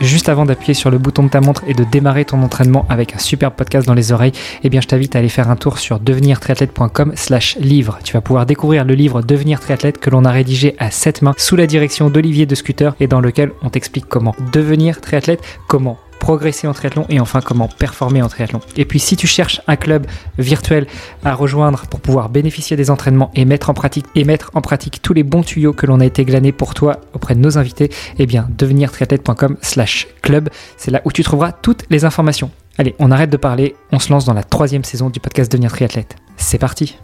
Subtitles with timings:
[0.00, 3.14] juste avant d'appuyer sur le bouton de ta montre et de démarrer ton entraînement avec
[3.14, 5.78] un super podcast dans les oreilles, eh bien je t'invite à aller faire un tour
[5.78, 7.98] sur devenirtriathlète.com slash livre.
[8.04, 11.34] Tu vas pouvoir découvrir le livre Devenir triathlète que l'on a rédigé à sept mains
[11.36, 15.98] sous la direction d'Olivier de Scooter et dans lequel on t'explique comment devenir triathlète, comment
[16.30, 18.60] progresser en triathlon et enfin comment performer en triathlon.
[18.76, 20.06] Et puis si tu cherches un club
[20.38, 20.86] virtuel
[21.24, 25.72] à rejoindre pour pouvoir bénéficier des entraînements et mettre en pratique tous les bons tuyaux
[25.72, 27.90] que l'on a été glanés pour toi auprès de nos invités,
[28.20, 32.52] eh bien devenirtriathlète.com slash club, c'est là où tu trouveras toutes les informations.
[32.78, 35.72] Allez, on arrête de parler, on se lance dans la troisième saison du podcast Devenir
[35.72, 36.14] triathlète.
[36.36, 36.96] C'est parti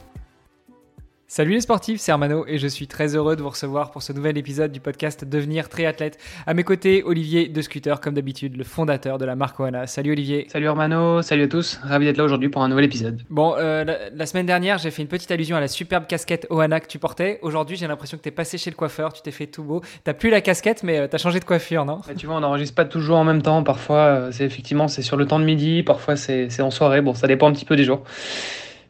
[1.29, 4.13] Salut les sportifs, c'est Armano et je suis très heureux de vous recevoir pour ce
[4.13, 6.19] nouvel épisode du podcast Devenir triathlète.
[6.47, 9.89] À mes côtés, Olivier de Scooter, comme d'habitude, le fondateur de la marque Oana.
[9.89, 10.47] Salut Olivier.
[10.49, 13.23] Salut Armano, salut à tous, ravi d'être là aujourd'hui pour un nouvel épisode.
[13.29, 16.79] Bon, euh, la, semaine dernière, j'ai fait une petite allusion à la superbe casquette Oana
[16.79, 17.41] que tu portais.
[17.43, 19.83] Aujourd'hui, j'ai l'impression que tu es passé chez le coiffeur, tu t'es fait tout beau.
[20.05, 22.03] T'as plus la casquette, mais euh, tu as changé de coiffure, non?
[22.07, 23.65] Bah, Tu vois, on n'enregistre pas toujours en même temps.
[23.65, 27.01] Parfois, euh, c'est effectivement c'est sur le temps de midi, parfois c'est en soirée.
[27.01, 28.05] Bon, ça dépend un petit peu des jours.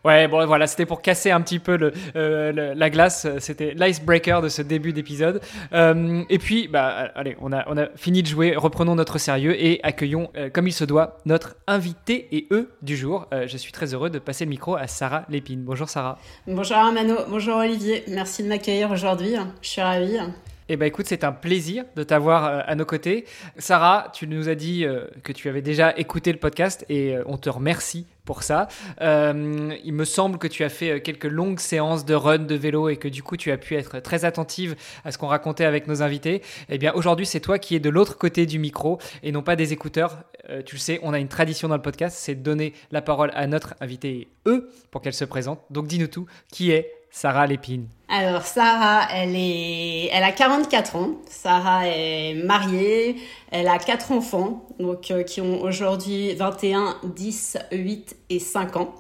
[0.07, 3.27] Ouais, bon, voilà, c'était pour casser un petit peu euh, la glace.
[3.41, 5.41] C'était l'icebreaker de ce début d'épisode.
[5.73, 8.55] Euh, et puis, bah, allez, on a, on a fini de jouer.
[8.55, 12.97] Reprenons notre sérieux et accueillons, euh, comme il se doit, notre invité et eux du
[12.97, 13.27] jour.
[13.33, 15.65] je suis très heureux de passer le micro à Sarah Lépine.
[15.65, 16.21] Bonjour Sarah.
[16.47, 17.17] Bonjour Armano.
[17.29, 18.05] Bonjour Olivier.
[18.07, 19.34] Merci de m'accueillir aujourd'hui.
[19.61, 20.21] Je suis ravie.
[20.69, 23.25] Eh ben écoute, c'est un plaisir de t'avoir à nos côtés.
[23.56, 24.84] Sarah, tu nous as dit
[25.22, 28.69] que tu avais déjà écouté le podcast et on te remercie pour ça.
[29.00, 32.55] Euh, il me semble que tu as fait euh, quelques longues séances de run de
[32.55, 35.64] vélo et que du coup tu as pu être très attentive à ce qu'on racontait
[35.64, 36.42] avec nos invités.
[36.69, 39.56] Eh bien aujourd'hui c'est toi qui es de l'autre côté du micro et non pas
[39.56, 40.19] des écouteurs.
[40.50, 43.00] Euh, tu le sais, on a une tradition dans le podcast, c'est de donner la
[43.00, 45.61] parole à notre invité eux pour qu'elle se présente.
[45.70, 51.12] Donc dis-nous tout, qui est Sarah Lépine Alors Sarah, elle est, elle a 44 ans.
[51.31, 53.17] Sarah est mariée,
[53.50, 58.94] elle a quatre enfants, donc euh, qui ont aujourd'hui 21, 10, 8 et 5 ans.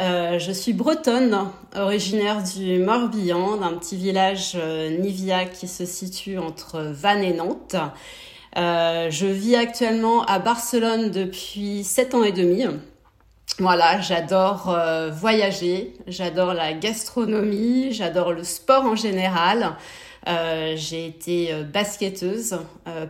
[0.00, 6.38] Euh, je suis bretonne, originaire du Morbihan, d'un petit village euh, Nivia qui se situe
[6.38, 7.76] entre Vannes et Nantes.
[8.56, 12.64] je vis actuellement à Barcelone depuis 7 ans et demi.
[13.58, 19.76] Voilà, j'adore euh, voyager, j'adore la gastronomie, j'adore le sport en général.
[20.26, 22.58] Euh, j'ai été euh, basketteuse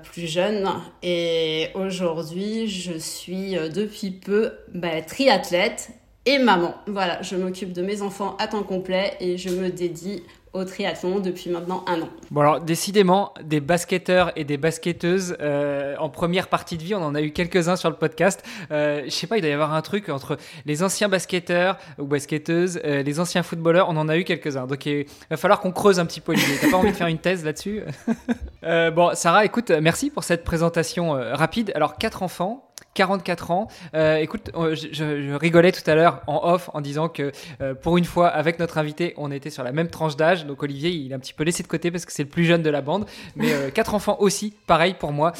[0.03, 0.69] plus jeune
[1.03, 5.91] et aujourd'hui je suis depuis peu bah, triathlète
[6.27, 6.75] et maman.
[6.87, 10.23] Voilà, je m'occupe de mes enfants à temps complet et je me dédie
[10.55, 12.09] au triathlon depuis maintenant un an.
[12.31, 17.03] Bon alors décidément, des basketteurs et des basketteuses euh, en première partie de vie, on
[17.03, 18.43] en a eu quelques-uns sur le podcast.
[18.71, 22.05] Euh, je sais pas, il doit y avoir un truc entre les anciens basketteurs ou
[22.05, 24.67] basketteuses, euh, les anciens footballeurs, on en a eu quelques-uns.
[24.67, 26.35] Donc il va falloir qu'on creuse un petit peu.
[26.61, 27.83] T'as pas envie de faire une thèse là-dessus?
[28.67, 31.71] Euh, Bon, Sarah, écoute, merci pour cette présentation rapide.
[31.75, 32.74] Alors quatre enfants.
[32.95, 33.69] 44 ans.
[33.95, 37.99] Euh, écoute, euh, je, rigolais tout à l'heure en off en disant que euh, pour
[37.99, 40.47] une fois, avec notre invité, on était sur la même tranche d'âge.
[40.47, 42.45] Donc Olivier, il est un petit peu laissé de côté parce que c'est le plus
[42.45, 43.07] jeune de la bande.
[43.37, 45.33] Mais quatre enfants aussi, pareil pour moi.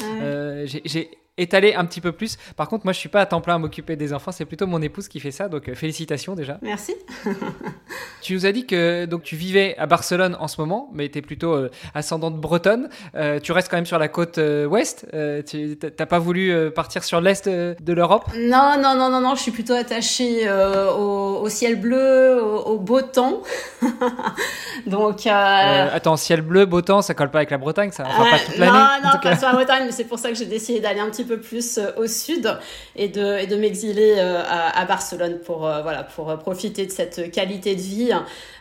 [0.65, 2.37] J'ai étaler un petit peu plus.
[2.55, 4.67] Par contre, moi, je suis pas à temps plein à m'occuper des enfants, c'est plutôt
[4.67, 5.49] mon épouse qui fait ça.
[5.49, 6.57] Donc, euh, félicitations déjà.
[6.61, 6.95] Merci.
[8.21, 11.19] tu nous as dit que donc tu vivais à Barcelone en ce moment, mais tu
[11.19, 12.89] es plutôt euh, ascendante bretonne.
[13.15, 15.07] Euh, tu restes quand même sur la côte ouest.
[15.47, 18.25] tu n'as pas voulu partir sur l'est de l'Europe?
[18.37, 19.35] Non, non, non, non, non.
[19.35, 23.41] Je suis plutôt attachée au, ciel bleu, au, beau temps.
[24.87, 25.27] donc.
[25.27, 28.03] attends, ciel bleu, beau temps, ça colle pas avec la Bretagne, ça.
[28.07, 28.71] Enfin, pas toute l'année.
[28.71, 31.09] Non, non, pas sur la Bretagne, mais c'est pour ça que j'ai décidé d'aller un
[31.09, 32.57] petit peu plus euh, au sud
[32.95, 37.75] et de, de m'exiler euh, à, Barcelone pour, euh, voilà, pour profiter de cette qualité
[37.75, 38.11] de vie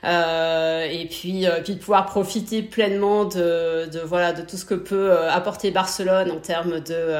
[0.04, 5.12] et puis, puis de pouvoir profiter pleinement de, de, voilà, de tout ce que peut
[5.28, 7.14] apporter Barcelone en termes de,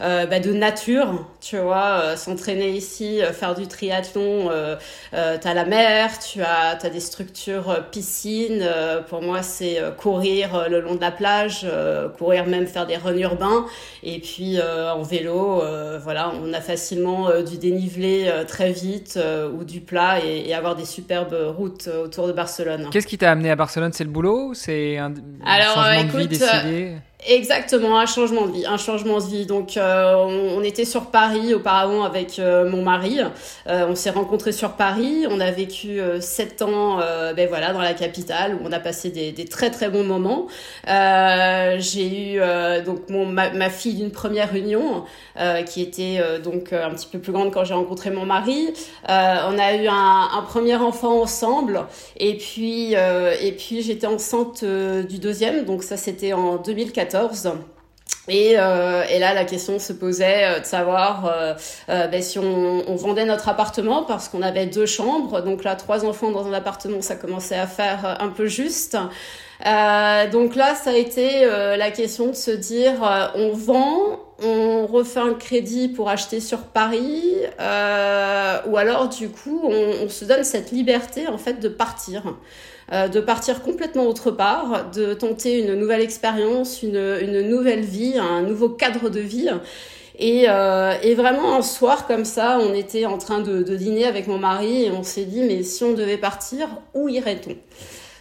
[0.00, 4.48] bah, de nature, tu vois, s'entraîner ici, faire du triathlon,
[5.12, 8.66] tu as la mer, tu as, as des structures piscines,
[9.08, 11.66] pour moi c'est courir le long de la plage,
[12.16, 13.66] courir même faire des runs urbains
[14.02, 14.58] et puis
[14.94, 19.18] en vélo, euh, voilà, on a facilement euh, du dénivelé très vite
[19.52, 22.88] ou du plat et, avoir des superbes routes autour de Barcelone.
[22.90, 23.92] Qu'est-ce qui t'a amené à Barcelone?
[23.92, 24.54] C'est le boulot?
[24.54, 26.96] C'est un, changement de vie décidé?
[27.26, 29.46] Exactement, un changement de vie, un changement de vie.
[29.46, 33.18] Donc, euh, on, était sur Paris auparavant avec euh, mon mari.
[33.66, 35.24] Euh, on s'est rencontrés sur Paris.
[35.30, 36.98] On a vécu sept ans,
[37.34, 40.48] ben voilà, dans la capitale où on a passé des, des très très bons moments.
[40.86, 42.40] J'ai eu
[42.84, 45.04] donc mon ma, ma fille d'une première union
[45.66, 48.72] qui était donc un petit peu plus grande quand j'ai rencontré mon mari.
[49.08, 51.86] on a eu un, un, premier enfant ensemble
[52.16, 55.64] et puis et puis j'étais enceinte du deuxième.
[55.64, 57.13] Donc ça c'était en 2014.
[58.28, 61.30] Et, et, là, la question se posait de savoir
[61.88, 65.42] ben, si on, vendait notre appartement parce qu'on avait deux chambres.
[65.42, 68.96] Donc là, trois enfants dans un appartement, ça commençait à faire un peu juste.
[69.66, 74.20] Euh, donc là, ça a été euh, la question de se dire, euh, on vend,
[74.42, 80.24] on refait un crédit pour acheter sur Paris, ou alors du coup, on, on, se
[80.24, 82.22] donne cette liberté en fait de partir.
[82.92, 88.42] De partir complètement autre part, de tenter une nouvelle expérience, une, une nouvelle vie, un
[88.42, 89.50] nouveau cadre de vie.
[90.18, 94.04] Et, euh, et, vraiment un soir comme ça, on était en train de, de dîner
[94.04, 97.56] avec mon mari et on s'est dit mais si on devait partir, où irait-on?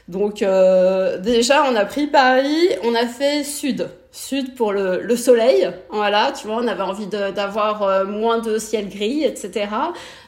[0.07, 5.15] Donc euh, déjà, on a pris Paris, on a fait sud, sud pour le, le
[5.17, 5.69] soleil.
[5.89, 9.67] Voilà, tu vois, on avait envie d'avoir euh, moins de ciel gris, etc.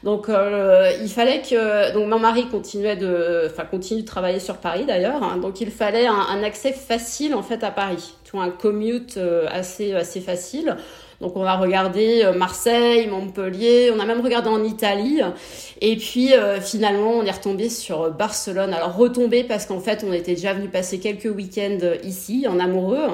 [0.03, 4.57] Donc euh, il fallait que donc mon mari continuait de, enfin continue de travailler sur
[4.57, 5.21] Paris d'ailleurs.
[5.23, 5.37] Hein.
[5.37, 9.45] donc il fallait un, accès facile en fait à Paris, tu vois, un commute euh,
[9.51, 10.75] assez assez facile.
[11.21, 15.21] Donc on a regardé euh, Marseille, Montpellier, on a même regardé en Italie.
[15.81, 18.73] Et puis euh, finalement on est retombé sur Barcelone.
[18.73, 23.07] Alors retombé parce qu'en fait on était déjà venu passer quelques week-ends ici en amoureux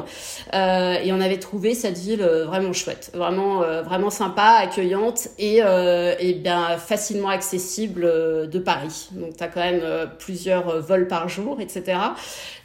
[0.53, 5.61] euh, et on avait trouvé cette ville vraiment chouette, vraiment vraiment sympa, accueillante et,
[6.19, 8.01] et bien facilement accessible
[8.49, 9.09] de Paris.
[9.11, 9.81] Donc tu as quand même
[10.19, 11.97] plusieurs vols par jour, etc.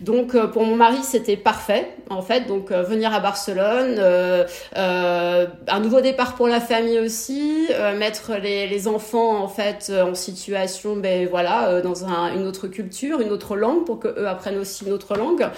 [0.01, 2.47] Donc pour mon mari c'était parfait en fait.
[2.47, 3.97] Donc venir à Barcelone.
[3.99, 5.26] Euh,
[5.69, 10.97] un nouveau départ pour la famille aussi, euh, mettre les, enfants en fait euh, situation,
[10.97, 14.85] ben voilà, dans un, une autre culture, une autre langue pour que eux apprennent aussi
[14.85, 15.49] une autre langue.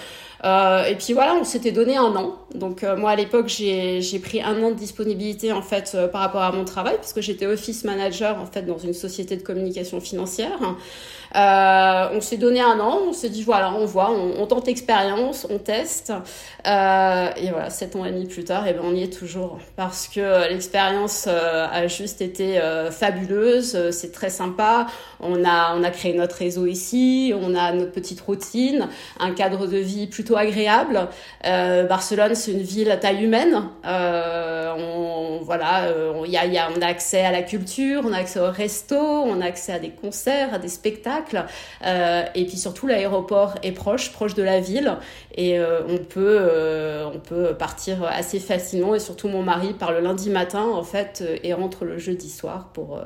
[0.43, 2.35] Euh, et puis voilà, on s'était donné un an.
[2.55, 6.51] Donc moi à l'époque j'ai pris un an de disponibilité en fait par rapport à
[6.51, 10.59] mon travail puisque j'étais office manager en fait dans une société de communication financière.
[11.35, 15.45] Euh, on s'est donné un an, on s'est dit voilà, on voit, on, tente l'expérience,
[15.49, 16.11] on teste.
[16.65, 19.13] Euh, et voilà, sept ans et demi plus tard, et eh ben on y est
[19.13, 24.87] toujours parce que l'expérience euh, a juste été euh, fabuleuse, c'est très sympa.
[25.19, 28.87] On a on a créé notre réseau ici, on a notre petite routine,
[29.19, 31.07] un cadre de vie plutôt agréable.
[31.43, 33.63] Barcelone, c'est une ville à taille humaine.
[33.83, 38.51] on voilà, on, y a, on a accès à la culture, on a accès au
[38.51, 41.45] resto, on a accès à des concerts, à des spectacles.
[41.85, 44.97] Euh, et puis surtout, l'aéroport est proche, proche de la ville.
[45.35, 48.95] Et euh, on, peut, euh, on peut partir assez facilement.
[48.95, 52.69] Et surtout, mon mari part le lundi matin, en fait, et rentre le jeudi soir
[52.73, 53.01] pour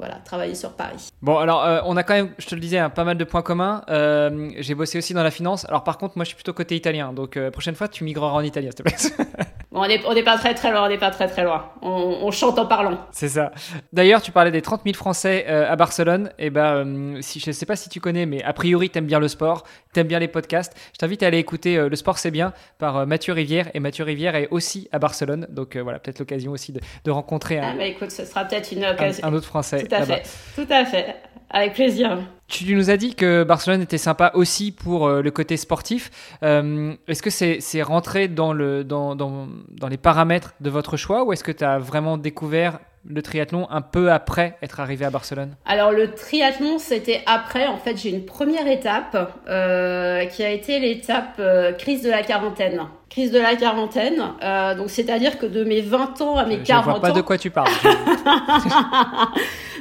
[0.00, 1.10] voilà, travailler sur Paris.
[1.20, 3.24] Bon, alors euh, on a quand même, je te le disais, hein, pas mal de
[3.24, 3.84] points communs.
[3.90, 5.66] Euh, j'ai bossé aussi dans la finance.
[5.66, 8.32] Alors par contre, moi je suis plutôt côté italien, donc euh, prochaine fois tu migreras
[8.32, 9.26] en italien, s'il te plaît.
[9.72, 11.70] bon, on n'est on est pas très très loin, on n'est pas très très loin.
[11.82, 12.98] On, chante en parlant.
[13.12, 13.52] C'est ça.
[13.92, 16.30] D'ailleurs, tu parlais des 30 000 Français à Barcelone.
[16.38, 19.18] Et eh ben, si, je sais pas si tu connais, mais a priori t'aimes bien
[19.18, 20.76] le sport, t'aimes bien les podcasts.
[20.92, 23.68] Je t'invite à aller écouter Le sport c'est bien par Mathieu Rivière.
[23.74, 27.58] Et Mathieu Rivière est aussi à Barcelone, donc voilà, peut-être l'occasion aussi de, de rencontrer
[27.58, 29.26] un, ah, bah, écoute, ce sera peut-être une occasion.
[29.26, 29.84] Un, autre Français.
[29.84, 30.22] Tout à fait.
[30.54, 31.16] Tout à fait.
[31.50, 32.18] Avec plaisir.
[32.46, 36.10] Tu nous as dit que Barcelone était sympa aussi pour euh, le côté sportif.
[36.42, 41.24] Euh, est-ce que c'est rentré dans, le, dans, dans, dans, les paramètres de votre choix
[41.24, 45.10] ou est-ce que tu as vraiment découvert le triathlon un peu après être arrivé à
[45.10, 47.66] Barcelone Alors le triathlon c'était après.
[47.66, 51.40] En fait j'ai une première étape euh, qui a été l'étape
[51.78, 54.22] crise de la quarantaine crise de la quarantaine.
[54.42, 56.94] Euh, donc, c'est-à-dire que de mes 20 ans à mes 40 ans.
[56.94, 57.68] Je vois pas de quoi tu parles.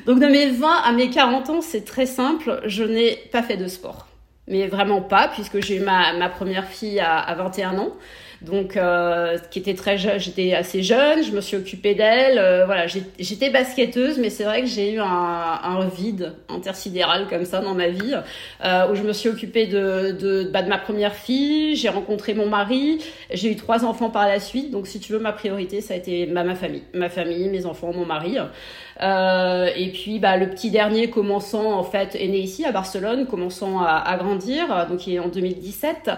[0.05, 2.62] donc, de mes 20 à mes 40 ans, c'est très simple.
[2.65, 4.08] Je n'ai pas fait de sport.
[4.48, 7.93] Mais vraiment pas, puisque j'ai eu ma, ma première fille à, à 21 ans
[8.41, 12.65] donc euh, qui était très jeune, j'étais assez jeune, je me suis occupée d'elle, euh,
[12.65, 17.60] voilà, j'étais basketteuse, mais c'est vrai que j'ai eu un, un, vide intersidéral comme ça
[17.60, 18.15] dans ma vie,
[18.63, 22.34] euh, où je me suis occupée de, de, bah, de ma première fille, j'ai rencontré
[22.34, 23.00] mon mari,
[23.31, 25.98] j'ai eu trois enfants par la suite, donc si tu veux, ma priorité, ça a
[25.98, 28.38] été bah, ma famille, ma famille, mes enfants, mon mari.
[29.01, 33.27] Euh, et puis bah, le petit dernier commençant en fait est né ici à Barcelone,
[33.27, 36.10] commençant à, à grandir, donc il est en 2017.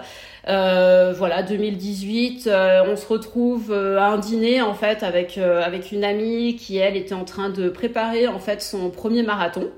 [0.48, 5.92] Euh, voilà, 2018, euh, on se retrouve euh, à un dîner en fait avec avec
[5.92, 9.70] une amie qui elle était en train de préparer en fait son premier marathon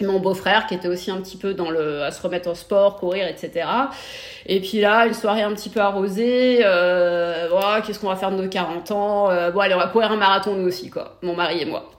[0.00, 2.98] mon beau-frère qui était aussi un petit peu dans le à se remettre au sport,
[2.98, 3.68] courir, etc.
[4.46, 6.60] Et puis là, une soirée un petit peu arrosée.
[6.62, 7.48] Euh,
[7.84, 10.54] qu'est-ce qu'on va faire de nos 40 ans Bon, allez, on va courir un marathon
[10.54, 11.18] nous aussi, quoi.
[11.22, 11.90] Mon mari et moi.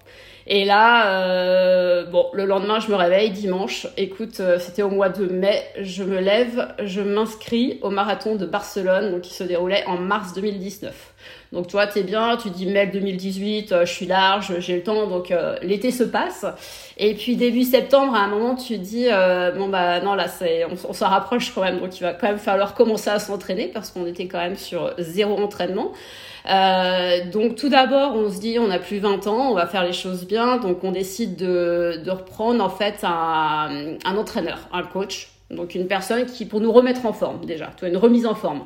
[0.51, 3.86] Et là, bon, le lendemain, je me réveille dimanche.
[3.98, 5.63] Écoute, c'était au mois de mai.
[5.79, 10.34] Je me lève, je m'inscris au marathon de Barcelone, donc qui se déroulait en mars
[10.34, 11.13] 2019.
[11.51, 15.32] Donc toi, t'es bien, tu dis mai 2018, je suis large, j'ai le temps, donc
[15.62, 16.46] l'été se passe.
[16.98, 19.08] Et puis début septembre, à un moment, tu dis
[19.56, 22.27] bon bah non là, c'est on, on s'en rapproche quand même, donc il va quand
[22.27, 25.91] même falloir commencer à s'entraîner parce qu'on était quand même sur zéro entraînement.
[26.50, 29.84] Euh, donc tout d'abord, on se dit on a plus 20 ans, on va faire
[29.84, 35.75] les choses bien, donc on décide de, reprendre en fait un, entraîneur, un coach, donc
[35.75, 38.65] une personne qui pour nous remettre en forme déjà, une remise en forme.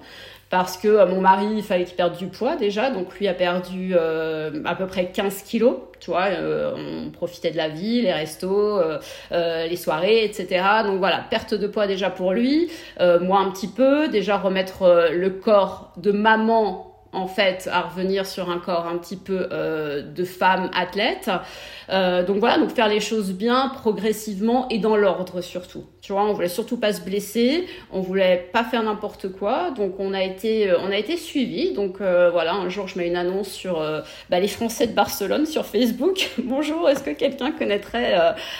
[0.49, 3.33] Parce que euh, mon mari, il fallait qu'il perde du poids déjà, donc lui a
[3.33, 6.27] perdu euh, à peu près 15 kilos, tu vois,
[6.75, 8.79] on profitait de la vie, les restos,
[9.31, 10.63] les soirées, etc.
[10.85, 15.29] Donc voilà, perte de poids déjà pour lui, moi un petit peu, déjà remettre le
[15.31, 20.69] corps de maman en fait à revenir sur un corps un petit peu de femme
[20.73, 21.29] athlète.
[21.89, 25.85] donc voilà, donc faire les choses bien, progressivement et dans l'ordre surtout.
[26.03, 30.01] Tu vois, on voulait surtout pas se blesser, on voulait pas faire n'importe quoi, donc
[30.01, 31.71] on a été, euh, on a été suivi.
[31.71, 34.91] Donc euh, voilà, un jour je mets une annonce sur euh, bah, les Français de
[34.91, 36.29] Barcelone sur Facebook.
[36.43, 38.15] Bonjour, est-ce que quelqu'un connaîtrait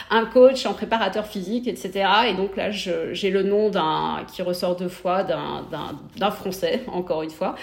[0.09, 2.05] un coach, un préparateur physique, etc.
[2.29, 7.29] Et donc là, j'ai le nom d'un qui ressort deux fois d'un Français, encore une
[7.29, 7.55] fois,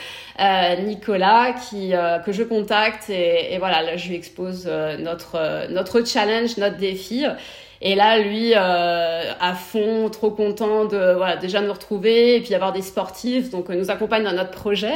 [0.84, 1.92] Nicolas, qui
[2.26, 7.25] que je contacte et, et, voilà, là je lui expose notre notre challenge, notre défi.
[7.82, 12.54] Et là, lui, euh, à fond, trop content de voilà, déjà nous retrouver et puis
[12.54, 14.92] avoir des sportifs, donc euh, nous accompagne dans notre projet.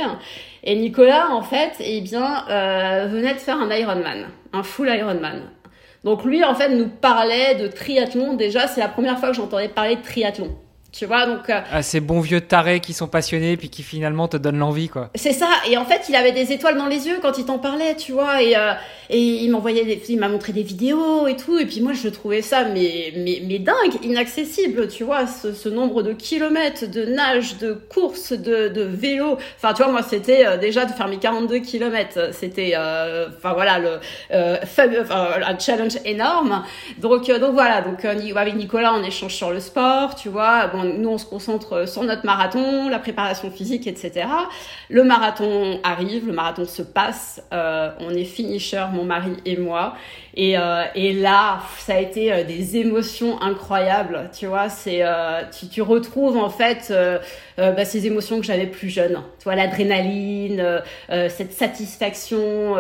[0.65, 5.43] Et Nicolas, en fait, eh bien, euh, venait de faire un Ironman, un full Ironman.
[6.05, 8.35] Donc lui, en fait, nous parlait de triathlon.
[8.35, 10.55] Déjà, c'est la première fois que j'entendais parler de triathlon.
[10.97, 11.51] Tu vois, donc.
[11.51, 14.89] Euh, ah, ces bons vieux tarés qui sont passionnés puis qui finalement te donnent l'envie,
[14.89, 15.11] quoi.
[15.17, 15.49] C'est ça.
[15.69, 18.13] Et en fait, il avait des étoiles dans les yeux quand il t'en parlait, tu
[18.13, 18.41] vois.
[18.41, 18.75] Et, euh,
[19.11, 21.59] et il m'envoyait des, il m'a montré des vidéos et tout.
[21.59, 25.69] Et puis moi, je trouvais ça, mais, mais, mais dingue, inaccessible, tu vois, ce, ce
[25.69, 29.37] nombre de kilomètres de nage, de course, de, de vélo.
[29.57, 32.33] Enfin, tu vois, moi, c'était euh, déjà de faire mes 42 kilomètres.
[32.33, 33.99] C'était, enfin, voilà, le,
[34.63, 34.85] enfin,
[35.45, 36.63] un challenge énorme.
[36.99, 37.81] Donc, donc voilà.
[37.81, 40.69] Donc, avec Nicolas, on échange sur le sport, tu vois.
[40.69, 44.27] Bon, nous, on se concentre sur notre marathon, la préparation physique, etc.
[44.89, 49.95] Le marathon arrive, le marathon se passe, euh, on est finisher, mon mari et moi.
[50.37, 54.69] Et, euh, et là, ça a été euh, des émotions incroyables, tu vois.
[54.69, 57.19] C'est, euh, tu, tu, retrouves en fait euh,
[57.61, 59.23] euh, bah, ces émotions que j'avais plus jeune.
[59.39, 62.75] Tu vois, l'adrénaline, cette satisfaction,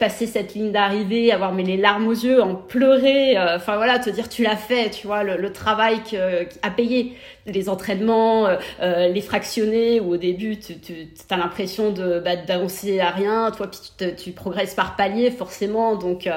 [0.00, 3.38] passer cette ligne d'arrivée, avoir mais les larmes aux yeux, en pleurer.
[3.38, 7.16] Enfin voilà, te dire tu l'as fait, tu vois, le, le travail que, a payé,
[7.46, 8.48] les entraînements,
[8.80, 13.68] les fractionnés où au début tu, tu as l'impression de bah, d'avancer à rien, toi
[13.70, 16.28] puis tu, tu progresses par palier forcément, donc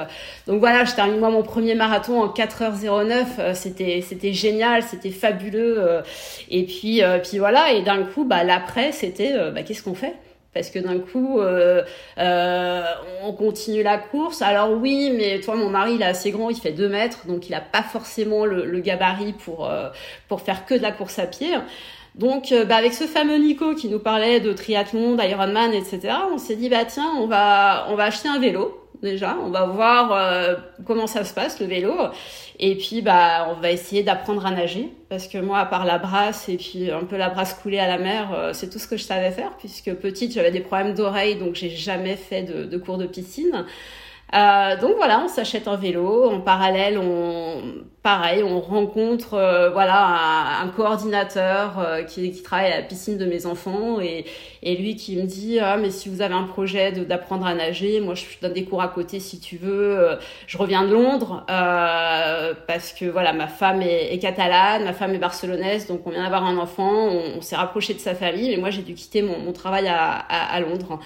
[0.46, 3.24] donc voilà, je termine moi mon premier marathon en 4h09.
[3.38, 5.76] Euh, c'était c'était génial, c'était fabuleux.
[5.78, 6.02] Euh,
[6.50, 7.72] et puis euh, puis voilà.
[7.72, 10.14] Et d'un coup, bah l'après, c'était bah, qu'est-ce qu'on fait?
[10.52, 11.40] Parce que d'un coup,
[12.18, 14.42] on continue la course.
[14.42, 17.48] Alors oui, mais toi, mon mari, il est assez grand, il fait 2 mètres, donc
[17.48, 19.70] il n'a pas forcément le, gabarit pour,
[20.26, 21.50] pour faire que de la course à pied.
[22.16, 26.56] Donc, bah, avec ce fameux Nico qui nous parlait de triathlon, d'Ironman, etc., on s'est
[26.56, 29.36] dit, bah tiens, on va, on va acheter un vélo déjà.
[29.42, 30.54] On va voir euh,
[30.86, 31.94] comment ça se passe le vélo.
[32.58, 35.98] Et puis bah on va essayer d'apprendre à nager parce que moi à part la
[35.98, 38.86] brasse et puis un peu la brasse coulée à la mer, euh, c'est tout ce
[38.86, 42.64] que je savais faire puisque petite j'avais des problèmes d'oreille donc j'ai jamais fait de,
[42.64, 43.64] de cours de piscine.
[44.34, 46.30] Euh, donc voilà, on s'achète un vélo.
[46.30, 52.72] En parallèle, on, pareil, on rencontre euh, voilà un, un coordinateur euh, qui, qui, travaille
[52.72, 54.24] à la piscine de mes enfants et,
[54.62, 58.00] et lui qui me dit ah mais si vous avez un projet d'apprendre à nager,
[58.00, 59.98] moi je donne des cours à côté si tu veux.
[59.98, 65.14] Euh, je reviens de Londres parce que voilà ma femme est, est, catalane, ma femme
[65.14, 68.58] est barcelonaise, donc on vient d'avoir un enfant, on, s'est rapproché de sa famille, mais
[68.58, 71.00] moi j'ai dû quitter mon, mon travail à, à Londres.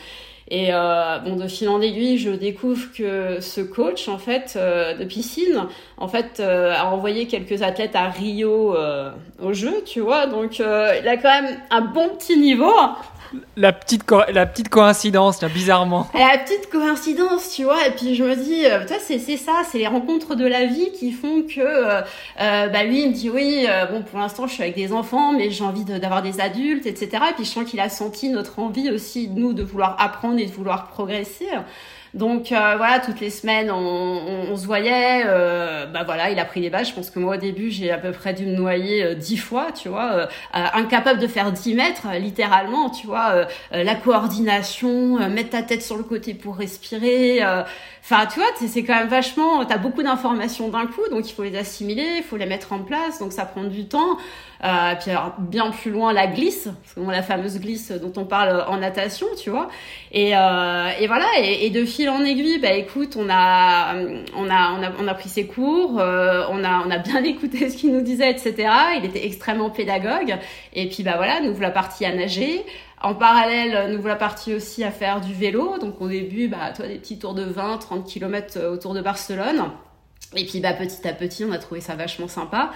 [0.48, 4.94] Et euh, bon, de fil en aiguille, je découvre que ce coach, en fait, euh,
[4.94, 9.10] de piscine, en fait, euh, a envoyé quelques athlètes à Rio euh,
[9.42, 10.26] au jeu, tu vois.
[10.26, 12.74] Donc, il a quand même un bon petit niveau
[13.56, 16.08] la petite, la petite coïncidence, là, bizarrement.
[16.14, 17.86] La petite coïncidence, tu vois.
[17.86, 20.90] Et puis je me dis, euh, toi, c'est ça, c'est les rencontres de la vie
[20.92, 22.00] qui font que, euh,
[22.40, 25.32] euh, bah lui, il me dit oui, bon, pour l'instant, je suis avec des enfants,
[25.32, 27.08] mais j'ai envie d'avoir des adultes, etc.
[27.30, 30.46] Et puis je sens qu'il a senti notre envie aussi, nous, de vouloir apprendre et
[30.46, 31.48] de vouloir progresser.
[32.14, 35.24] Donc voilà, toutes les semaines, on, se voyait.
[35.92, 36.88] bah voilà, il a pris les bases.
[36.88, 39.72] Je pense que moi au début, j'ai à peu près dû me noyer dix fois,
[39.72, 43.46] tu vois, incapable de faire 10 mètres, littéralement, tu vois.
[43.72, 47.40] la coordination, mettre ta tête sur le côté pour respirer.
[48.04, 49.64] Enfin, tu vois, c'est quand même vachement.
[49.64, 52.80] T'as beaucoup d'informations d'un coup, donc il faut les assimiler, il faut les mettre en
[52.80, 54.18] place, donc ça prend du temps.
[54.64, 58.78] Euh, puis alors, bien plus loin, la glisse, la fameuse glisse dont on parle en
[58.78, 59.68] natation, tu vois.
[60.10, 63.94] Et, euh, et voilà, et, de fil en aiguille, bah écoute, on a,
[64.34, 67.22] on a, on a, on a pris ses cours, euh, on a, on a bien
[67.24, 68.54] écouté ce qu'il nous disait, etc.
[68.96, 70.36] Il était extrêmement pédagogue.
[70.72, 72.64] Et puis bah voilà, nous voilà partis à nager.
[73.02, 75.76] En parallèle, nous voilà partis aussi à faire du vélo.
[75.78, 79.72] Donc au début, bah, toi, des petits tours de 20, 30 km autour de Barcelone.
[80.36, 82.72] Et puis bah, petit à petit, on a trouvé ça vachement sympa.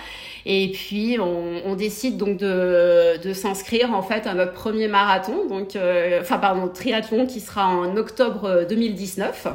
[0.47, 6.21] Et puis on, décide donc de, s'inscrire en fait à notre premier marathon, donc euh,
[6.21, 9.49] enfin pardon triathlon qui sera en octobre 2019.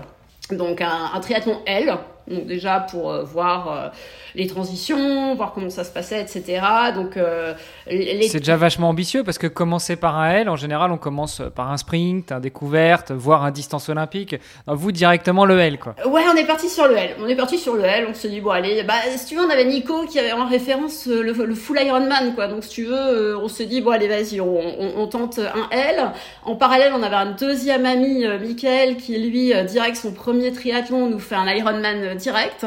[0.52, 3.90] Donc un, un triathlon L, donc déjà pour euh, voir euh,
[4.36, 6.62] les transitions, voir comment ça se passait, etc.
[6.96, 7.54] Donc euh,
[7.86, 11.72] c'est déjà vachement ambitieux parce que commencer par un L, en général, on commence par
[11.72, 14.36] un sprint, un découverte, voire un distance olympique.
[14.68, 15.96] vous directement le L, quoi.
[16.06, 17.16] Ouais, on est parti sur le L.
[17.22, 18.08] On est parti sur le L.
[18.10, 20.48] On se dit bon allez, bah si tu veux, on avait Nico qui avait en
[20.48, 22.48] référence le, full Ironman, quoi.
[22.48, 26.12] Donc si tu veux, on se dit bon allez vas-y, on, tente un L.
[26.44, 31.20] En parallèle, on avait un deuxième ami, Michael, qui lui direct son premier triathlon nous
[31.20, 32.66] fait un Ironman direct.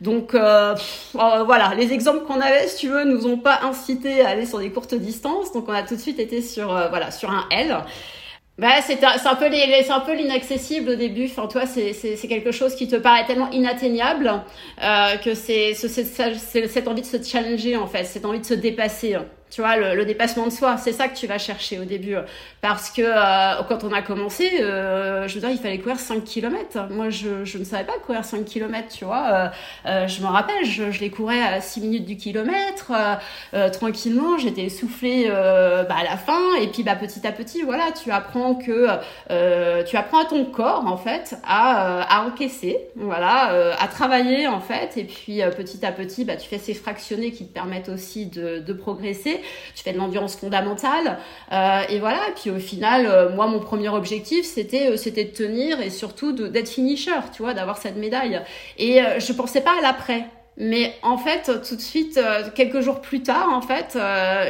[0.00, 0.74] Donc euh,
[1.14, 4.46] euh, voilà, les exemples qu'on avait, si tu veux, nous ont pas incité à aller
[4.46, 5.52] sur des courtes distances.
[5.52, 7.76] Donc on a tout de suite été sur euh, voilà sur un L.
[8.58, 11.26] Bah, c'est un, un, peu c'est un peu l'inaccessible au début.
[11.26, 14.42] Enfin, toi, c'est quelque chose qui te paraît tellement inatteignable
[15.24, 19.16] que c'est cette envie de se challenger en fait, cette envie de se dépasser
[19.50, 22.14] tu vois, le, dépassement de soi, c'est ça que tu vas chercher au début.
[22.60, 26.24] Parce que euh, quand on a commencé, euh, je veux dire, il fallait courir 5
[26.24, 26.88] km.
[26.90, 29.50] Moi, je, je ne savais pas courir 5 km, tu vois.
[29.86, 32.92] Euh, je me rappelle, je, je, les courais à 6 minutes du kilomètre,
[33.72, 36.54] tranquillement, j'étais essoufflée bah, à la fin.
[36.60, 38.86] Et puis, bah, petit à petit, voilà, tu apprends que
[39.84, 44.96] tu apprends à ton corps, en fait, à, à encaisser, voilà, à travailler, en fait.
[44.96, 48.58] Et puis, petit à petit, bah, tu fais ces fractionnés qui te permettent aussi de,
[48.58, 49.39] de progresser
[49.74, 51.18] tu fais de l'endurance fondamentale.
[51.52, 55.22] Euh, et voilà, et puis au final, euh, moi, mon premier objectif, c'était euh, de
[55.22, 58.40] tenir et surtout d'être finisher, tu vois, d'avoir cette médaille.
[58.78, 60.26] Et je pensais pas à l'après.
[60.56, 62.20] Mais en fait, tout de suite,
[62.54, 63.98] quelques jours plus tard, en fait,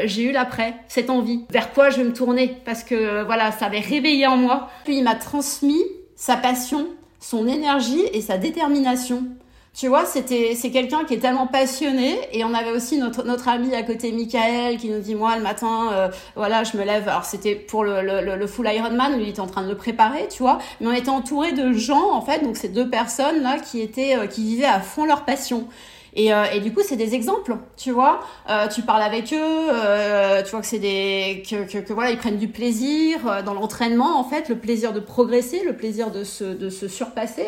[0.06, 1.44] j'ai eu l'après, cette envie.
[1.50, 4.68] Vers quoi je vais me tourner Parce que voilà, ça avait réveillé en moi.
[4.84, 5.82] Puis il m'a transmis
[6.16, 6.88] sa passion,
[7.20, 9.24] son énergie et sa détermination.
[9.72, 13.48] Tu vois, c'était c'est quelqu'un qui est tellement passionné et on avait aussi notre notre
[13.48, 17.08] ami à côté Michael qui nous dit moi le matin euh, voilà, je me lève
[17.08, 19.76] alors c'était pour le, le, le full Ironman, lui il était en train de le
[19.76, 23.42] préparer, tu vois, mais on était entouré de gens en fait, donc ces deux personnes
[23.42, 25.68] là qui étaient euh, qui vivaient à fond leur passion.
[26.14, 28.20] Et, euh, et, du coup, c'est des exemples, tu vois.
[28.48, 32.10] Euh, tu parles avec eux, euh, tu vois que c'est des que, que, que, voilà,
[32.10, 36.24] ils prennent du plaisir dans l'entraînement en fait, le plaisir de progresser, le plaisir de
[36.24, 37.46] se de se surpasser.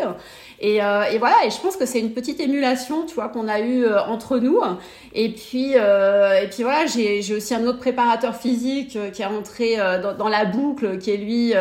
[0.63, 3.49] Et, euh, et, voilà, et je pense que c'est une petite émulation, tu vois, qu'on
[3.49, 4.61] a eu euh, entre nous.
[5.13, 9.77] Et puis, euh, et puis voilà, j'ai, aussi un autre préparateur physique qui est rentré
[10.17, 11.53] dans, la boucle, qui est lui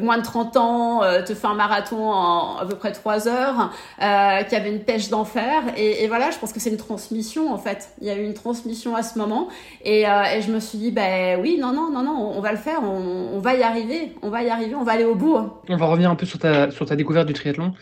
[0.00, 4.56] moins de 30 ans, te fait un marathon en à peu près 3 heures, qui
[4.56, 5.62] avait une pêche d'enfer.
[5.76, 7.90] Et, voilà, je pense que c'est une transmission en fait.
[8.00, 9.48] Il y a eu une transmission à ce moment.
[9.84, 12.82] Et, je me suis dit, ben oui, non, non, non, non, on va le faire,
[12.82, 15.36] on, va y arriver, on va y arriver, on va aller au bout.
[15.68, 17.72] On va revenir un peu sur ta découverte du triathlon.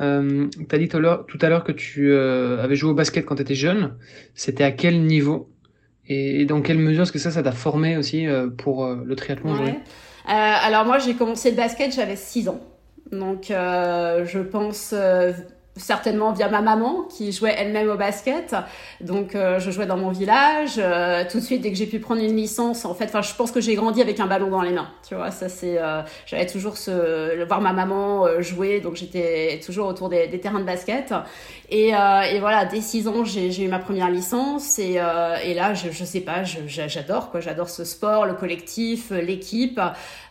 [0.00, 3.36] Euh, tu as dit tout à l'heure que tu euh, avais joué au basket quand
[3.36, 3.94] tu étais jeune.
[4.34, 5.50] C'était à quel niveau?
[6.08, 9.14] Et, dans quelle mesure est-ce que ça, ça t'a formé aussi euh, pour euh, le
[9.14, 9.78] triathlon ouais.
[10.26, 12.60] Alors moi, j'ai commencé le basket, j'avais 6 ans.
[13.10, 14.94] Donc je pense
[15.76, 18.54] certainement via ma maman qui jouait elle-même au basket.
[19.00, 20.74] Donc euh, je jouais dans mon village.
[20.78, 23.34] Euh, tout de suite dès que j'ai pu prendre une licence, en fait, enfin je
[23.34, 24.88] pense que j'ai grandi avec un ballon dans les mains.
[25.06, 29.88] Tu vois, ça c'est, euh, j'avais toujours ce, voir ma maman jouer, donc j'étais toujours
[29.88, 31.14] autour des, des, terrains de basket.
[31.70, 35.00] Et, et voilà, dès 6 ans j'ai eu ma première licence et,
[35.44, 39.80] et là je, je sais pas, j'adore quoi, j'adore ce sport, le collectif, l'équipe.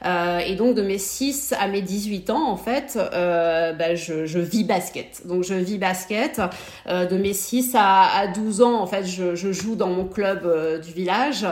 [0.06, 4.64] et donc de mes 6 à mes 18 ans en fait, bah, je, je vis
[4.64, 5.24] basket.
[5.32, 6.42] Donc je vis basket.
[6.88, 10.78] Euh, de mes 6 à, 12 ans, en fait, je, joue dans mon club euh,
[10.78, 11.48] du village.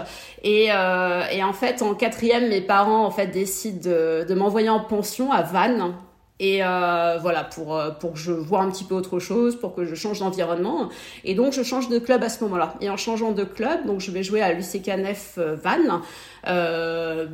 [0.45, 5.31] Euh, et, en fait, en quatrième, mes parents en fait décident de, m'envoyer en pension
[5.31, 5.93] à Vannes.
[6.41, 9.93] Et voilà, pour, pour que je vois un petit peu autre chose, pour que je
[9.93, 10.87] change d'environnement.
[11.25, 12.75] Et donc, je change de club à ce moment-là.
[12.79, 15.99] Et en changeant de club, donc je vais jouer à l'UCKNF Vannes.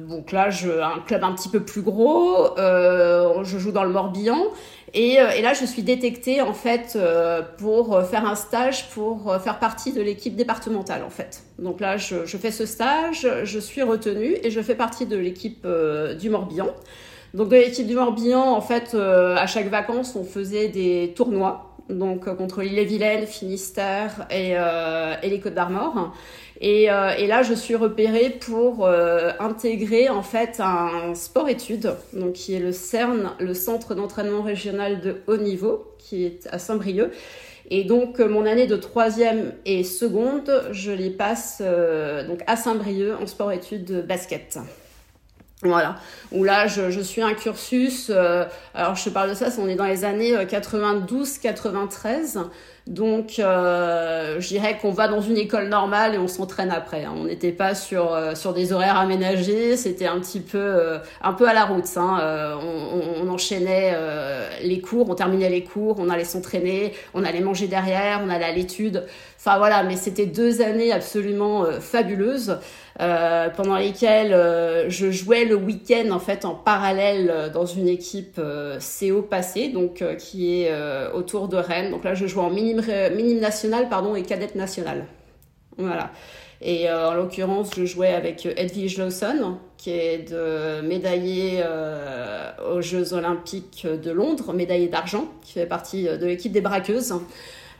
[0.10, 2.55] Donc là, un club un petit peu plus gros.
[2.58, 4.43] Je joue dans le Morbihan.
[4.97, 6.97] Et, et, là, je suis détectée en fait
[7.58, 11.43] pour faire un stage pour faire partie de l'équipe départementale en fait.
[11.60, 15.67] Donc là, je, fais ce stage, je suis retenue et je fais partie de l'équipe
[16.17, 16.73] du Morbihan.
[17.36, 21.75] Donc de l'équipe du Morbihan, en fait, euh, à chaque vacances, on faisait des tournois,
[21.89, 26.13] donc euh, contre l'île-et-Vilaine, Finistère euh, et les Côtes d'Armor.
[26.67, 32.60] Et, et, là, je suis repérée pour intégrer en fait un sport-études, donc qui est
[32.60, 37.12] le CERN, le Centre d'entraînement régional de haut niveau, qui est à Saint-Brieuc.
[37.69, 41.62] Et donc mon année de troisième et seconde, je les passe
[42.28, 44.58] donc à Saint-Brieuc en sport-études basket.
[45.67, 45.95] Voilà,
[46.32, 49.75] où là je, suis un cursus, euh, alors je te parle de ça, on est
[49.75, 52.41] dans les années 92-93, euh,
[52.88, 57.06] donc euh, je dirais qu'on va dans une école normale et on s'entraîne après.
[57.06, 57.13] Hein.
[57.17, 58.15] On n'était pas sur,
[58.54, 61.89] des horaires aménagés, c'était un petit peu, un peu à la route.
[61.95, 62.60] Hein.
[62.62, 63.97] On, enchaînait
[64.62, 68.45] les cours, on terminait les cours, on allait s'entraîner, on allait manger derrière, on allait
[68.45, 69.04] à l'étude.
[69.45, 72.58] Enfin voilà, mais c'était deux années absolument fabuleuses.
[73.01, 77.89] Euh, pendant lesquelles euh, je jouais le week-end en fait en parallèle euh, dans une
[77.89, 80.71] équipe CO passé, donc qui est
[81.13, 81.91] autour de Rennes.
[81.91, 82.81] Donc là, je jouais en minime,
[83.15, 85.05] minime national pardon et cadette nationale.
[85.77, 86.12] Voilà.
[86.62, 91.62] Et en l'occurrence, je jouais avec Edwige Lawson, qui est de médaillé
[92.71, 97.13] aux Jeux Olympiques de Londres, médaillé d'argent, qui fait partie de l'équipe des braqueuses.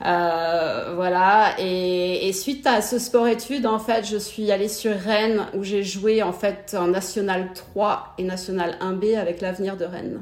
[0.04, 1.56] Euh, voilà.
[1.60, 6.22] Et, suite à ce sport-études, en fait, je suis allée sur Rennes où j'ai joué
[6.22, 10.22] en fait en National 3 et National 1B avec l'avenir de Rennes.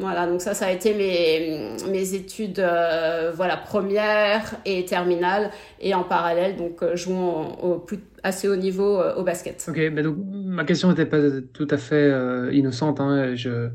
[0.00, 5.50] Voilà, donc ça, ça a été mes, mes études euh, voilà, premières et terminales.
[5.80, 9.64] Et en parallèle, donc, euh, jouant au plus, assez haut niveau euh, au basket.
[9.68, 11.18] Ok, mais donc ma question n'était pas
[11.52, 13.00] tout à fait euh, innocente.
[13.00, 13.68] Hein, je,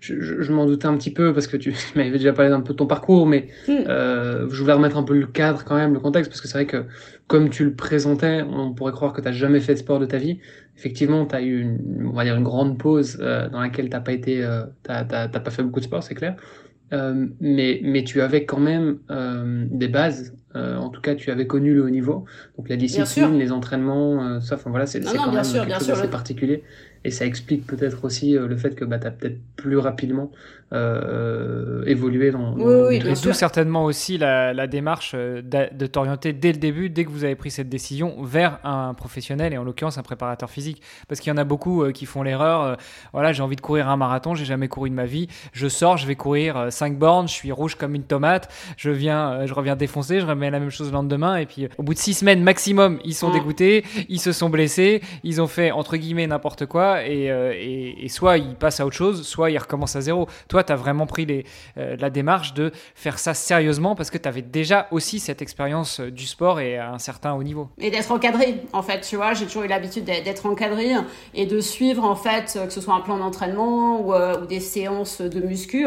[0.00, 2.60] je, je m'en doutais un petit peu parce que tu, tu m'avais déjà parlé d'un
[2.60, 3.72] peu de ton parcours, mais mm.
[3.88, 6.58] euh, je voulais remettre un peu le cadre quand même, le contexte, parce que c'est
[6.58, 6.84] vrai que
[7.26, 10.06] comme tu le présentais, on pourrait croire que tu n'as jamais fait de sport de
[10.06, 10.38] ta vie.
[10.76, 14.00] Effectivement, tu as eu une, on va dire une grande pause euh, dans laquelle t'as
[14.00, 16.36] pas été, euh, t'as, t'as, t'as pas fait beaucoup de sport, c'est clair.
[16.92, 20.34] Euh, mais, mais tu avais quand même euh, des bases.
[20.54, 22.24] Euh, en tout cas, tu avais connu le haut niveau,
[22.56, 24.54] donc la discipline, les entraînements, euh, ça.
[24.54, 26.62] Enfin voilà, c'est, c'est quand même sûr, quelque chose d'assez particulier.
[27.06, 30.32] Et ça explique peut-être aussi euh, le fait que bah, tu as peut-être plus rapidement
[30.72, 35.68] euh, évolué dans, dans oui, oui, Et d'où certainement aussi la, la démarche euh, de,
[35.72, 39.52] de t'orienter dès le début, dès que vous avez pris cette décision, vers un professionnel
[39.52, 40.82] et en l'occurrence un préparateur physique.
[41.06, 42.62] Parce qu'il y en a beaucoup euh, qui font l'erreur.
[42.62, 42.74] Euh,
[43.12, 45.28] voilà, j'ai envie de courir un marathon, j'ai jamais couru de ma vie.
[45.52, 49.46] Je sors, je vais courir 5 bornes, je suis rouge comme une tomate, je viens,
[49.46, 51.36] je reviens défoncer, je remets la même chose le lendemain.
[51.36, 53.34] Et puis au bout de 6 semaines maximum, ils sont mmh.
[53.34, 58.08] dégoûtés, ils se sont blessés, ils ont fait entre guillemets n'importe quoi et, euh, et,
[58.08, 60.28] soit ils passent à autre chose, soit ils recommencent à zéro.
[60.48, 61.44] Toi, tu as vraiment pris
[61.76, 66.00] euh, la démarche de faire ça sérieusement parce que tu avais déjà aussi cette expérience
[66.00, 67.68] euh, du sport et à un certain haut niveau.
[67.78, 70.92] Et d'être encadré, en fait, tu vois, j'ai toujours eu l'habitude d'être encadré
[71.34, 75.40] et de suivre, en fait, que ce soit un plan d'entraînement ou, des séances de
[75.40, 75.86] muscu.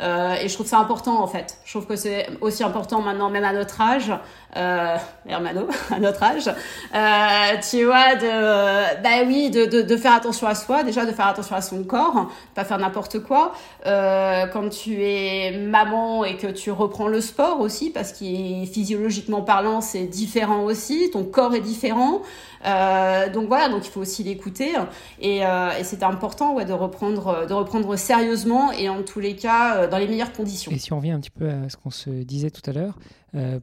[0.00, 1.58] Et je trouve ça important, en fait.
[1.64, 4.12] Je trouve que c'est aussi important maintenant, même à notre âge,
[4.56, 4.96] euh,
[5.28, 10.46] Hermano, à notre âge, euh, tu vois, de, bah oui, de, de, de, faire attention
[10.46, 13.52] à soi, déjà de faire attention à son corps, pas faire n'importe quoi.
[13.86, 19.42] Euh, quand tu es maman et que tu reprends le sport aussi, parce qu'il physiologiquement
[19.42, 22.22] parlant, c'est différent aussi, ton corps est différent.
[22.66, 24.74] Euh, donc voilà, donc il faut aussi l'écouter
[25.20, 29.88] et, euh, c'est important de reprendre, de reprendre sérieusement et en tous les cas euh,
[29.88, 30.72] dans les meilleures conditions.
[30.72, 32.98] Et si on revient un petit peu à ce qu'on se disait tout à l'heure,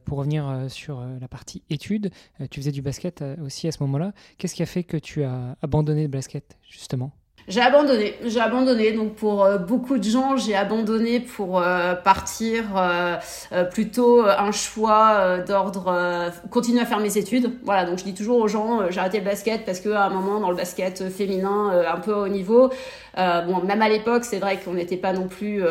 [0.04, 2.10] pour revenir sur la partie études,
[2.48, 4.12] tu faisais du basket aussi à ce moment-là.
[4.38, 7.10] Qu'est-ce qui a fait que tu as abandonné le basket justement?
[7.46, 8.92] J'ai abandonné, j'ai abandonné.
[8.92, 15.38] Donc pour euh, beaucoup de gens, j'ai abandonné pour euh, partir euh, plutôt un choix
[15.46, 17.52] d'ordre continuer à faire mes études.
[17.64, 20.10] Voilà, donc je dis toujours aux gens, j'ai arrêté le basket parce que à un
[20.10, 22.70] moment dans le basket féminin un peu haut niveau,
[23.16, 25.62] bon même à l'époque, c'est vrai qu'on n'était pas non plus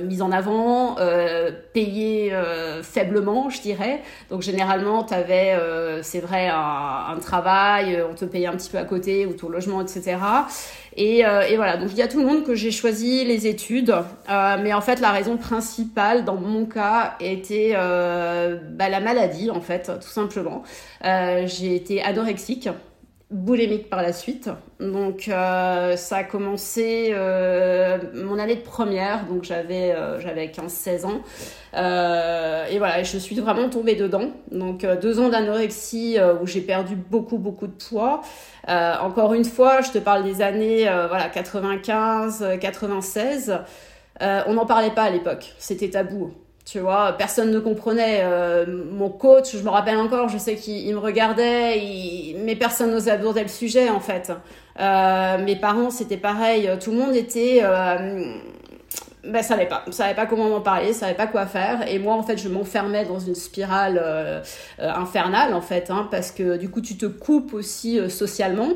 [0.00, 0.96] mis en avant,
[1.72, 2.32] payé
[2.82, 4.02] faiblement, je dirais.
[4.30, 5.56] Donc généralement, tu avais,
[6.02, 9.48] c'est vrai, un, un travail, on te payait un petit peu à côté ou ton
[9.48, 10.16] logement, etc.
[10.96, 13.46] Et, euh, et, voilà, donc il y a tout le monde que j'ai choisi les
[13.46, 19.00] études, euh, mais en fait la raison principale dans mon cas était euh, bah, la
[19.00, 20.62] maladie en fait, tout simplement.
[21.02, 22.68] J'ai été anorexique
[23.32, 24.50] boulémique par la suite.
[24.78, 31.06] Donc euh, ça a commencé euh, mon année de première, donc j'avais euh, j'avais 15-16
[31.06, 31.22] ans.
[31.74, 34.30] et voilà, je suis vraiment tombée dedans.
[34.50, 38.22] Donc deux ans d'anorexie où j'ai perdu beaucoup beaucoup de poids.
[38.68, 43.58] encore une fois, je te parle des années voilà 95, 96.
[44.20, 46.32] on n'en parlait pas à l'époque, c'était tabou.
[46.64, 48.20] Tu vois, personne ne comprenait.
[48.22, 53.10] Euh, mon coach, je me rappelle encore, je sais qu'il me regardait, mais personne n'osait
[53.10, 54.32] aborder le sujet en fait.
[54.78, 56.70] Euh, mes parents, c'était pareil.
[56.80, 58.36] Tout le monde était, euh,
[59.24, 61.88] ben, savait pas, savait pas comment m'en parler, savait pas quoi faire.
[61.88, 64.40] Et moi, en fait, je m'enfermais dans une spirale euh,
[64.78, 68.70] infernale en fait, hein, parce que du coup, tu te coupes aussi socialement.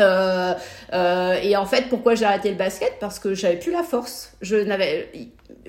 [0.00, 0.54] Euh,
[0.92, 2.98] euh, et en fait, pourquoi j'ai arrêté le basket?
[3.00, 4.32] Parce que j'avais plus la force.
[4.40, 5.08] Je n'avais,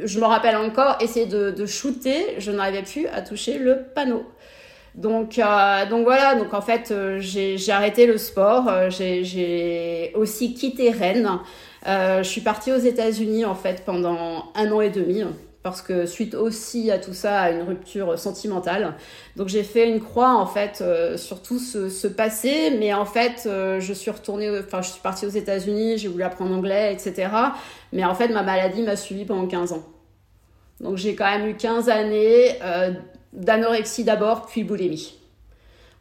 [0.04, 4.26] je me rappelle encore, essayer de, shooter, je n'arrivais plus à toucher le panneau.
[4.96, 8.68] Donc, euh, donc voilà, en fait, euh, j'ai arrêté le sport.
[8.68, 11.40] Euh, j'ai aussi quitté Rennes.
[11.86, 15.24] je suis partie aux États-Unis en fait pendant un an et demi
[15.70, 18.96] parce que suite aussi à tout ça, à une rupture sentimentale.
[19.36, 20.84] Donc j'ai fait une croix en fait
[21.18, 25.30] sur tout ce, passé, mais en fait je suis retournée, enfin je suis partie aux
[25.30, 27.30] États-Unis, j'ai voulu apprendre anglais, etc.
[27.94, 29.84] Mais en fait ma maladie m'a suivi pendant 15 ans.
[30.82, 32.92] Donc j'ai quand même eu 15 années euh,
[33.34, 35.17] d'anorexie d'abord, puis boulimie.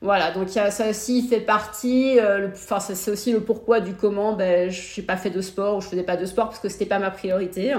[0.02, 3.94] Voilà, donc y a, ça aussi fait partie, euh, enfin c'est aussi le pourquoi du
[3.94, 6.60] comment, ben, je n'ai pas fait de sport ou je faisais pas de sport parce
[6.60, 7.74] que c'était pas ma priorité.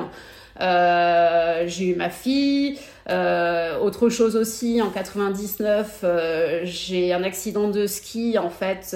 [0.61, 2.79] Euh, j'ai eu ma fille.
[3.09, 8.95] Euh, autre chose aussi, en 99, euh, j'ai un accident de ski, en fait,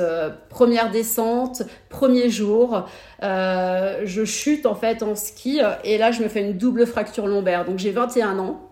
[0.49, 2.87] première descente, premier jour.
[3.21, 7.65] je chute, en fait, en ski, et là, je me fais une double fracture lombaire.
[7.65, 8.69] Donc, j'ai 21 ans.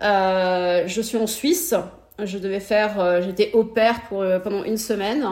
[0.00, 1.74] je suis en Suisse.
[2.22, 5.26] Je devais faire, j'étais au pair pour, pendant une semaine.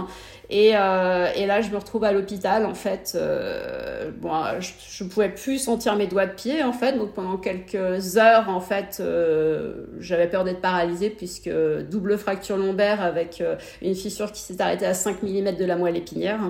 [0.52, 3.12] Et, euh, et, là, je me retrouve à l'hôpital, en fait.
[3.14, 6.98] Euh, bon, je ne pouvais plus sentir mes doigts de pied, en fait.
[6.98, 11.48] Donc, pendant quelques heures, en fait, euh, j'avais peur d'être paralysée, puisque
[11.88, 15.76] double fracture lombaire avec euh, une fissure qui s'est arrêtée à 5 mm de la
[15.76, 16.40] moelle épinière.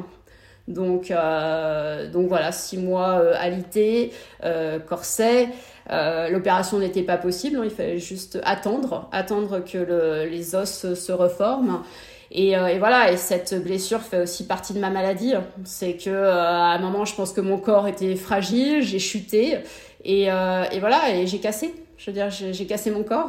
[0.66, 4.12] Donc, euh, donc voilà, six mois euh, alité,
[4.88, 5.48] corset.
[5.88, 7.62] L'opération n'était pas possible, hein.
[7.64, 11.82] il fallait juste attendre, attendre que le, les os se reforment.
[12.32, 15.34] Et, euh, et, voilà, et cette blessure fait aussi partie de ma maladie.
[15.64, 19.58] C'est que euh, à un moment, je pense que mon corps était fragile, j'ai chuté,
[20.04, 21.74] et, euh, et, voilà, et j'ai cassé.
[22.00, 23.28] Je veux dire, j'ai cassé mon corps.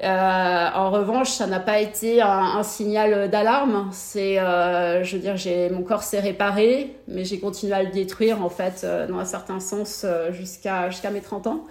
[0.00, 3.88] en revanche, ça n'a pas été un, un signal d'alarme.
[3.90, 8.40] C'est, je veux dire, j'ai mon corps s'est réparé, mais j'ai continué à le détruire
[8.40, 11.64] en fait, dans un certain sens, jusqu'à jusqu'à mes 30 ans.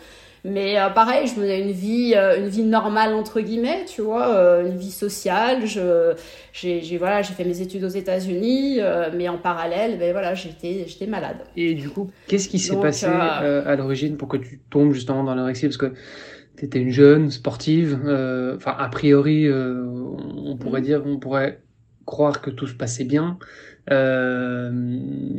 [0.46, 4.36] Mais euh, pareil, je menais une vie, euh, une vie normale entre guillemets, tu vois,
[4.36, 5.66] euh, une vie sociale.
[5.66, 6.14] Je,
[6.52, 8.80] j'ai, voilà, j'ai fait mes études aux États-Unis,
[9.16, 11.38] mais en parallèle, ben voilà, j'étais, j'étais malade.
[11.56, 15.34] Et du coup, qu'est-ce qui s'est passé à l'origine pour que tu tombes justement dans
[15.34, 15.68] l'anorexie?
[15.68, 15.94] Parce que
[16.58, 18.00] tu étais une jeune sportive,
[18.56, 20.86] enfin a priori, on pourrait mm.
[20.86, 21.62] dire, on pourrait
[22.06, 23.38] croire que tout se passait bien.
[23.92, 24.72] Euh,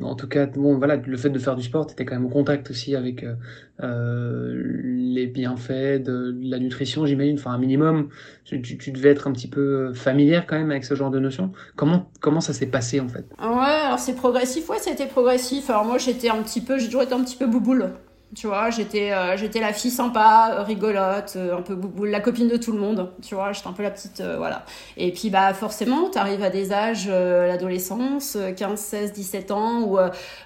[0.03, 2.27] en tout cas, bon, voilà, le fait de faire du sport, tu étais quand même
[2.27, 3.35] en contact aussi avec euh,
[3.83, 7.38] euh, les bienfaits de, la nutrition, j'imagine.
[7.38, 8.09] Enfin, un minimum,
[8.44, 11.53] tu, tu, devais être un petit peu familière quand même avec ce genre de notions.
[11.74, 13.24] Comment, comment ça s'est passé en fait?
[13.40, 14.68] Ouais, alors c'est progressif.
[14.68, 15.70] Ouais, ça a été progressif.
[15.70, 17.92] Alors moi, j'étais un petit peu, j'ai toujours été un petit peu bouboule.
[18.34, 22.48] Tu vois, j'étais euh, j'étais la fille sympa, euh, rigolote, euh, un peu la copine
[22.48, 23.12] de tout le monde.
[23.22, 24.64] Tu vois, j'étais un peu la petite voilà.
[24.96, 29.98] Et puis bah forcément, tu arrives à des âges l'adolescence, 15, 16, 17 ans où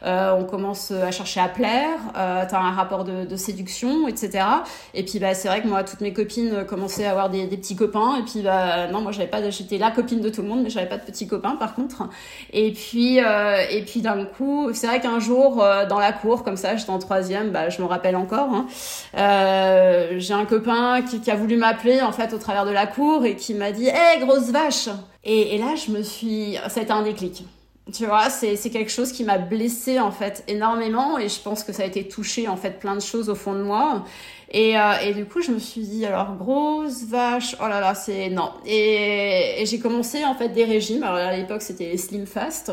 [0.03, 4.45] on commence à chercher à plaire, tu as un rapport de, de, séduction, etc.
[4.95, 7.57] Et puis bah c'est vrai que moi toutes mes copines commençaient à avoir des, des
[7.57, 10.49] petits copains et puis bah non, moi j'avais pas j'étais la copine de tout le
[10.49, 12.09] monde mais j'avais pas de petits copains par contre.
[12.53, 16.77] Et puis et puis d'un coup, c'est vrai qu'un jour dans la cour comme ça,
[16.77, 18.53] j'étais en troisième, bah me rappelle encore.
[18.53, 18.67] Hein.
[19.17, 23.25] Euh, j'ai un copain qui, a voulu m'appeler en fait au travers de la cour
[23.25, 24.89] et qui m'a dit Hé, grosse vache
[25.31, 26.57] et, là, je me suis.
[26.69, 27.45] Ça a été un déclic.
[27.93, 31.73] Tu vois, c'est quelque chose qui m'a blessée en fait énormément et je pense que
[31.73, 34.05] ça a été touché en fait plein de choses au fond de moi.
[34.51, 38.31] Et, euh, du coup, je me suis dit, alors, grosse vache, oh là là, c'est
[38.31, 38.53] non.
[38.67, 41.03] Et, et j'ai commencé en fait des régimes.
[41.03, 42.73] Alors à l'époque, c'était Slim Fast.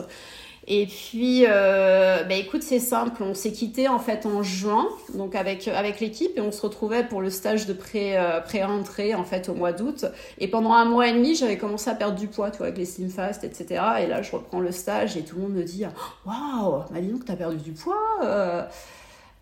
[0.67, 3.21] Et puis, euh, bah écoute, c'est simple.
[3.21, 7.03] On s'est quitté en fait en juin, donc avec avec l'équipe, et on se retrouvait
[7.03, 10.05] pour le stage de pré euh, pré-rentrée en fait au mois d'août.
[10.39, 12.79] Et pendant un mois et demi, j'avais commencé à perdre du poids, tu vois, avec
[12.79, 13.83] les slim fast, etc.
[14.01, 15.85] Et là, je reprends le stage et tout le monde me dit,
[16.25, 18.01] waouh, bah dis donc, t'as perdu du poids.
[18.23, 18.63] Euh.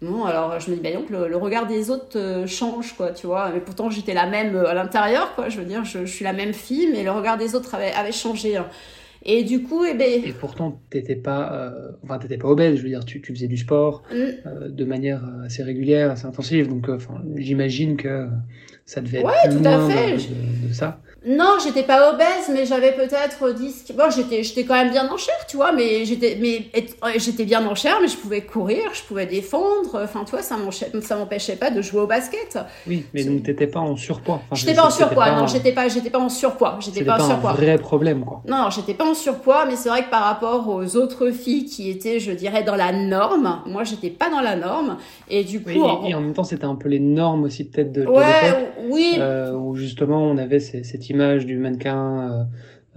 [0.02, 3.28] Non, alors je me dis, bah donc, le, regard des autres euh, change, quoi, tu
[3.28, 3.50] vois.
[3.54, 5.48] Mais pourtant, j'étais la même à l'intérieur, quoi.
[5.48, 7.94] Je veux dire, je, je, suis la même fille, mais le regard des autres avait,
[7.94, 8.58] avait changé.
[8.58, 8.66] Hein.
[9.26, 10.22] Et du coup, eh ben...
[10.26, 12.76] Et pourtant, t'étais pas, euh, enfin, t'étais pas obèse.
[12.78, 14.16] Je veux dire, tu, tu faisais du sport Mm.
[14.46, 16.68] euh, de manière assez régulière, assez intensive.
[16.68, 16.98] Donc, euh,
[17.38, 18.28] j'imagine que
[18.86, 20.12] ça devait être Ouais, tout à loin fait.
[20.18, 21.00] de, de- de ça.
[21.26, 23.94] Non, j'étais pas obèse, mais j'avais peut-être 10...
[23.98, 26.66] Bon, j'étais, j'étais quand même bien en chair, tu vois, mais j'étais, mais
[27.18, 30.02] j'étais bien en chair, mais je pouvais courir, je pouvais défendre.
[30.04, 30.58] Enfin, tu vois, ça
[31.16, 32.58] m'empêchait pas de jouer au basket.
[32.88, 34.42] Oui, mais donc t'étais pas en surpoids.
[34.46, 37.18] Enfin, J'étais pas en surpoids, non, j'étais pas, j'étais pas en surpoids, j'étais C'était pas
[37.18, 38.42] pas en un vrai problème, quoi.
[38.48, 41.90] Non, j'étais pas en surpoids, mais c'est vrai que par rapport aux autres filles qui
[41.90, 44.98] étaient, je dirais, dans la norme, moi, j'étais pas dans la norme,
[45.30, 47.44] et du coup, Oui, en- et, et en même temps, c'était un peu les normes
[47.44, 48.18] aussi, peut-être, de, de l'époque.
[48.20, 52.47] ouais, oui, euh, où justement on avait ces- cette image du mannequin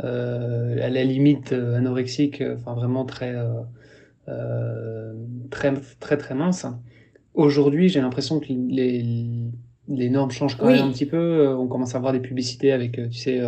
[0.02, 3.35] euh, euh, à la limite euh, anorexique, enfin vraiment très,
[5.50, 6.66] très très très mince.
[7.35, 9.05] Aujourd'hui, j'ai l'impression que les
[9.88, 10.74] les normes changent quand Oui.
[10.74, 11.46] même un petit peu.
[11.57, 13.40] On commence à voir des publicités avec, tu sais,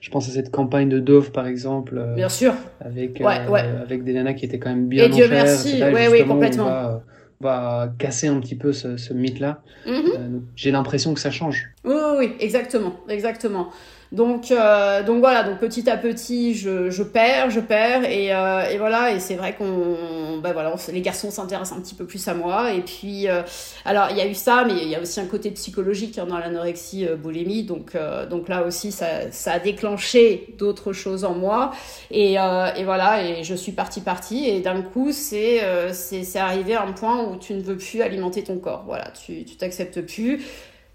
[0.00, 2.54] je pense à cette campagne de Dove par exemple, bien sûr.
[2.80, 3.60] avec Ouais, ouais.
[3.82, 7.02] avec des nanas qui étaient quand même bien Et Dieu chair, merci, ouais, oui, complètement.
[7.40, 9.60] On va, casser un petit peu ce, ce mythe-là.
[9.86, 11.70] Euh, donc, j'ai l'impression que ça change.
[11.84, 13.68] Oui, oui, oui, exactement, exactement.
[14.14, 18.78] Donc, euh, donc voilà, donc petit à petit, je, perds, je perds, et, euh, et
[18.78, 22.34] voilà, et c'est vrai qu'on, bah voilà, les garçons s'intéressent un petit peu plus à
[22.34, 23.42] moi, et puis, euh,
[23.84, 26.26] alors il y a eu ça, mais il y a aussi un côté psychologique hein,
[26.26, 27.96] dans l'anorexie boulimie, donc,
[28.30, 31.72] donc là aussi, ça, ça a déclenché d'autres choses en moi,
[32.12, 32.36] et,
[32.84, 35.60] voilà, et je suis partie partie, et d'un coup, c'est,
[35.92, 39.44] c'est, arrivé à un point où tu ne veux plus alimenter ton corps, voilà, tu,
[39.44, 40.40] tu t'acceptes plus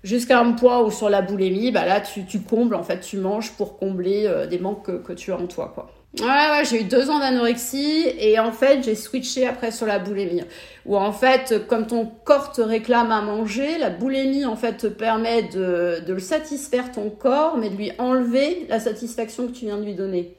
[0.03, 3.17] jusqu'à un point où sur la boulimie, bah là, tu, tu combles, en fait, tu
[3.17, 5.91] manges pour combler euh, des manques que, que tu as en toi, quoi.
[6.19, 9.99] Ouais, ouais, j'ai eu deux ans d'anorexie et en fait, j'ai switché après sur la
[9.99, 10.41] boulimie.
[10.88, 14.88] Où en fait, comme ton corps te réclame à manger, la boulimie, en fait, te
[14.88, 19.65] permet de, de le satisfaire ton corps, mais de lui enlever la satisfaction que tu
[19.65, 20.35] viens de lui donner.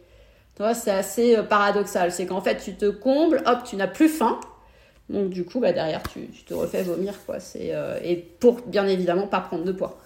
[0.56, 2.10] Tu vois, c'est assez euh, paradoxal.
[2.10, 4.40] C'est qu'en fait, tu te combles, hop, tu n'as plus faim.
[5.10, 7.14] Donc du coup, bah, derrière, tu, tu te refais vomir.
[7.26, 7.40] Quoi.
[7.40, 9.98] C'est, euh, et pour, bien évidemment, pas prendre de poids.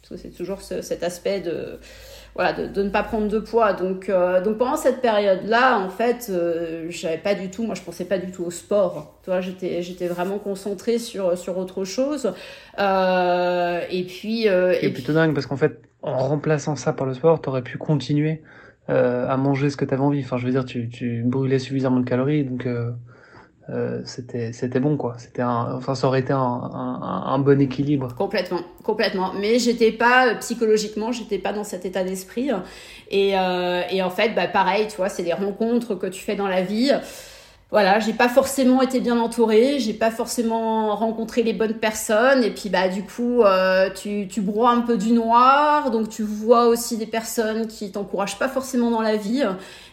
[0.00, 1.78] Parce que c'est toujours ce- cet aspect de,
[2.34, 3.74] voilà, de, ne pas prendre de poids.
[3.74, 7.82] Donc, euh, donc pendant cette période-là, en fait, euh, j'avais pas du tout, moi je
[7.82, 9.20] pensais pas du tout au sport.
[9.22, 12.32] Tu j'étais, j'étais vraiment concentrée sur, sur autre chose.
[12.78, 14.46] Euh, et puis...
[14.80, 18.40] C'est plutôt dingue parce qu'en fait, en remplaçant ça par le sport, t'aurais pu continuer
[18.86, 20.20] à manger ce que t'avais envie.
[20.20, 22.66] Enfin, je veux dire, tu, tu brûlais suffisamment de calories, donc
[23.70, 25.16] euh, c'était c'était bon quoi.
[25.18, 28.14] C'était enfin, ça aurait été un, un, un bon équilibre.
[28.14, 29.32] Complètement, complètement.
[29.38, 32.50] Mais j'étais pas euh, psychologiquement, j'étais pas dans cet état d'esprit.
[33.10, 36.36] Et, euh, et en fait, bah pareil, tu vois, c'est des rencontres que tu fais
[36.36, 36.92] dans la vie.
[37.70, 42.50] Voilà, j'ai pas forcément été bien entourée, j'ai pas forcément rencontré les bonnes personnes, et
[42.50, 46.66] puis bah du coup, euh, tu, tu broies un peu du noir, donc tu vois
[46.66, 49.44] aussi des personnes qui t'encouragent pas forcément dans la vie,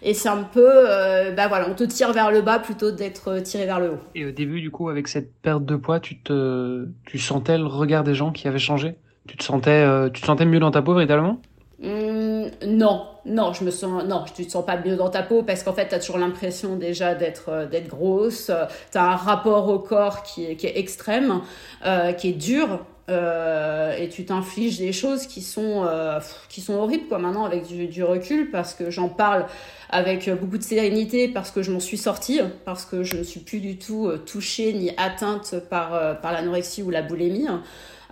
[0.01, 3.39] et c'est un peu, euh, bah voilà, on te tire vers le bas plutôt d'être
[3.39, 3.99] tiré vers le haut.
[4.15, 7.65] Et au début, du coup, avec cette perte de poids, tu te, tu sentais le
[7.65, 8.95] regard des gens qui avaient changé?
[9.27, 11.41] Tu te sentais, euh, tu te sentais mieux dans ta peau véritablement?
[11.83, 15.41] Hum, non, non, je me sens, non, tu te sens pas mieux dans ta peau
[15.43, 18.51] parce qu'en fait, tu as toujours l'impression déjà d'être, euh, grosse.
[18.91, 21.41] Tu as un rapport au corps qui est, qui est extrême,
[21.85, 22.79] euh, qui est dur.
[23.09, 27.67] euh, et tu t'infliges des choses qui sont, euh, qui sont horribles quoi maintenant avec
[27.67, 29.45] du, du recul parce que j'en parle
[29.91, 33.41] avec beaucoup de sérénité parce que je m'en suis sortie parce que je ne suis
[33.41, 37.45] plus du tout euh, touchée ni atteinte par, euh, par l'anorexie ou la boulimie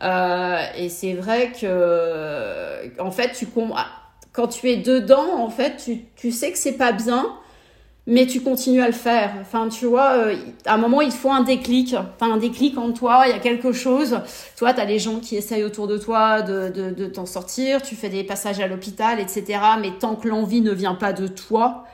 [0.03, 3.87] euh, et c'est vrai que, en fait, tu com- ah,
[4.33, 7.37] quand tu es dedans, en fait, tu, tu sais que c'est pas bien,
[8.05, 9.31] mais tu continues à le faire.
[9.39, 11.95] Enfin, tu vois, euh, à un moment, il faut un déclic.
[12.17, 14.19] T'as un déclic en toi, il y a quelque chose.
[14.57, 17.81] Toi, t'as les gens qui essayent autour de toi de, de, de t'en sortir.
[17.81, 19.59] Tu fais des passages à l'hôpital, etc.
[19.79, 21.85] Mais tant que l'envie ne vient pas de toi,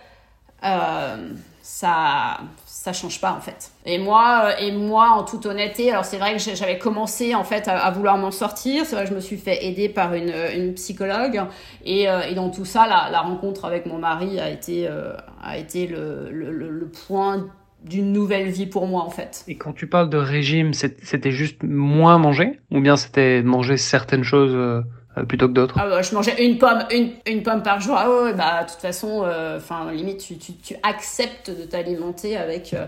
[0.63, 2.39] euh, ça
[2.79, 3.71] ça change pas en fait.
[3.85, 7.43] Et moi, euh, et moi en toute honnêteté, alors c'est vrai que j'avais commencé en
[7.43, 8.85] fait à, vouloir m'en sortir.
[8.85, 11.41] C'est vrai que je me suis fait aider par une, une psychologue
[11.83, 15.11] et, euh, et dans tout ça, la, rencontre avec mon mari a été euh,
[15.43, 17.47] a été le, le, point
[17.83, 19.43] d'une nouvelle vie pour moi en fait.
[19.49, 22.61] Et quand tu parles de régime, c'était juste moins manger?
[22.71, 24.83] Ou bien c'était manger certaines choses euh,
[25.25, 26.85] plutôt que d'autres ah bah, Je mangeais une pomme,
[27.25, 27.95] une, pomme par jour.
[27.97, 29.59] Ah bah de toute façon, euh,
[29.91, 32.85] limite tu, tu, acceptes de t'alimenter avec euh,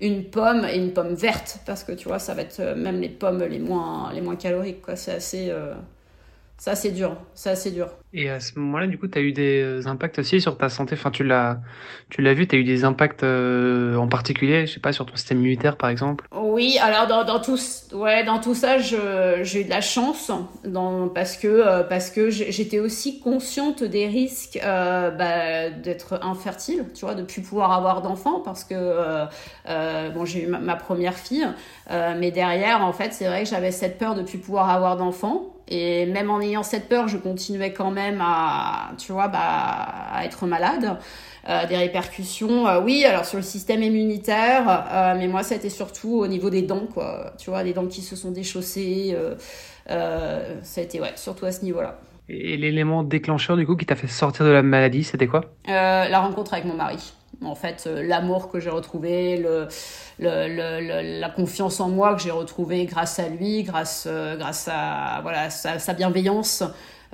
[0.00, 3.00] une pomme et une pomme verte parce que tu vois ça va être euh, même
[3.00, 4.96] les pommes les moins les moins caloriques quoi.
[4.96, 5.52] C'est assez
[6.56, 7.16] Ça, c'est dur.
[7.34, 7.88] Ça, c'est dur.
[8.12, 10.68] Et à ce moment-là, du coup, tu as eu des euh, impacts aussi sur ta
[10.68, 10.94] santé?
[10.94, 11.58] Enfin, tu l'as,
[12.10, 15.04] tu l'as vu, tu as eu des impacts euh, en particulier, je sais pas, sur
[15.04, 16.26] ton système immunitaire, par exemple?
[16.32, 17.58] Oui, alors dans, dans tout,
[17.92, 20.30] ouais, dans tout ça, j'ai eu de la chance,
[20.64, 27.04] dans, parce que euh, parce que j'étais aussi consciente des risques bah, d'être infertile, tu
[27.04, 29.26] vois, de plus pouvoir avoir d'enfants, parce que
[30.14, 31.48] bon, j'ai eu ma, ma, première fille,
[31.90, 35.53] mais derrière, en fait, c'est vrai que j'avais cette peur de plus pouvoir avoir d'enfants.
[35.68, 39.38] Et même en ayant cette peur, je continuais quand même à, tu vois, bah,
[40.12, 40.98] à être malade.
[41.48, 46.20] Euh, des répercussions, euh, oui, alors sur le système immunitaire, euh, mais moi, c'était surtout
[46.20, 47.34] au niveau des dents, quoi.
[47.38, 49.16] Tu vois, des dents qui se sont déchaussées.
[49.86, 51.98] ça a été, ouais, surtout à ce niveau-là.
[52.30, 55.42] Et l'élément déclencheur, du coup, qui t'a fait sortir de la maladie, c'était quoi?
[55.66, 57.12] La rencontre avec mon mari.
[57.42, 59.68] En fait, l'amour que j'ai retrouvé, le,
[60.18, 64.06] la confiance en moi que j'ai retrouvée grâce à lui, grâce,
[64.38, 66.62] grâce à voilà, sa, bienveillance,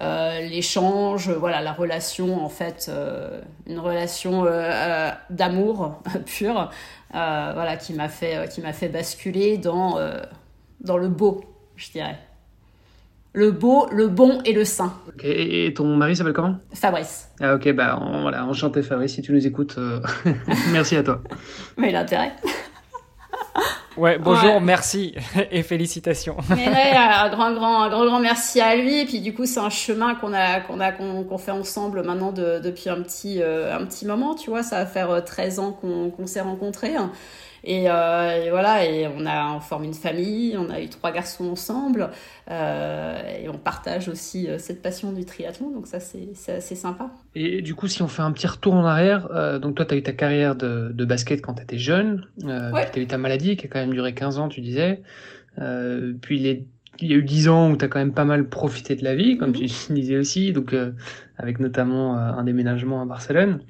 [0.01, 6.71] euh, l'échange, voilà, la relation, en fait, euh, une relation euh, d'amour pur,
[7.13, 9.99] voilà, qui m'a fait, fait basculer dans,
[10.81, 11.45] dans le beau,
[11.77, 12.19] je dirais.
[13.33, 14.93] Le beau, le bon et le sain.
[15.23, 16.57] Et ton mari s'appelle comment?
[16.75, 17.29] Fabrice.
[17.41, 19.79] Ah ok, bah voilà, enchanté Fabrice, si tu nous écoutes,
[20.73, 21.23] merci à toi.
[21.77, 22.33] Mais l'intérêt.
[23.97, 25.15] Ouais, bonjour, merci
[25.51, 26.37] et félicitations.
[26.57, 29.01] Mais un grand, grand, un grand, grand merci à lui.
[29.01, 32.33] Et puis du coup, c'est un chemin qu'on a, qu'on a, qu'on fait ensemble maintenant
[32.33, 34.35] depuis un petit, euh, un petit moment.
[34.35, 36.95] Tu vois, ça va faire 13 euh, ans qu'on s'est rencontrés.
[37.67, 41.51] Euh, et, voilà, et on a on forme une famille, on a eu trois garçons
[41.51, 42.11] ensemble,
[42.51, 47.11] euh, et on partage aussi euh, cette passion du triathlon, donc ça c'est assez sympa.
[47.35, 49.29] Et du coup, si on fait un petit retour en arrière,
[49.61, 52.91] donc toi tu as eu ta carrière de, de basket quand tu étais jeune, ouais.
[52.93, 55.03] tu as eu ta maladie qui a quand même duré 15 ans, tu disais,
[56.21, 56.67] puis les
[57.03, 59.03] il y a eu 10 ans où tu as quand même pas mal profité de
[59.03, 59.57] la vie, comme mhm.
[59.57, 60.75] tu disais aussi, donc
[61.39, 63.61] avec notamment un déménagement à Barcelone.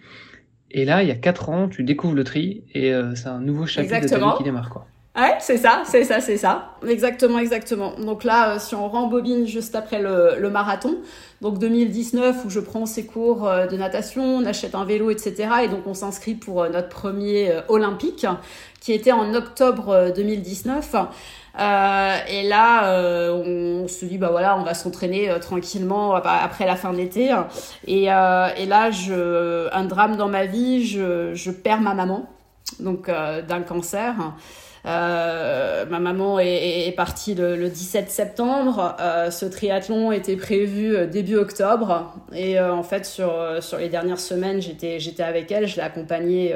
[0.70, 3.40] Et là, il y a 4 ans, tu découvres le tri et euh, c'est un
[3.40, 4.70] nouveau chapitre de ta vie qui démarre.
[4.70, 4.86] Quoi.
[5.16, 6.76] Ouais, c'est ça, c'est ça, c'est ça.
[6.86, 7.94] Exactement, exactement.
[7.98, 10.98] Donc là, euh, si on rembobine juste après le, le, marathon,
[11.40, 15.48] donc 2019 où je prends ces cours euh, de natation, on achète un vélo, etc.
[15.64, 18.26] Et donc on s'inscrit pour notre premier olympique
[18.80, 20.94] qui était en octobre 2019.
[21.58, 26.66] Euh, et là, euh, on se dit, bah voilà, on va s'entraîner euh, tranquillement après
[26.66, 27.34] la fin de l'été.
[27.86, 32.28] Et, là, je, un drame dans ma vie, je, je perds ma maman,
[32.78, 34.14] donc d'un cancer.
[34.84, 38.96] Ma maman est, partie le, le, 17 septembre.
[39.30, 42.14] Ce triathlon était prévu début octobre.
[42.32, 46.54] Et en fait, sur, sur les dernières semaines, j'étais, avec elle, je l'ai accompagnée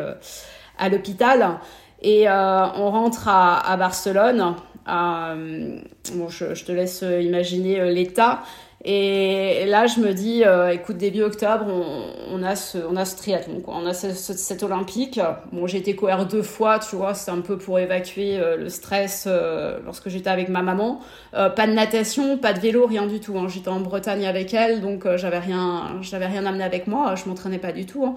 [0.79, 1.59] à l'hôpital.
[2.03, 4.55] Et on rentre à Barcelone.
[4.89, 5.78] Euh,
[6.14, 8.43] bon, je, te laisse imaginer euh, l'état.
[8.87, 11.64] Et là, je me dis, euh, écoute, début octobre,
[12.30, 15.18] on, a ce, on a ce triathlon, on a ce, cet olympique.
[15.53, 19.26] Bon, j'ai été cohère deux fois, tu vois, c'est un peu pour évacuer le stress
[19.87, 21.01] lorsque j'étais avec ma maman.
[21.32, 23.39] pas de natation, pas de vélo, rien du tout.
[23.39, 23.49] Hein.
[23.49, 27.14] J'étais en Bretagne avec elle, donc j'avais rien, rien amené avec moi.
[27.14, 28.05] Je m'entraînais pas du tout.
[28.05, 28.16] Hein.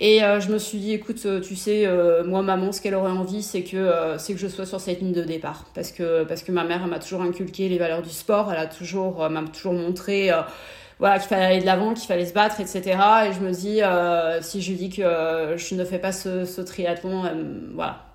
[0.00, 2.94] Et euh, je me suis dit, écoute, euh, tu sais, euh, moi, maman, ce qu'elle
[2.94, 5.66] aurait envie, c'est que, c'est que je sois sur cette ligne de départ.
[5.74, 8.52] Parce que, parce que ma mère, m'a toujours inculqué les valeurs du sport.
[8.52, 10.30] Elle a toujours, m'a toujours montré,
[11.00, 12.82] voilà, qu'il fallait aller de l'avant, qu'il fallait se battre, etc.
[13.28, 13.80] Et je me dis,
[14.46, 17.24] si je dis que je ne fais pas ce, ce triathlon,
[17.74, 18.07] voilà,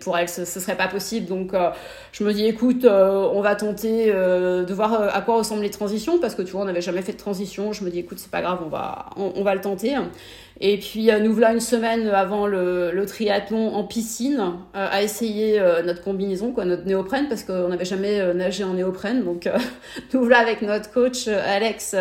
[0.00, 1.26] pour elle ce, ce serait pas possible.
[1.26, 1.70] Donc euh,
[2.12, 5.70] je me dis écoute euh, on va tenter euh, de voir à quoi ressemblent les
[5.70, 7.72] transitions parce que tu vois on n'avait jamais fait de transition.
[7.72, 9.94] Je me dis écoute c'est pas grave on va on, va le tenter.
[10.60, 16.02] Et puis nous voilà une semaine avant le, le triathlon en piscine à essayer notre
[16.02, 19.22] combinaison quoi notre néoprène parce qu'on n'avait jamais nagé en néoprène.
[19.22, 19.48] Donc
[20.12, 21.94] nous voilà avec notre coach Alex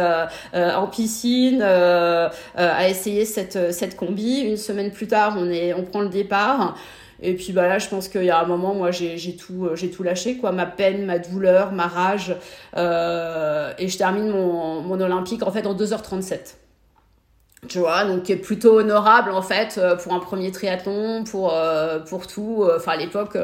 [0.53, 4.39] en piscine à essayer cette cette combi.
[4.39, 6.75] Une semaine plus tard on est on prend le départ
[7.21, 9.75] et puis bah là, je pense qu'il y a un moment, moi, j'ai tout, euh,
[9.75, 10.51] j'ai tout lâché, quoi.
[10.51, 12.35] Ma peine, ma douleur, ma rage.
[12.75, 16.55] Euh, et je termine mon, mon Olympique, en fait, en 2h37
[17.67, 21.51] tu vois donc qui est plutôt honorable en fait euh, pour un premier triathlon pour
[22.07, 23.35] pour tout enfin à l'époque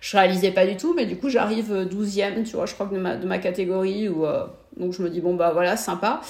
[0.00, 2.94] je réalisais pas du tout mais du coup j'arrive 12e tu vois je crois que
[2.96, 4.08] de ma, de ma catégorie
[4.76, 6.20] donc je me dis bon bah voilà sympa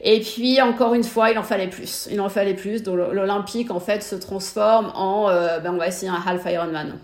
[0.00, 3.70] et puis encore une fois il en fallait plus il en fallait plus donc l'olympique
[3.70, 6.98] en fait se transforme en ben on va essayer un half Ironman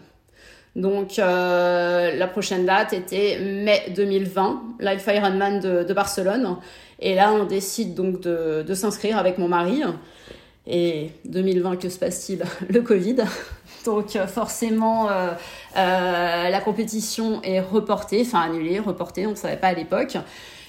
[0.77, 6.59] donc la prochaine date était mai 2020 l'half Ironman de, de Barcelone
[7.01, 9.83] et là, on décide donc de, de s'inscrire avec mon mari.
[10.67, 12.43] Et 2020, que se passe-t-il?
[12.71, 13.17] Le Covid.
[13.85, 15.29] Donc forcément, euh,
[15.77, 20.17] euh, la compétition est reportée, enfin annulée, reportée, on ne savait pas à l'époque.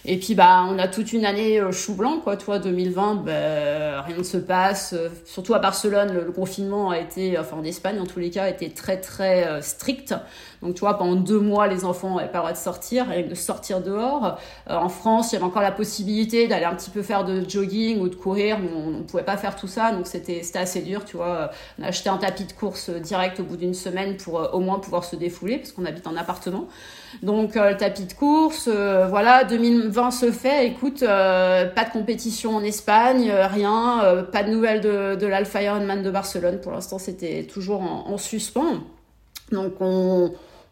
[0.08, 2.38] Et puis bah on a toute une année chou blanc quoi.
[2.38, 4.96] Toi 2020, bah, rien ne se passe.
[5.26, 8.50] Surtout à Barcelone, le, confinement a été, enfin en Espagne en tous les cas, a
[8.50, 10.14] été très très strict.
[10.66, 13.24] Donc, tu vois, pendant deux mois, les enfants n'avaient pas le droit de sortir, et
[13.24, 14.40] de sortir dehors.
[14.70, 17.48] Euh, en France, il y avait encore la possibilité d'aller un petit peu faire de
[17.48, 20.82] jogging ou de courir, mais on ne pouvait pas faire tout ça, donc c'était assez
[20.82, 21.52] dur, tu vois.
[21.80, 24.60] On a acheté un tapis de course direct au bout d'une semaine pour euh, au
[24.60, 26.68] moins pouvoir se défouler, parce qu'on habite en appartement.
[27.24, 30.68] Donc euh, le tapis de course, voilà, 2020 se fait.
[30.68, 36.12] Écoute, pas de compétition en Espagne, rien, pas de nouvelles de, de l'Alpha Ironman de
[36.12, 36.60] Barcelone.
[36.62, 38.82] Pour l'instant, c'était toujours en, en, suspens.
[39.52, 40.32] Donc on,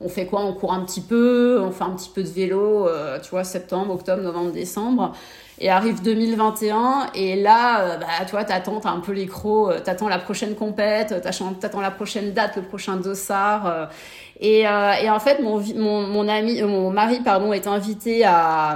[0.09, 0.41] fait quoi?
[0.41, 3.43] On court un petit peu, on fait un petit peu de vélo, euh, tu vois,
[3.43, 5.13] septembre, octobre, novembre, décembre.
[5.59, 9.71] Et arrive 2021, et là, euh, bah, tu vois, t'attends, t'as un peu les crocs,
[9.71, 13.89] euh, t'attends la prochaine compète, t'attends la prochaine date, le prochain dossard.
[14.45, 15.59] Et, en fait, mon,
[16.05, 18.75] mon, ami, mon mari, pardon, est invité à,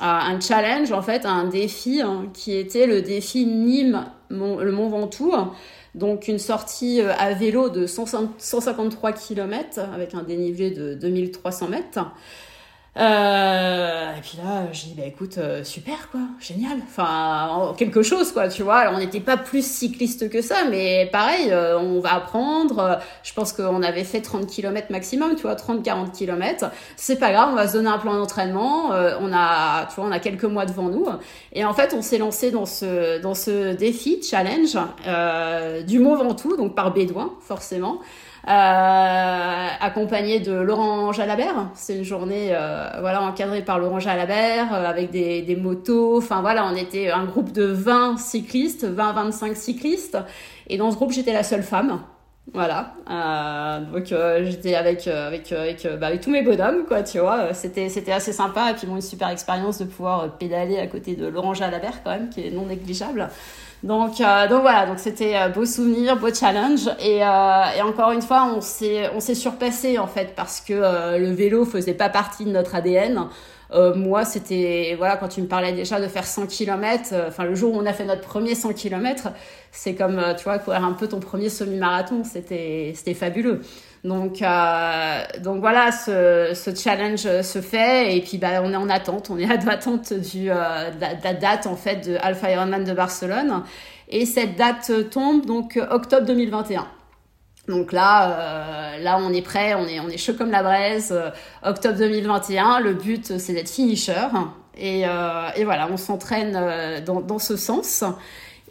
[0.00, 4.88] un challenge, en fait, à un défi, hein, qui était le défi Nîmes, le Mont
[4.88, 5.32] Ventoux
[5.94, 12.00] donc une sortie euh, à vélo de 153 km avec un dénivelé de 2300 mètres.
[12.96, 16.78] Euh, et puis là, j'ai dit, bah écoute, euh, super quoi, génial.
[16.86, 18.76] Enfin, quelque chose quoi, tu vois.
[18.76, 23.00] Alors, on n'était pas plus cycliste que ça, mais pareil, euh, on va apprendre.
[23.24, 26.70] je pense qu'on avait fait 30 km maximum, tu vois, 30-40 km.
[26.96, 28.90] C'est pas grave, on va se donner un plan d'entraînement.
[28.90, 31.06] on a, tu vois, on a quelques mois devant nous.
[31.52, 34.78] Et en fait, on s'est lancé dans ce, dans ce défi, challenge,
[35.86, 38.00] du Mont Ventoux, donc par Bédouin, forcément.
[38.46, 41.70] Euh, accompagné de Laurent Jalabert.
[41.72, 46.18] C'est une journée euh, voilà encadrée par Laurent Jalabert euh, avec des, des motos.
[46.18, 50.18] Enfin voilà, on était un groupe de 20 cyclistes, 20-25 cyclistes.
[50.68, 52.00] Et dans ce groupe, j'étais la seule femme.
[52.52, 52.92] Voilà,
[53.90, 54.12] donc
[54.44, 57.54] j'étais avec avec avec, bah, avec tous mes bonhommes quoi, tu vois.
[57.54, 61.16] C'était c'était assez sympa et puis bon une super expérience de pouvoir pédaler à côté
[61.16, 63.30] de Laurent Jalabert quand même qui est non négligeable.
[63.84, 66.88] Donc, euh, donc voilà, donc c'était euh, beau souvenir, beau challenge.
[67.00, 70.72] Et, euh, et encore une fois, on s'est, on s'est surpassé en fait parce que
[70.72, 73.28] euh, le vélo faisait pas partie de notre ADN.
[73.72, 77.54] Euh, moi, c'était, voilà, quand tu me parlais déjà de faire 100 km, enfin le
[77.54, 79.28] jour où on a fait notre premier 100 km,
[79.70, 82.24] c'est comme, tu vois, courir un peu ton premier semi-marathon.
[82.24, 83.60] C'était, c'était fabuleux.
[84.04, 89.30] Donc, euh, donc voilà, ce, challenge se fait et puis bah, on est en attente,
[89.30, 92.92] on est à l'attente du, euh, de, la, date en fait de Alpha Ironman de
[92.92, 93.62] Barcelone
[94.10, 96.86] et cette date tombe donc octobre 2021.
[97.66, 101.18] Donc là, euh, là on est prêt, on est, on est chaud comme la braise.
[101.62, 104.28] octobre 2021, le but c'est d'être finisher
[104.76, 108.04] et, euh, et voilà, on s'entraîne dans, dans ce sens.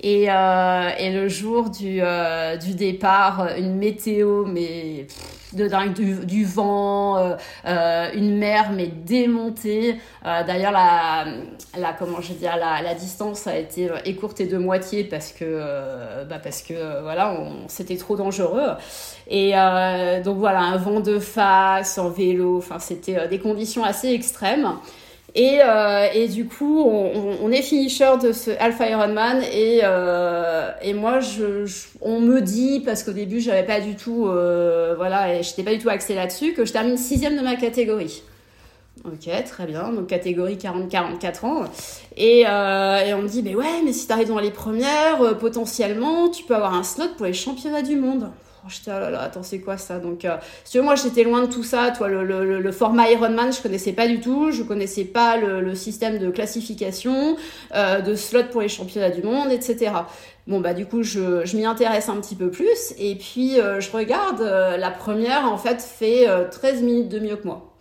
[0.06, 5.08] Et, euh, et le jour du, euh, du départ, une météo, mais
[5.54, 7.36] de dingue, du, du vent, euh,
[7.66, 9.96] euh, une mer, mais démontée.
[10.26, 11.24] Euh, d'ailleurs, la,
[11.78, 16.40] la, comment je veux la, la distance a été écourtée de moitié parce que, bah
[16.44, 17.38] parce que voilà,
[17.68, 18.72] c'était trop dangereux.
[19.30, 19.54] Et
[20.26, 24.68] donc voilà, un vent de face, en vélo, enfin, c'était des conditions assez extrêmes.
[25.36, 30.70] Et, euh, et du coup, on, on, est finisher de ce Alpha Ironman et, euh,
[30.84, 31.66] et moi, je,
[32.02, 34.96] on me dit, parce qu'au début, j'avais pas du tout, euh,
[35.42, 38.22] j'étais pas du tout axée là-dessus, que je termine sixième de ma catégorie.
[39.06, 41.64] Ok, très bien, donc catégorie 40-44 ans.
[42.16, 46.30] Et, euh, et on me dit, mais ouais, mais si t'arrives dans les premières, potentiellement,
[46.30, 48.30] tu peux avoir un slot pour les championnats du monde.
[48.66, 50.00] Oh, j'étais, oh là attends, c'est quoi ça?
[50.00, 50.26] Donc,
[50.64, 51.92] si tu veux, moi, j'étais loin de tout ça.
[51.92, 54.52] Toi, le, format Ironman, je connaissais pas du tout.
[54.52, 57.36] Je connaissais pas le, système de classification,
[57.76, 59.92] euh, de slot pour les championnats du monde, etc.
[60.46, 62.94] Bon, bah, du coup, je, m'y intéresse un petit peu plus.
[62.98, 67.20] Et puis, euh, je regarde, euh, la première, en fait, fait 13 euh, minutes de
[67.20, 67.74] mieux que moi.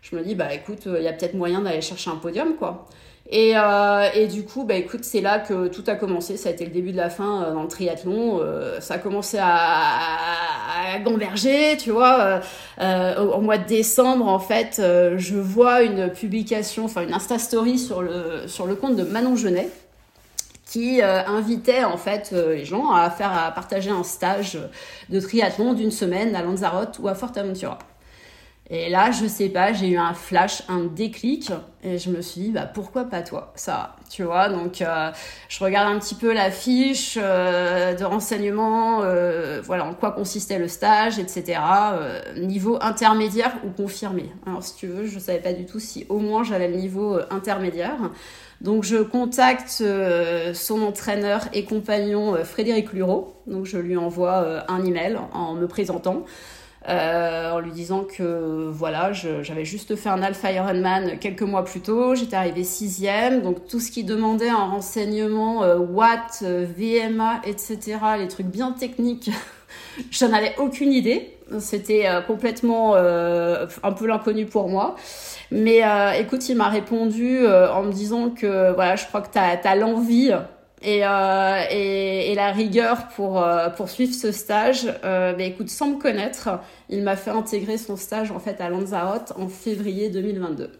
[0.00, 2.86] Je me dis, bah, écoute, il y a peut-être moyen d'aller chercher un podium, quoi.
[3.28, 6.36] Et, euh, et, du coup, bah, écoute, c'est là que tout a commencé.
[6.36, 8.38] Ça a été le début de la fin euh, dans le triathlon.
[8.40, 12.20] Euh, ça a commencé à, à, à gamberger, tu vois.
[12.20, 12.40] Euh,
[12.80, 17.38] euh, au, au, mois de décembre, en fait, je vois une publication, enfin une Insta
[17.38, 19.68] Story sur le, sur le compte de Manon Genet
[20.64, 24.58] qui invitait en fait les gens à faire à partager un stage
[25.08, 27.78] de triathlon d'une semaine à Lanzarote ou à Fortaventura.
[28.68, 31.52] Et là, je sais pas, j'ai eu un flash, un déclic,
[31.84, 34.48] et je me suis dit, bah pourquoi pas toi, ça, tu vois?
[34.48, 35.12] Donc, euh,
[35.48, 40.58] je regarde un petit peu la fiche euh, de renseignement, euh, voilà, en quoi consistait
[40.58, 41.60] le stage, etc.
[42.36, 44.32] Niveau intermédiaire ou confirmé.
[44.44, 47.20] Alors, si tu veux, je savais pas du tout si au moins j'avais le niveau
[47.30, 48.10] intermédiaire.
[48.62, 49.84] Donc, je contacte
[50.54, 53.36] son entraîneur et compagnon Frédéric Lureau.
[53.46, 56.24] Donc, je lui envoie un email en me présentant.
[56.88, 61.80] Euh, en lui disant que voilà, j'avais juste fait un Alpha Ironman quelques mois plus
[61.80, 67.40] tôt, j'étais arrivée sixième, donc tout ce qui demandait un renseignement euh, Watt, euh, VMA,
[67.44, 69.30] etc., les trucs bien techniques,
[70.12, 71.32] j'en avais aucune idée.
[71.60, 74.96] C'était complètement un peu l'inconnu pour moi.
[75.52, 75.82] Mais
[76.18, 79.76] écoute, il m'a répondu en me disant que voilà, je crois que tu as, as
[79.76, 80.32] l'envie
[80.84, 85.98] euh, et, et, la rigueur pour euh, poursuivre ce stage, euh, bah, écoute, sans me
[85.98, 86.50] connaître,
[86.90, 90.70] il m'a fait intégrer son stage en fait à Lanzarote en février 2022.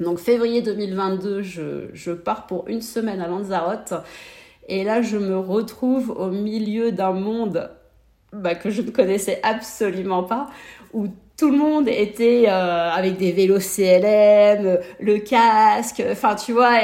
[0.00, 3.94] Donc février 2022, je, je pars pour une semaine à Lanzarote
[4.68, 7.70] et là je me retrouve au milieu d'un monde
[8.32, 10.48] bah, que je ne connaissais absolument pas,
[10.92, 16.80] où tout le monde était euh, avec des vélos CLM, le casque, enfin tu vois,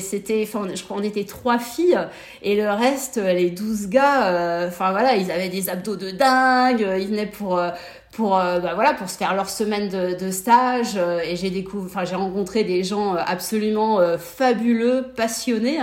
[0.00, 1.98] c'était, je crois on était trois filles
[2.42, 6.86] et le reste, les douze gars, euh, enfin voilà, ils avaient des abdos de dingue,
[7.00, 7.70] ils venaient pour euh,
[8.12, 12.04] pour bah, voilà pour se faire leur semaine de, de stage et j'ai découvert, enfin
[12.04, 15.80] j'ai rencontré des gens absolument fabuleux, passionnés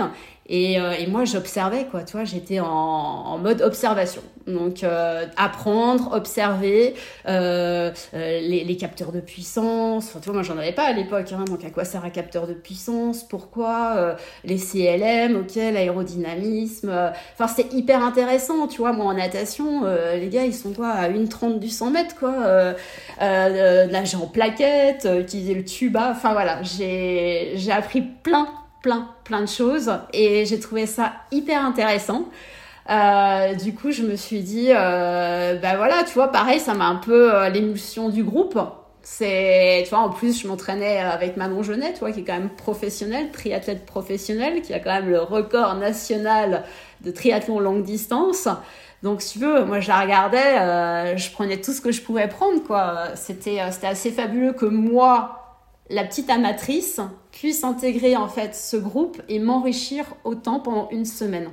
[0.52, 4.20] et, euh, et moi, j'observais, quoi, tu vois, j'étais en, en, mode observation.
[4.48, 6.94] Donc, euh, apprendre, observer
[7.28, 10.08] euh, euh, les, les, capteurs de puissance.
[10.08, 11.32] Enfin, tu vois, moi, j'en avais pas à l'époque.
[11.32, 13.22] Hein, donc, à quoi sert un capteur de puissance?
[13.22, 16.90] Pourquoi euh, Les CLM, ok, l'aérodynamisme.
[17.34, 18.92] Enfin, c'était hyper intéressant, tu vois.
[18.92, 22.74] Moi, en natation, les gars, ils sont quoi À 1,30 du 100 mètres, quoi.
[23.20, 26.08] nager en plaquette, utiliser le tuba.
[26.10, 28.48] Enfin, voilà, j'ai appris plein
[28.82, 32.26] plein, plein de choses et j'ai trouvé ça hyper intéressant.
[32.88, 36.86] Euh, du coup, je me suis dit, euh, bah voilà, tu vois, pareil, ça m'a
[36.86, 38.58] un peu euh, l'émulsion du groupe.
[39.02, 42.34] C'est, tu vois, en plus, je m'entraînais avec Manon Genet, tu vois, qui est quand
[42.34, 46.64] même professionnel, triathlète professionnel, qui a quand même le record national
[47.02, 48.48] de triathlon longue distance.
[49.02, 52.02] Donc, si tu veux, moi, je la regardais, euh, je prenais tout ce que je
[52.02, 53.14] pouvais prendre, quoi.
[53.14, 55.58] C'était, euh, c'était assez fabuleux que moi,
[55.88, 57.00] la petite amatrice,
[57.40, 61.48] puisse intégrer en fait ce groupe et m'enrichir autant pendant une semaine.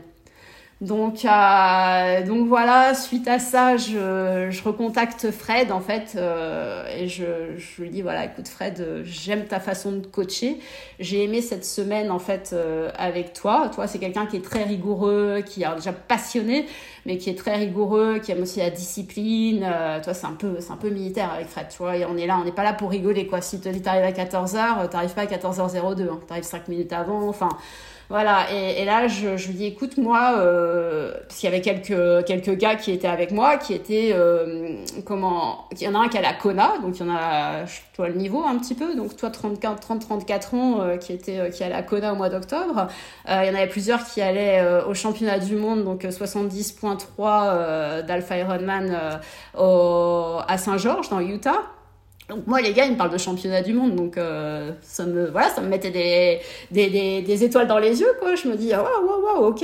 [0.80, 7.08] Donc, euh, donc voilà, suite à ça, je, je recontacte Fred en fait euh, et
[7.08, 7.26] je,
[7.58, 10.60] je, lui dis voilà, écoute Fred, j'aime ta façon de coacher.
[11.00, 13.72] J'ai aimé cette semaine en fait euh, avec toi.
[13.74, 16.68] Toi, c'est quelqu'un qui est très rigoureux, qui est déjà passionné,
[17.08, 19.64] mais qui est très rigoureux, qui aime aussi la discipline.
[19.68, 21.70] Euh, toi, c'est un peu, c'est un peu militaire avec Fred.
[21.70, 23.42] Tu vois, et on est là, on n'est pas là pour rigoler quoi.
[23.42, 27.28] Si tu t'arrives à 14h, t'arrives pas à 14h02, hein, t'arrives 5 minutes avant.
[27.28, 27.50] Enfin
[28.10, 31.62] voilà, et, et là, je, je, lui dis, écoute, moi, euh, parce qu'il y avait
[31.62, 36.00] quelques, quelques gars qui étaient avec moi, qui étaient, euh, comment, il y en a
[36.00, 38.76] un qui a la Kona, donc il y en a, toi, le niveau un petit
[38.76, 42.14] peu, donc toi, 34, 30, 34 ans, euh, qui était, euh, qui a la Kona
[42.14, 42.88] au mois d'octobre.
[43.28, 48.38] Euh, il y en avait plusieurs qui allaient au championnat du monde, donc 70.3 d'Alpha
[48.38, 49.20] Ironman
[49.54, 51.64] à Saint-Georges, dans Utah.
[52.30, 55.30] Donc moi les gars ils me parlent de championnat du monde donc euh, ça me
[55.30, 58.36] voilà ça me mettait des, des, des, étoiles dans les yeux quoi.
[58.36, 59.64] Je me dis waouh waouh waouh ok.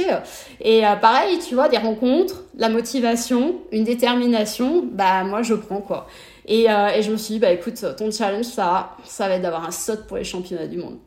[0.61, 5.82] Et euh, pareil tu vois des rencontres la motivation une détermination bah moi je prends
[5.82, 6.07] quoi.
[6.45, 9.41] Et, euh, et je me suis dit bah écoute ton challenge ça ça va être
[9.41, 10.99] d'avoir un saut pour les championnats du monde.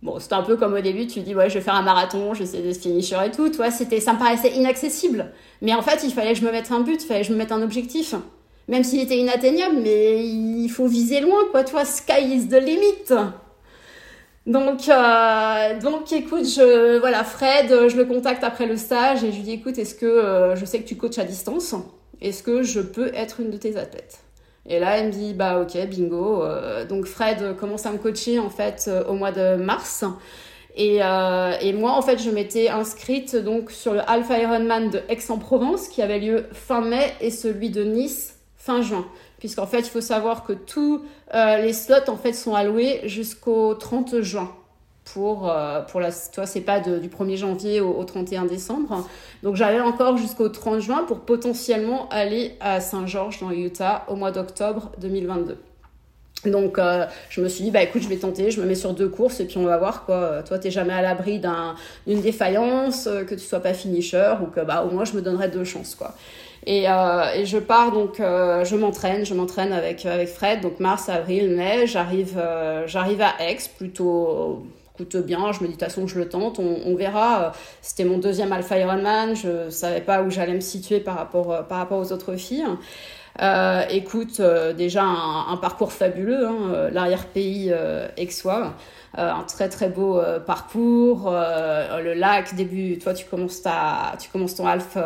[0.00, 2.34] Bon, c'était un peu comme au début, tu dis, ouais, je vais faire un marathon,
[2.34, 5.32] je essayer des finishers et tout, tu vois, c'était, ça me paraissait inaccessible.
[5.62, 7.32] Mais en fait, il fallait que je me mette un but, il fallait que je
[7.32, 8.14] me mette un objectif
[8.68, 13.12] même s'il était inatteignable, mais il faut viser loin, quoi, toi, sky is the limit.
[14.46, 16.58] Donc, euh, donc, écoute,
[17.00, 20.06] voilà, Fred, je le contacte après le stage et je lui dis, écoute, est-ce que
[20.06, 21.74] euh, je sais que tu coaches à distance?
[22.20, 24.18] Est-ce que je peux être une de tes athlètes?
[24.66, 26.42] Et là, elle me dit, bah ok, bingo.
[26.42, 30.04] Euh, donc, Fred commence à me coacher en fait au mois de mars.
[30.76, 35.88] Et, et, moi, en fait, je m'étais inscrite donc sur le Alpha Ironman de Aix-en-Provence
[35.88, 38.33] qui avait lieu fin mai et celui de Nice
[38.64, 39.04] fin juin.
[39.38, 41.02] Puisqu'en fait, il faut savoir que tous
[41.34, 44.50] euh, les slots en fait, sont alloués jusqu'au 30 juin.
[45.12, 49.06] Pour, euh, pour la, toi, c'est pas du 1er janvier au, au 31 décembre.
[49.42, 54.30] Donc, j'avais encore jusqu'au 30 juin pour potentiellement aller à Saint-Georges dans Utah au mois
[54.30, 55.58] d'octobre 2022.
[56.46, 58.92] Donc euh, je me suis dit bah écoute je vais tenter, je me mets sur
[58.92, 60.42] deux courses et puis on va voir quoi.
[60.42, 61.40] Toi t'es jamais à l'abri
[62.06, 65.48] d'une défaillance, que tu sois pas finisher ou que bah au moins je me donnerai
[65.48, 66.14] deux chances quoi.
[66.66, 70.60] Et, euh, et je pars donc, euh, je m'entraîne, je m'entraîne avec avec Fred.
[70.60, 74.64] Donc mars, avril, mai, j'arrive euh, j'arrive à Aix plutôt
[74.96, 75.52] coûte bien.
[75.52, 77.52] Je me dis de toute façon je le tente, on, on verra.
[77.82, 81.78] C'était mon deuxième Alpha Ironman, je savais pas où j'allais me situer par rapport par
[81.78, 82.64] rapport aux autres filles.
[83.90, 84.40] écoute,
[84.76, 87.74] déjà un, parcours fabuleux, hein, l'arrière-pays
[88.16, 88.72] aixois.
[89.16, 94.66] Un très très beau parcours, le lac, début, toi tu commences, ta, tu commences ton
[94.66, 94.96] half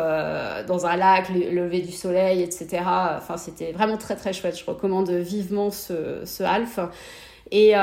[0.67, 2.81] dans un lac, le lever du soleil, etc.
[3.17, 6.79] Enfin c'était vraiment très très chouette, je recommande vivement ce, ce half.
[7.51, 7.73] Et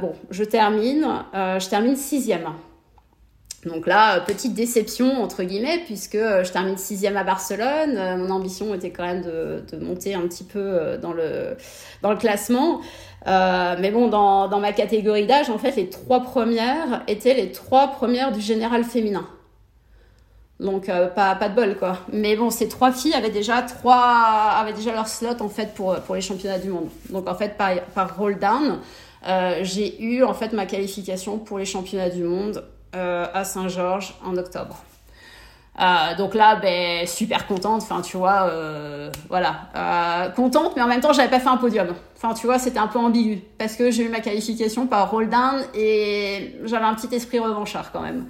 [0.00, 2.48] bon, je termine, je termine sixième.
[3.66, 7.96] Donc là, petite déception entre guillemets, puisque euh, je termine sixième à Barcelone.
[7.96, 11.56] Euh, mon ambition était quand même de, monter un petit peu euh, dans le,
[12.16, 12.80] classement.
[13.26, 18.30] mais bon, dans, ma catégorie d'âge, en fait, les trois premières étaient les trois premières
[18.30, 19.26] du général féminin.
[20.60, 21.98] Donc pas, de bol quoi.
[22.12, 23.64] Mais bon, ces trois filles avaient déjà
[24.92, 26.88] leur slot en fait pour, pour les championnats du monde.
[27.10, 28.80] Donc en fait par, par roll down,
[29.62, 32.64] j'ai eu en fait ma qualification pour les championnats du monde
[32.94, 34.82] euh, à Saint-Georges en octobre.
[35.78, 41.00] Euh, donc là, ben, super contente, enfin tu vois, euh, voilà, contente, mais en même
[41.00, 41.88] temps j'avais pas fait un podium.
[42.16, 45.28] Enfin tu vois, c'était un peu ambigu parce que j'ai eu ma qualification par roll
[45.28, 48.26] down et j'avais un petit esprit revanchard quand même.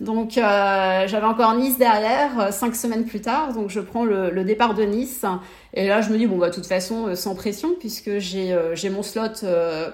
[0.00, 4.72] Donc j'avais encore Nice derrière, cinq semaines plus tard, donc je prends le, le, départ
[4.74, 5.26] de Nice
[5.74, 9.02] et là je me dis bon bah de toute façon sans pression puisque j'ai mon
[9.02, 9.44] slot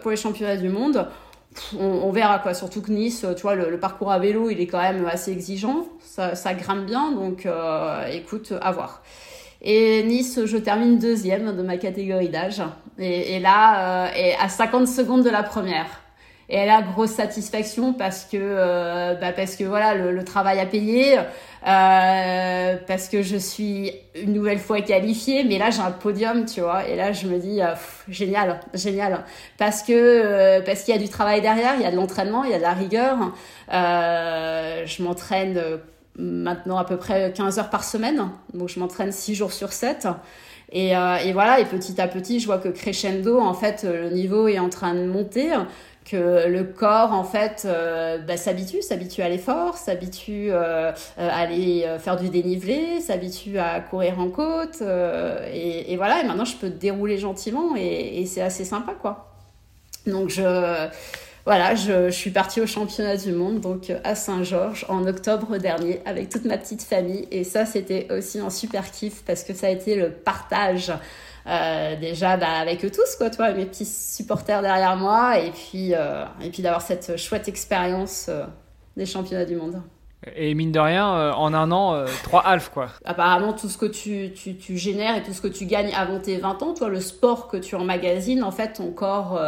[0.02, 1.08] pour les championnats du monde
[1.78, 2.54] on, verra quoi.
[2.54, 5.86] Surtout que Nice, tu vois, le, parcours à vélo, il est quand même assez exigeant.
[6.00, 9.02] Ça, ça grimpe bien, donc euh, écoute, à voir.
[9.62, 12.62] Et Nice, je termine deuxième de ma catégorie d'âge.
[12.98, 16.03] Et, là, euh, et à 50 secondes de la première.
[16.50, 21.18] Et là, grosse satisfaction parce que, euh, bah parce que voilà, le, travail a payé,
[21.66, 26.60] euh, parce que je suis une nouvelle fois qualifiée, mais là j'ai un podium, tu
[26.60, 26.86] vois.
[26.86, 27.74] Et là, je me dis, euh,
[28.08, 29.24] génial, génial,
[29.56, 32.50] parce que parce qu'il y a du travail derrière, il y a de l'entraînement, il
[32.50, 33.16] y a de la rigueur.
[33.70, 35.60] je m'entraîne
[36.16, 40.08] maintenant à peu près 15 heures par semaine, donc je m'entraîne 6 jours sur 7.
[40.72, 44.48] Et, et, voilà, et petit à petit, je vois que crescendo, en fait, le niveau
[44.48, 45.52] est en train de monter
[46.04, 51.84] que le corps en fait euh, bah, s'habitue, s'habitue à l'effort, s'habitue euh, à aller
[51.86, 56.70] euh, faire du dénivelé, s'habitue à courir en côte et, voilà et maintenant je peux
[56.70, 59.30] dérouler gentiment et, et c'est assez sympa quoi.
[60.06, 60.88] Donc je
[61.46, 66.00] voilà, je, je, suis partie au championnat du monde, donc à Saint-Georges, en octobre dernier,
[66.06, 67.28] avec toute ma petite famille.
[67.30, 70.90] Et ça, c'était aussi un super kiff parce que ça a été le partage
[71.46, 75.94] euh, déjà bah, avec eux tous, quoi, toi, mes petits supporters derrière moi, et puis,
[75.94, 78.44] euh, et puis d'avoir cette chouette expérience euh,
[78.96, 79.82] des championnats du monde.
[80.36, 82.88] Et mine de rien, en un an, trois halfs, quoi.
[83.04, 86.18] Apparemment, tout ce que tu, tu, tu, génères et tout ce que tu gagnes avant
[86.18, 89.38] tes 20 ans, toi, le sport que tu emmagasines, en fait, ton corps,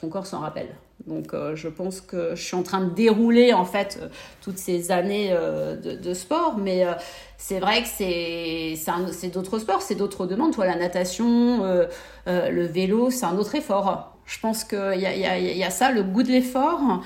[0.00, 0.74] ton corps s'en rappelle.
[1.06, 4.08] Donc euh, je pense que je suis en train de dérouler en fait euh,
[4.40, 6.84] toutes ces années euh, de, sport, mais
[7.38, 10.52] c'est vrai que c'est d'autres sports, c'est d'autres demandes.
[10.52, 11.64] Toi, la natation,
[12.26, 14.16] le vélo, c'est un autre effort.
[14.26, 17.02] Je pense qu'il y y a ça, le goût de l'effort,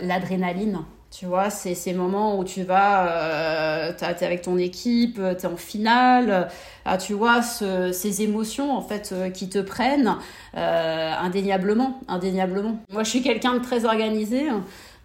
[0.00, 0.84] l'adrénaline.
[1.16, 5.22] Tu vois, c'est ces moments où tu vas, euh, tu es avec ton équipe, tu
[5.22, 6.48] es en finale,
[6.84, 10.16] ah, tu vois, ces émotions en fait euh, qui te prennent
[10.56, 12.78] euh, indéniablement, indéniablement.
[12.92, 14.48] Moi, je suis quelqu'un de très organisé.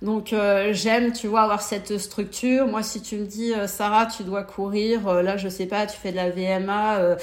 [0.02, 2.68] Donc euh, j'aime, tu vois, avoir cette structure.
[2.68, 5.86] Moi, si tu me dis, euh, Sarah, tu dois courir, euh, là, je sais pas,
[5.88, 7.18] tu fais de la VMA,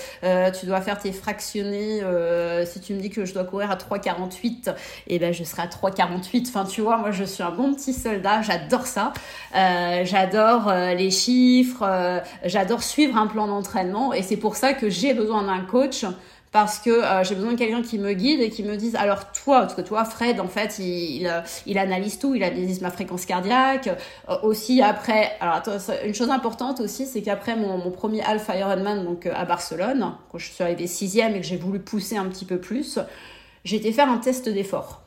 [0.53, 2.03] tu dois faire tes fractionnés.
[2.67, 4.75] si tu me dis que je dois courir à 3,48,
[5.07, 6.49] eh ben je serai à 3,48.
[6.49, 8.43] Enfin, tu vois, moi, je suis un bon petit soldat.
[8.43, 9.13] J'adore ça.
[9.53, 12.23] j'adore les chiffres.
[12.45, 14.13] j'adore suivre un plan d'entraînement.
[14.13, 16.05] Et c'est pour ça que j'ai besoin d'un coach
[16.57, 19.31] parce que euh, j'ai besoin de quelqu'un qui me guide et qui me dise alors
[19.33, 21.31] toi parce que toi Fred en fait il,
[21.67, 23.91] il, analyse tout il analyse ma fréquence cardiaque
[24.31, 25.61] euh, aussi après alors
[26.03, 30.39] une chose importante aussi c'est qu'après mon, premier Alpha Ironman donc euh, à Barcelone quand
[30.39, 32.99] je suis arrivée sixième et que j'ai voulu pousser un petit peu plus
[33.65, 35.03] j'ai été faire un test d'effort.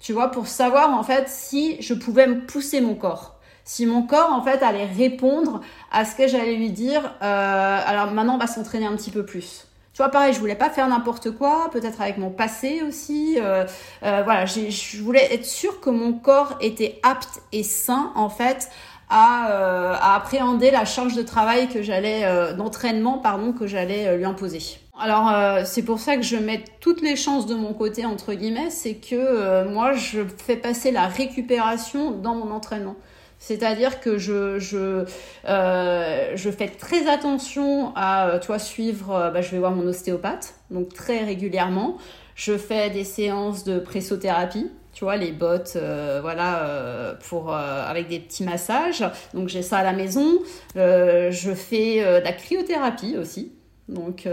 [0.00, 3.38] Tu vois pour savoir en fait si je pouvais me pousser mon corps.
[3.62, 5.60] Si mon corps en fait allait répondre
[5.92, 9.67] à ce que j'allais lui dire alors maintenant on va s'entraîner un petit peu plus
[9.98, 13.36] tu vois, pareil, je voulais pas faire n'importe quoi, peut-être avec mon passé aussi.
[13.40, 13.64] Euh,
[14.04, 18.70] euh, voilà, je voulais être sûre que mon corps était apte et sain, en fait,
[19.10, 24.24] à, euh, à appréhender la charge de travail que j'allais, d'entraînement, pardon, que j'allais lui
[24.24, 24.60] imposer.
[24.96, 28.70] Alors c'est pour ça que je mets toutes les chances de mon côté entre guillemets,
[28.70, 32.94] c'est que moi je fais passer la récupération dans mon entraînement.
[33.38, 35.04] C'est-à-dire que je, je,
[35.48, 39.86] euh, je fais très attention à euh, toi suivre, euh, bah, je vais voir mon
[39.86, 41.98] ostéopathe, donc très régulièrement.
[42.34, 45.76] Je fais des séances de pressothérapie, tu vois, les bottes,
[46.22, 49.04] voilà, pour, avec des petits massages.
[49.34, 50.38] Donc j'ai ça à la maison.
[50.76, 53.57] je fais de la cryothérapie aussi.
[53.88, 54.28] Donc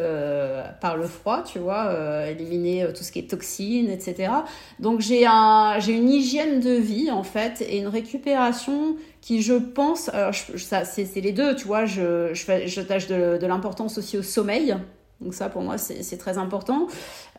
[0.82, 4.32] par le froid, tu vois, éliminer tout ce qui est toxines, etc.
[4.80, 9.53] Donc j'ai un, j'ai une hygiène de vie en fait et une récupération qui, je
[9.53, 14.76] pense, alors ça c'est, les deux, tu vois, je, de, de l'importance aussi au sommeil.
[15.22, 16.88] Donc ça, pour moi, c'est très important.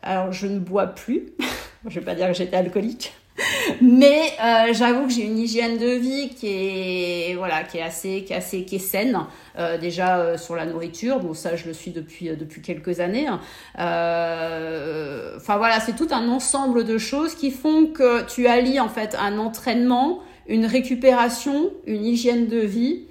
[0.03, 1.33] Alors, je ne bois plus.
[1.87, 3.13] je vais pas dire que j'étais alcoolique.
[3.81, 8.25] Mais euh, j'avoue que j'ai une hygiène de vie qui est voilà qui est assez
[8.25, 9.19] qui est assez qui est saine
[9.59, 13.27] euh, déjà euh, sur la nourriture bon ça je le suis depuis depuis quelques années
[13.27, 13.41] hein.
[15.37, 19.17] enfin voilà c'est tout un ensemble de choses qui font que tu allies en fait
[19.19, 23.05] un entraînement une récupération une hygiène de vie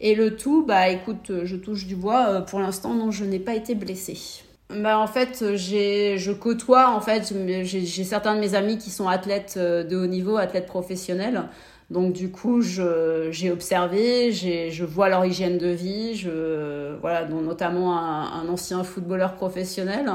[0.00, 2.42] et le tout, bah écoute, je touche du bois.
[2.42, 4.44] Pour l'instant, non, je n'ai pas été blessée.
[4.70, 7.32] Bah en fait, j'ai, je côtoie en fait,
[7.64, 11.44] j'ai certains de mes amis qui sont athlètes euh, de haut niveau, athlètes professionnels.
[11.90, 17.96] Donc du coup, j'ai observé, je vois leur hygiène de vie, je, voilà, dont notamment
[17.98, 20.10] un, un ancien footballeur professionnel.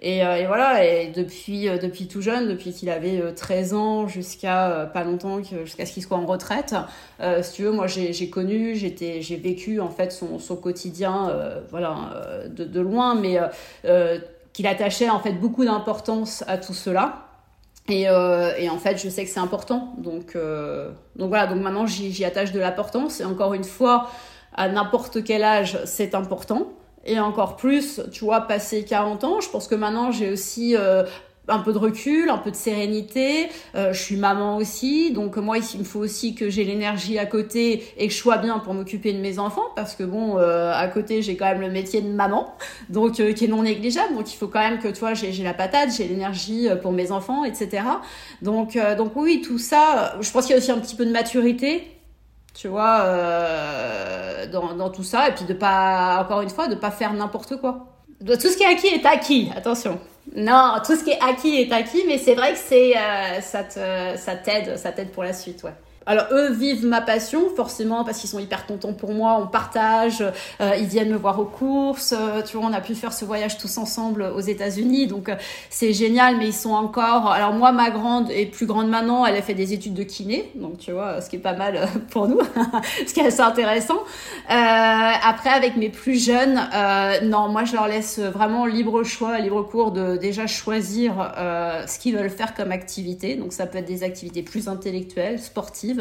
[0.00, 3.76] Et, euh, et, voilà, et depuis, euh, depuis tout jeune, depuis qu'il avait 13 euh,
[3.76, 6.74] ans jusqu'à pas longtemps, jusqu'à ce qu'il soit en retraite,
[7.42, 11.32] si tu veux, moi j'ai connu, j'ai vécu en fait son, son quotidien
[11.70, 12.12] voilà,
[12.48, 13.38] de, de, loin, mais
[14.52, 17.24] qu'il attachait en fait beaucoup d'importance à tout cela.
[17.88, 19.94] Et, et, en fait, je sais que c'est important.
[19.98, 20.36] Donc,
[21.16, 23.20] donc voilà, donc maintenant j'y attache de l'importance.
[23.20, 24.08] Et encore une fois,
[24.54, 26.68] à n'importe quel âge, c'est important.
[27.04, 31.04] Et encore plus, tu vois, passé 40 ans, je pense que maintenant j'ai aussi euh,
[31.46, 33.48] un peu de recul, un peu de sérénité.
[33.74, 37.24] Euh, je suis maman aussi, donc moi il me faut aussi que j'ai l'énergie à
[37.24, 40.72] côté et que je sois bien pour m'occuper de mes enfants, parce que bon, euh,
[40.74, 42.54] à côté j'ai quand même le métier de maman,
[42.90, 44.14] donc qui est non négligeable.
[44.14, 47.12] Donc il faut quand même que tu vois, j'ai la patate, j'ai l'énergie pour mes
[47.12, 47.84] enfants, etc.
[48.42, 51.12] Donc donc oui, tout ça, je pense qu'il y a aussi un petit peu de
[51.12, 51.97] maturité
[52.58, 56.74] tu vois, euh, dans, dans, tout ça, et puis de pas, encore une fois, de
[56.74, 57.86] pas faire n'importe quoi.
[58.26, 60.00] Tout ce qui est acquis est acquis, attention.
[60.34, 64.34] Non, tout ce qui est acquis est acquis, mais c'est vrai que c'est, euh, ça
[64.34, 65.74] t'aide, ça t'aide pour la suite, ouais.
[66.08, 70.24] Alors eux vivent ma passion forcément parce qu'ils sont hyper contents pour moi, on partage,
[70.62, 73.26] euh, ils viennent me voir aux courses, euh, tu vois, on a pu faire ce
[73.26, 75.34] voyage tous ensemble aux États-Unis, donc euh,
[75.68, 76.38] c'est génial.
[76.38, 77.30] Mais ils sont encore.
[77.30, 80.50] Alors moi, ma grande et plus grande maintenant, elle a fait des études de kiné,
[80.54, 82.40] donc tu vois, ce qui est pas mal pour nous,
[83.06, 83.98] ce qui est assez intéressant.
[84.48, 86.58] après, avec mes plus jeunes,
[87.24, 92.16] non, moi je leur laisse vraiment libre choix, libre cours de déjà choisir ce qu'ils
[92.16, 93.36] veulent faire comme activité.
[93.36, 95.97] Donc ça peut être des activités plus intellectuelles, sportives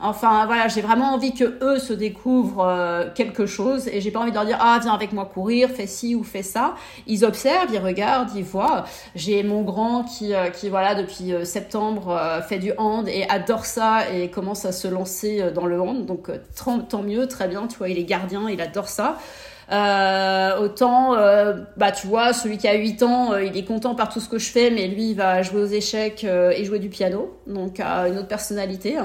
[0.00, 4.20] Enfin voilà, j'ai vraiment envie que eux se découvrent euh, quelque chose et j'ai pas
[4.20, 6.74] envie de leur dire ah viens avec moi courir, fais ci ou fais ça.
[7.06, 8.84] Ils observent, ils regardent, ils voient.
[9.14, 12.18] J'ai mon grand qui euh, qui voilà depuis euh, septembre
[12.48, 16.06] fait du hand et adore ça et commence à se lancer dans le hand.
[16.06, 17.66] Donc tant mieux, très bien.
[17.66, 19.18] Tu vois, il est gardien, il adore ça.
[19.72, 23.96] Euh, autant, euh, bah tu vois, celui qui a 8 ans, euh, il est content
[23.96, 26.78] par tout ce que je fais, mais lui, il va jouer aux échecs et jouer
[26.78, 28.96] du piano, donc a une autre personnalité.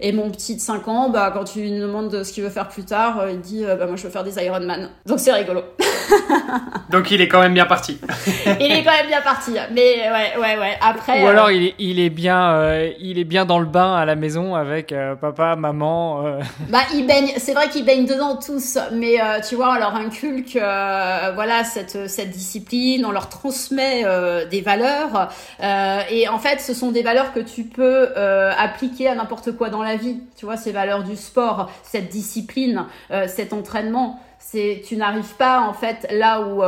[0.00, 2.68] Et mon petit de 5 ans, bah, quand tu lui demandes ce qu'il veut faire
[2.68, 4.90] plus tard, il dit bah, Moi, je veux faire des Ironman.
[5.06, 5.62] Donc, c'est rigolo.
[6.90, 7.98] Donc, il est quand même bien parti.
[8.60, 9.52] il est quand même bien parti.
[9.72, 10.78] Mais ouais, ouais, ouais.
[10.80, 11.22] Après.
[11.22, 14.16] Ou alors, il, est, il, est bien, il est bien dans le bain à la
[14.16, 16.38] maison avec papa, maman.
[16.68, 17.32] Bah, il baigne.
[17.36, 18.78] C'est vrai qu'il baigne dedans tous.
[18.92, 19.16] Mais
[19.48, 25.30] tu vois, alors, inculque euh, voilà cette, cette discipline, on leur transmet euh, des valeurs
[25.62, 29.70] euh, et en fait ce sont des valeurs que tu peux appliquer à n'importe quoi
[29.70, 30.20] dans la vie.
[30.36, 32.86] Tu vois ces valeurs du sport, cette discipline,
[33.26, 36.62] cet entraînement c'est tu n'arrives pas en fait là où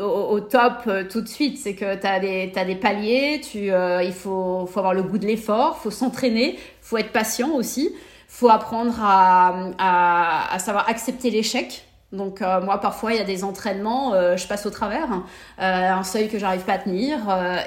[0.00, 4.12] au, top tout de suite c'est que tu as des t'as des paliers tu il
[4.12, 7.94] faut faut avoir le goût de l'effort faut s'entraîner faut être patient aussi
[8.26, 13.44] faut apprendre à, à, savoir accepter l'échec donc euh, moi parfois il y a des
[13.44, 15.26] entraînements, euh, je passe au travers, hein.
[15.60, 17.18] euh, un seuil que j'arrive pas à tenir,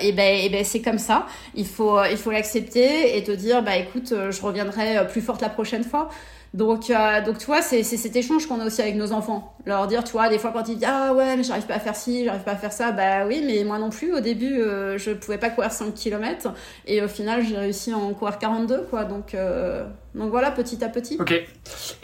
[0.02, 1.28] et ben et ben c'est comme ça.
[1.54, 5.50] Il faut il faut l'accepter et te dire bah écoute je reviendrai plus forte la
[5.50, 6.10] prochaine fois.
[6.54, 9.56] Donc, euh, donc tu vois, c'est cet échange qu'on a aussi avec nos enfants.
[9.66, 11.80] Leur dire, tu vois, des fois quand ils disent Ah ouais, mais j'arrive pas à
[11.80, 14.14] faire ci, j'arrive pas à faire ça, bah oui, mais moi non plus.
[14.14, 16.52] Au début, euh, je pouvais pas courir 5 km
[16.86, 19.06] et au final, j'ai réussi à en courir 42, quoi.
[19.06, 21.18] Donc, euh, donc voilà, petit à petit.
[21.22, 21.32] Ok.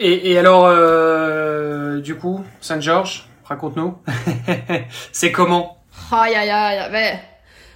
[0.00, 3.98] Et, et alors, euh, du coup, Saint-Georges, raconte-nous.
[5.12, 5.76] c'est comment?
[6.10, 7.18] Aïe aïe aïe,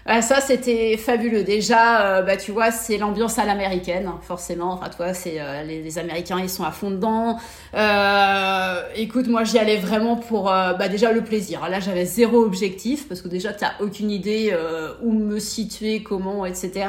[0.05, 1.44] Ah, ça, c'était fabuleux.
[1.44, 4.72] Déjà, euh, bah, tu vois, c'est l'ambiance à l'américaine, forcément.
[4.72, 7.38] Enfin, toi, c'est euh, les, Américains, ils sont à fond dedans.
[7.74, 11.68] Euh, écoute, moi, j'y allais vraiment pour, euh, bah, déjà le plaisir.
[11.68, 14.53] Là, j'avais zéro objectif parce que déjà, t'as aucune idée
[15.03, 16.86] où me situer, comment, etc.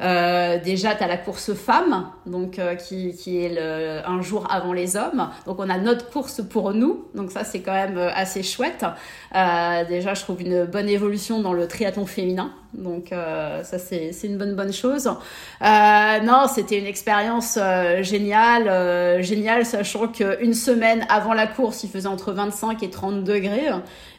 [0.00, 5.30] déjà, t'as la course femme, donc qui, qui est un jour avant les hommes.
[5.46, 7.06] Donc, on a notre course pour nous.
[7.14, 8.84] Donc, ça, c'est quand même assez chouette.
[9.32, 12.41] déjà, je trouve une bonne évolution dans le triathlon féminin
[12.74, 15.06] donc euh, ça c'est une bonne bonne chose.
[15.06, 21.90] Euh, non, c'était une expérience euh, géniale, géniale, sachant qu'une semaine avant la course, il
[21.90, 23.68] faisait entre 25 et 30 degrés,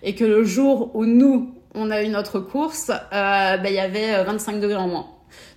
[0.03, 4.23] et que le jour où nous on a eu notre course, ben, il y avait
[4.23, 5.07] 25 degrés en moins.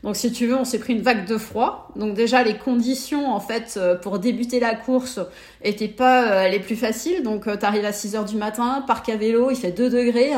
[0.03, 1.89] Donc si tu veux, on s'est pris une vague de froid.
[1.97, 5.21] Donc déjà les conditions en fait pour débuter la course
[5.63, 7.23] étaient pas les plus faciles.
[7.23, 10.33] Donc tu arrives à 6 heures du matin, parc à vélo, il fait 2 degrés.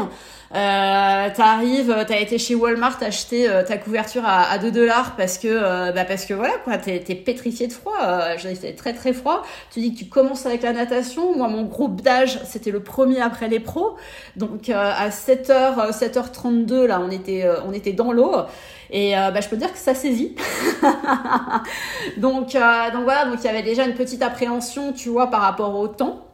[0.54, 5.36] Euh, t'arrives, t'as été chez Walmart acheter euh, ta couverture à, à 2 dollars parce
[5.36, 7.92] que euh, bah parce que voilà quoi, t'es es pétrifié de froid.
[8.02, 9.42] Euh, J'étais très très froid.
[9.70, 11.36] Tu dis que tu commences avec la natation.
[11.36, 13.96] Moi mon groupe d'âge c'était le premier après les pros.
[14.36, 18.34] Donc à 7h 7h32 là on était on était dans l'eau.
[18.90, 20.34] Et bah, je peux dire que ça saisit.
[22.16, 25.74] donc, donc voilà, donc il y avait déjà une petite appréhension, tu vois, par rapport
[25.76, 26.28] au temps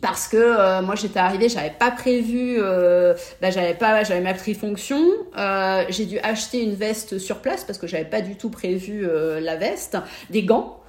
[0.00, 4.34] parce que euh, moi j'étais arrivée, j'avais pas prévu, euh, bah, j'avais pas, j'avais ma
[4.34, 5.00] trifonction.
[5.38, 9.06] Euh, j'ai dû acheter une veste sur place parce que j'avais pas du tout prévu
[9.06, 9.96] euh, la veste,
[10.30, 10.80] des gants.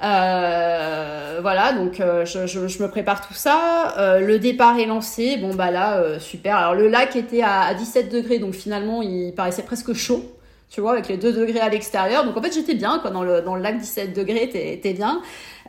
[0.00, 4.18] voilà, donc je, me prépare tout ça.
[4.20, 5.36] le départ est lancé.
[5.38, 6.56] Bon bah là, super.
[6.56, 10.24] Alors le lac était à, à 17 degrés, donc finalement il paraissait presque chaud
[10.72, 12.24] tu vois, avec les 2 degrés à l'extérieur.
[12.24, 15.20] Donc en fait, j'étais bien, quoi, dans le, dans le lac 17 degrés, t'es bien.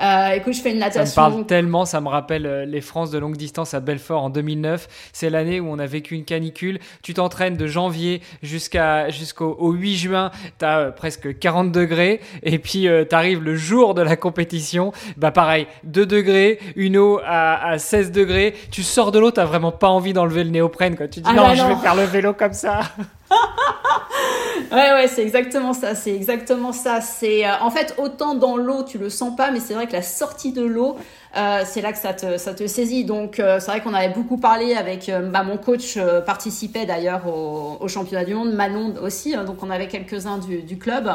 [0.01, 1.05] Euh, écoute, je fais une natation.
[1.05, 4.23] Ça me parle tellement, ça me rappelle euh, les France de longue distance à Belfort
[4.23, 4.87] en 2009.
[5.13, 6.79] C'est l'année où on a vécu une canicule.
[7.01, 12.21] Tu t'entraînes de janvier jusqu'à jusqu'au 8 juin, t'as euh, presque 40 degrés.
[12.43, 17.19] Et puis euh, t'arrives le jour de la compétition, bah pareil, 2 degrés, une eau
[17.25, 18.55] à, à 16 degrés.
[18.71, 20.95] Tu sors de l'eau, t'as vraiment pas envie d'enlever le néoprène.
[20.95, 21.07] Quoi.
[21.07, 22.81] Tu dis ah non, je vais faire le vélo comme ça.
[24.71, 25.95] ouais, ouais, c'est exactement ça.
[25.95, 27.01] C'est exactement ça.
[27.01, 29.93] C'est euh, en fait autant dans l'eau tu le sens pas, mais c'est vrai que
[29.93, 30.97] la sortie de l'eau,
[31.36, 33.05] euh, c'est là que ça te ça te saisit.
[33.05, 36.86] Donc euh, c'est vrai qu'on avait beaucoup parlé avec euh, bah, mon coach euh, participait
[36.86, 39.34] d'ailleurs au, championnat du monde, Manon aussi.
[39.34, 41.05] Hein, donc on avait quelques uns du, du club.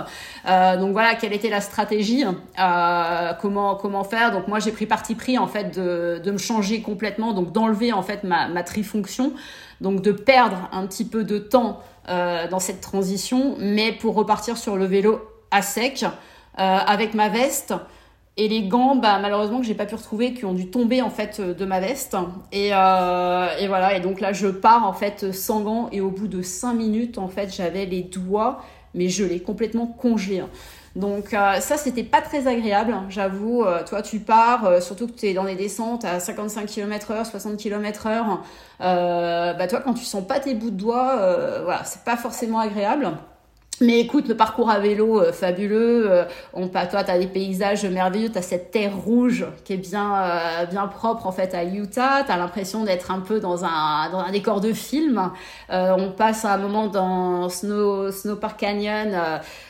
[0.45, 2.25] donc voilà, quelle était la stratégie
[3.41, 6.83] Comment comment faire Donc moi j'ai pris parti pris en fait de de me changer
[6.83, 9.33] complètement, donc d'enlever en fait ma ma trifonction,
[9.81, 14.77] donc de perdre un petit peu de temps dans cette transition, mais pour repartir sur
[14.77, 16.05] le vélo à sec,
[16.57, 17.75] avec ma veste.
[18.39, 21.11] Et les gants, bah, malheureusement, que j'ai pas pu retrouver, qui ont dû tomber en
[21.11, 22.17] fait de ma veste.
[22.53, 23.97] Et, euh, et voilà.
[23.97, 25.89] Et donc là, je pars en fait sans gants.
[25.93, 28.63] Et au bout de 5 minutes, en fait, j'avais les doigts,
[28.95, 30.45] mais je les complètement congelés.
[30.99, 33.63] Donc euh, ça, c'était pas très agréable, hein, j'avoue.
[33.63, 37.13] Euh, toi, tu pars, euh, surtout que tu es dans des descentes à 55 km
[37.13, 38.43] heure, 60 km heure.
[38.81, 43.13] bah toi, quand tu sens pas tes bouts de doigts, voilà, c'est pas forcément agréable.
[43.81, 46.11] Mais écoute, le parcours à vélo, euh, fabuleux.
[46.11, 48.29] Euh, on, toi, tu as des paysages merveilleux.
[48.29, 52.25] Tu as cette terre rouge qui est bien, euh, bien propre en fait à Utah.
[52.25, 55.31] Tu as l'impression d'être un peu dans un, dans un décor de film.
[55.71, 59.13] on passe un moment dans Snow, Snow Park Canyon.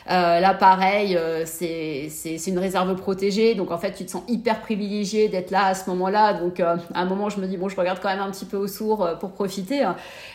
[0.07, 3.53] là, pareil, c'est une réserve protégée.
[3.53, 6.33] Donc en fait, tu te sens hyper privilégié d'être là à ce moment-là.
[6.33, 8.57] Donc à un moment, je me dis, bon, je regarde quand même un petit peu
[8.57, 9.87] au sourd pour profiter.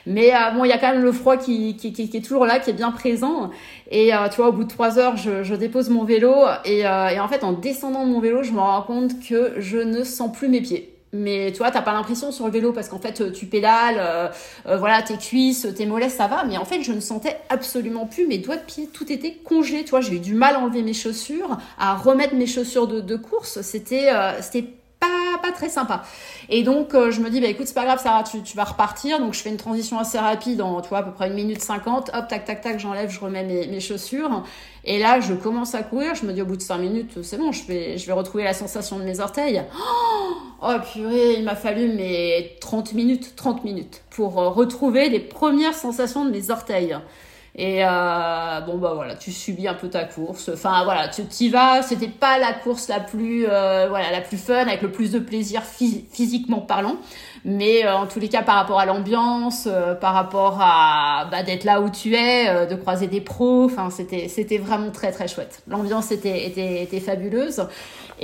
[0.06, 2.60] Mais bon, il y a quand même le froid qui, qui, qui est toujours là,
[2.60, 3.50] qui est bien présent.
[3.90, 6.34] Et euh, tu vois, au bout de trois heures, je, je dépose mon vélo
[6.64, 9.54] et, euh, et, en fait, en descendant de mon vélo, je me rends compte que
[9.58, 10.90] je ne sens plus mes pieds.
[11.12, 14.28] Mais tu vois, t'as pas l'impression sur le vélo parce qu'en fait, tu pédales, euh,
[14.76, 16.42] voilà, tes cuisses, tes mollets, ça va.
[16.44, 18.88] Mais en fait, je ne sentais absolument plus mes doigts de pied.
[18.92, 19.84] Tout était congelé.
[19.84, 23.00] Tu vois, j'ai eu du mal à enlever mes chaussures, à remettre mes chaussures de,
[23.00, 23.60] de course.
[23.60, 24.08] C'était,
[24.40, 24.64] c'était
[25.42, 26.02] pas, très sympa.
[26.48, 28.64] Et donc, euh, je me dis, bah écoute, c'est pas grave, Sarah, tu, tu, vas
[28.64, 29.18] repartir.
[29.20, 31.62] Donc, je fais une transition assez rapide en, tu vois, à peu près une minute
[31.62, 32.11] cinquante.
[32.14, 34.42] Hop, tac, tac, tac, j'enlève, je remets mes, mes, chaussures.
[34.84, 36.14] Et là, je commence à courir.
[36.14, 38.44] Je me dis, au bout de cinq minutes, c'est bon, je vais, je vais retrouver
[38.44, 39.62] la sensation de mes orteils.
[40.62, 45.74] Oh, purée, il m'a fallu mes 30 minutes, 30 minutes pour euh, retrouver les premières
[45.74, 46.96] sensations de mes orteils.
[47.57, 50.50] Et euh, bon bah voilà, tu subis un peu ta course.
[50.52, 51.82] Enfin voilà, tu y vas.
[51.82, 55.20] C'était pas la course la plus euh, voilà la plus fun avec le plus de
[55.20, 56.96] plaisir physiquement parlant.
[57.44, 59.68] Mais en tous les cas, par rapport à l'ambiance,
[60.00, 64.28] par rapport à bah, d'être là où tu es, de croiser des pros, enfin, c'était,
[64.28, 65.62] c'était vraiment très très chouette.
[65.68, 67.68] L'ambiance était, était, était fabuleuse.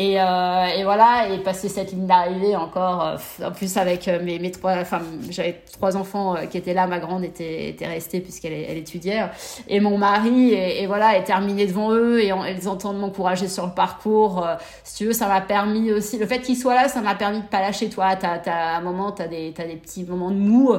[0.01, 4.19] Et, euh, et, voilà, et passer cette ligne d'arrivée encore, euh, en plus avec euh,
[4.25, 8.21] mes, mes trois, enfin j'avais trois enfants qui étaient là, ma grande était, était restée
[8.21, 9.27] puisqu'elle elle étudiait,
[9.69, 13.73] et mon mari, et, voilà, est terminé devant eux, et, ils entendent m'encourager sur le
[13.73, 14.47] parcours.
[14.85, 17.43] si tu veux, ça m'a permis aussi, le fait qu'ils soient là, ça m'a permis
[17.43, 18.17] de pas lâcher toi.
[18.17, 20.73] T'as, t'as un moment, t'as des, t'as des petits moments de mou.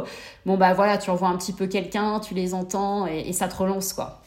[0.48, 3.56] Bon bah voilà, tu revois un petit peu quelqu'un, tu les entends, et ça te
[3.56, 4.22] relance quoi.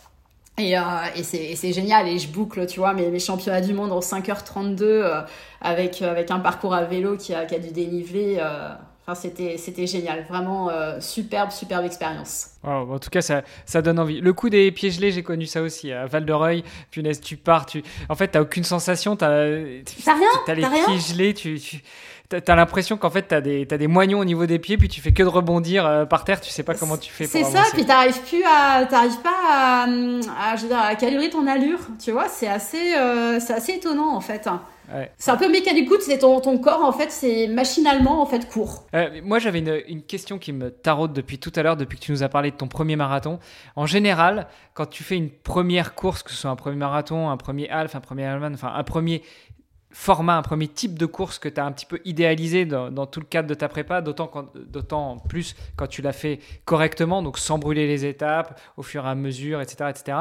[0.56, 0.82] Et, euh,
[1.16, 2.06] et c'est génial.
[2.06, 5.20] Et je boucle tu vois mes, mes championnats du monde en 5h32 euh,
[5.60, 8.68] avec avec un parcours à vélo qui a, qui a du dénivelé euh,
[9.04, 10.24] enfin c'était génial.
[10.28, 12.50] Vraiment euh, superbe superbe expérience.
[12.62, 14.20] En tout cas ça, ça donne envie.
[14.20, 16.62] Le coup des pieds gelés j'ai connu ça aussi à Val de Reuil.
[16.92, 19.82] Punaise tu pars tu en fait t'as aucune sensation t'as rien
[20.46, 21.82] t'as les pieds gelés tu, tu
[22.28, 25.00] t'as l'impression qu'en fait t'as des as des moignons au niveau des pieds puis tu
[25.00, 27.62] fais que de rebondir euh, par terre tu sais pas comment tu fais c'est ça
[27.72, 32.12] puis t'arrives plus à t'arrives pas à, à, je dire, à calibrer ton allure tu
[32.12, 34.48] vois c'est assez euh, c'est assez étonnant en fait
[34.92, 35.10] Ouais.
[35.16, 38.84] C'est un peu mécanique, c'est ton, ton corps en fait, c'est machinalement en fait court.
[38.94, 42.04] Euh, moi j'avais une, une, question qui me taraude depuis tout à l'heure, depuis que
[42.04, 43.38] tu nous as parlé de ton premier marathon.
[43.76, 47.36] En général, quand tu fais une première course, que ce soit un premier marathon, un
[47.36, 49.22] premier half, un premier Ironman, enfin un premier
[49.94, 53.20] format, un premier type de course que tu as un petit peu idéalisé dans, tout
[53.20, 57.86] le cadre de ta prépa, d'autant plus quand tu l'as fait correctement, donc sans brûler
[57.86, 59.90] les étapes au fur et à mesure, etc.
[59.90, 60.18] etc.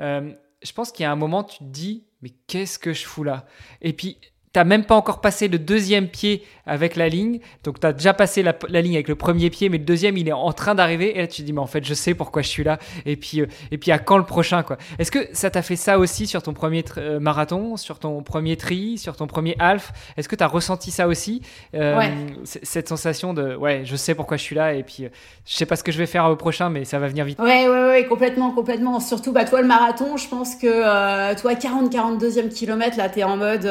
[0.00, 0.32] Euh,
[0.62, 3.24] je pense qu'il y a un moment, tu te dis, mais qu'est-ce que je fous
[3.24, 3.46] là?
[3.80, 4.18] Et puis,
[4.52, 7.40] t'as même pas encore passé le deuxième pied avec la ligne.
[7.64, 10.28] Donc tu as déjà passé la, ligne avec le premier pied, mais le deuxième il
[10.28, 11.16] est en train d'arriver.
[11.16, 12.78] Et là tu te dis mais en fait je sais pourquoi je suis là.
[13.06, 14.76] Et puis euh, et puis à quand le prochain quoi?
[14.98, 18.56] Est-ce que ça t'a fait ça aussi sur ton premier euh, marathon, sur ton premier
[18.56, 19.92] tri, sur ton premier half?
[20.16, 21.42] Est-ce que tu as ressenti ça aussi?
[21.74, 22.00] Euh,
[22.44, 25.06] Cette sensation de ouais je sais pourquoi je suis là et puis
[25.46, 27.38] je sais pas ce que je vais faire au prochain, mais ça va venir vite.
[27.38, 28.98] Ouais ouais ouais complètement complètement.
[28.98, 33.36] Surtout bah toi le marathon, je pense que toi 40 42e kilomètre là t'es en
[33.36, 33.66] mode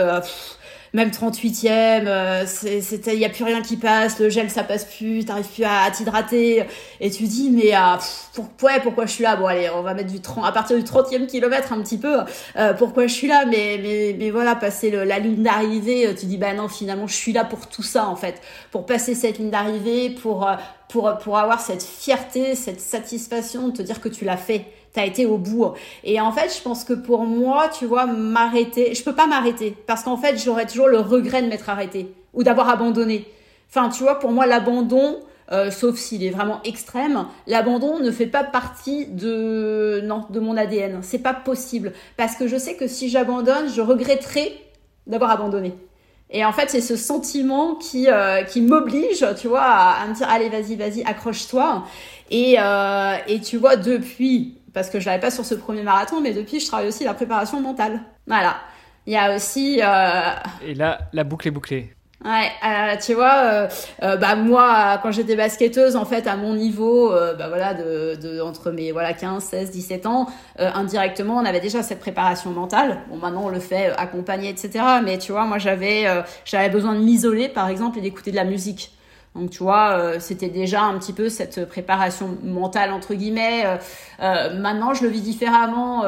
[0.94, 4.86] même 38e, euh, c'était il y a plus rien qui passe, le gel ça passe
[4.86, 6.66] plus, t'arrives plus à, t'hydrater.
[7.00, 7.98] Et tu dis mais euh,
[8.34, 9.36] pourquoi pourquoi je suis là?
[9.36, 12.20] Bon allez, on va mettre du 30 à partir du 30e kilomètre un petit peu
[12.58, 13.46] euh, pourquoi je suis là?
[13.46, 17.34] Mais mais mais voilà, passer la ligne d'arrivée, tu dis bah non, finalement je suis
[17.34, 20.50] là pour tout ça en fait, pour passer cette ligne d'arrivée, pour
[20.88, 25.06] pour pour avoir cette fierté, cette satisfaction de te dire que tu l'as fait t'as
[25.06, 25.74] été au bout.
[26.04, 29.76] Et en fait, je pense que pour moi, tu vois, m'arrêter, je peux pas m'arrêter
[29.88, 33.26] parce qu'en fait, j'aurais toujours le regret de m'être arrêté ou d'avoir abandonné.
[33.70, 35.20] Enfin, tu vois, pour moi, l'abandon,
[35.52, 40.58] euh, sauf s'il est vraiment extrême, l'abandon ne fait pas partie de non de mon
[40.58, 41.00] ADN.
[41.02, 44.54] C'est pas possible parce que je sais que si j'abandonne, je regretterai
[45.08, 45.74] d'avoir abandonné.
[46.32, 50.28] Et en fait, c'est ce sentiment qui euh, qui m'oblige, tu vois, à, me dire
[50.30, 51.84] allez, vas-y, vas-y, accroche-toi.
[52.30, 56.22] Et euh, et tu vois, depuis parce que je l'avais pas sur ce premier marathon,
[56.22, 58.00] mais depuis, je travaille aussi la préparation mentale.
[58.28, 58.56] Voilà.
[59.06, 59.82] Il y a aussi.
[59.84, 60.32] Euh...
[60.66, 61.94] Et là, la boucle est bouclée.
[62.24, 63.68] Ouais, euh, tu vois, euh,
[64.04, 68.40] euh, bah moi, quand j'étais basketteuse, en fait, à mon niveau, bah voilà, de, de,
[68.40, 70.28] entre mes voilà 15, 16, 17 ans,
[70.58, 73.00] indirectement, on avait déjà cette préparation mentale.
[73.10, 74.80] Bon, maintenant, on le fait accompagner, etc.
[75.04, 76.06] Mais tu vois, moi, j'avais
[76.46, 78.94] j'avais besoin de m'isoler, par exemple, et d'écouter de la musique.
[79.40, 83.66] Donc tu vois, euh, c'était déjà un petit peu cette préparation mentale entre guillemets.
[83.66, 83.78] Euh,
[84.22, 86.04] euh, maintenant, je le vis différemment.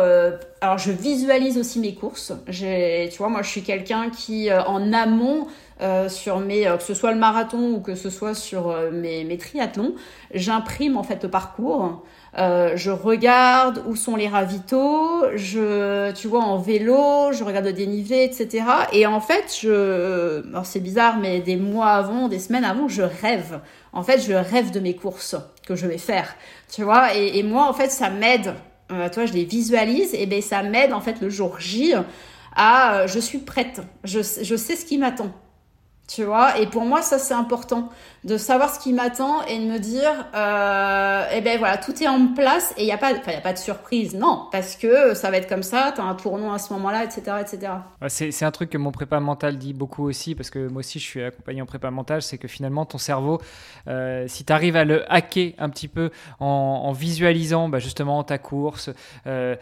[0.60, 2.34] alors je visualise aussi mes courses.
[2.52, 5.48] Tu vois, moi je suis quelqu'un qui en amont
[6.10, 9.96] sur mes, que ce soit le marathon ou que ce soit sur mes, mes triathlons,
[10.34, 12.04] j'imprime en fait le parcours.
[12.38, 17.74] Euh, je regarde où sont les ravitaux, je, tu vois, en vélo, je regarde le
[17.74, 18.64] dénivelé, etc.
[18.94, 23.60] Et en fait, je, c'est bizarre, mais des mois avant, des semaines avant, je rêve.
[23.92, 25.36] En fait, je rêve de mes courses
[25.68, 26.36] que je vais faire,
[26.74, 27.16] tu vois.
[27.18, 28.54] Et, et moi, en fait, ça m'aide.
[28.92, 31.94] Euh, toi, je les visualise, et ben ça m'aide en fait le jour J
[32.56, 35.32] à, euh, je suis prête, je, je sais ce qui m'attend.
[36.08, 37.90] Tu vois, et pour moi, ça c'est important
[38.24, 42.07] de savoir ce qui m'attend et de me dire, euh, eh ben voilà, tout est
[42.07, 45.15] en place et il n'y a pas, y a pas de surprise, non, parce que
[45.15, 47.74] ça va être comme ça, tu as un tournoi à ce moment-là, etc., etc.
[48.09, 51.05] c'est un truc que mon prépa mental dit beaucoup aussi, parce que moi aussi je
[51.05, 53.41] suis accompagné en prépa mental, c'est que finalement ton cerveau,
[53.88, 58.38] euh, si tu arrives à le hacker un petit peu en, visualisant bah, justement ta
[58.38, 58.91] course,
[59.26, 59.55] euh,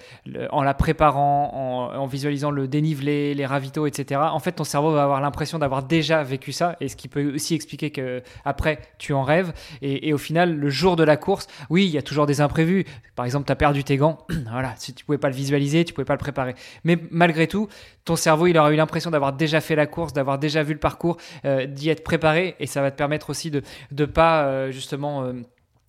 [0.51, 1.51] en la préparant,
[1.93, 4.19] en, en, visualisant le dénivelé, les ravitaux, etc.
[4.21, 7.33] En fait, ton cerveau va avoir l'impression d'avoir déjà vécu ça et ce qui peut
[7.33, 11.47] aussi expliquer que après tu en rêves et, au final le jour de la course,
[11.69, 12.85] oui, il y a toujours des imprévus.
[13.15, 14.17] Par exemple, tu as perdu tes gants,
[14.51, 16.55] voilà, si tu pouvais pas le visualiser, tu pouvais pas le préparer.
[16.83, 17.67] Mais malgré tout,
[18.05, 20.79] ton cerveau, il aura eu l'impression d'avoir déjà fait la course, d'avoir déjà vu le
[20.79, 24.71] parcours, euh, d'y être préparé et ça va te permettre aussi de ne pas euh,
[24.71, 25.33] justement euh,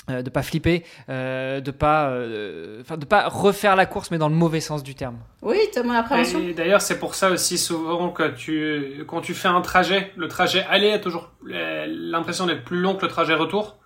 [0.09, 4.35] de pas flipper, euh, de pas, euh, de pas refaire la course, mais dans le
[4.35, 5.19] mauvais sens du terme.
[5.43, 6.41] Oui, as mon appréhension.
[6.57, 10.65] D'ailleurs, c'est pour ça aussi souvent que tu, quand tu fais un trajet, le trajet
[10.69, 13.79] aller a toujours l'impression d'être plus long que le trajet retour.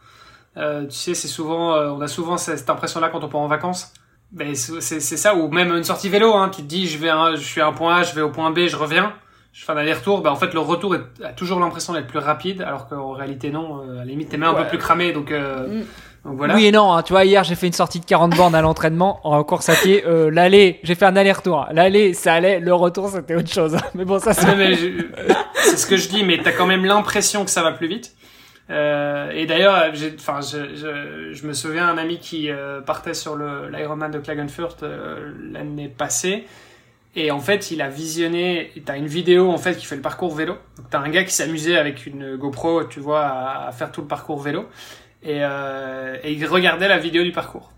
[0.56, 3.92] tu sais, c'est souvent, on a souvent cette impression-là quand on part en vacances.
[4.32, 7.42] Ben, c'est ça, ou même une sortie vélo, hein, tu te dis, je vais, je
[7.42, 9.14] suis à un point A, je vais au point B, je reviens
[9.54, 12.60] je fais un aller-retour, ben en fait le retour a toujours l'impression d'être plus rapide,
[12.60, 15.82] alors qu'en réalité non, à la limite t'es même un peu plus cramé, donc mm.
[16.26, 17.02] Oui et non, hein.
[17.02, 19.74] tu vois, hier j'ai fait une sortie de 40 bornes à l'entraînement en course à
[19.74, 20.04] pied.
[20.06, 21.66] Euh, l'aller, j'ai fait un aller-retour.
[21.70, 23.76] L'aller, ça allait, le retour c'était autre chose.
[23.94, 24.74] Mais bon, ça c'est.
[25.54, 28.14] c'est ce que je dis, mais t'as quand même l'impression que ça va plus vite.
[28.70, 33.36] Euh, et d'ailleurs, enfin, je, je, je, me souviens un ami qui euh, partait sur
[33.36, 36.46] l'Ironman de Klagenfurt euh, l'année passée.
[37.16, 40.34] Et en fait, il a visionné, t'as une vidéo en fait qui fait le parcours
[40.34, 40.54] vélo.
[40.76, 44.00] Donc t'as un gars qui s'amusait avec une GoPro, tu vois, à, à, faire tout
[44.00, 44.66] le parcours vélo
[45.24, 47.70] et, euh, et il regardait la vidéo du parcours.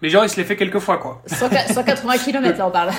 [0.00, 1.22] Mais genre, il se l'est fait quelques fois, quoi.
[1.26, 2.90] 180 km, là, on parle.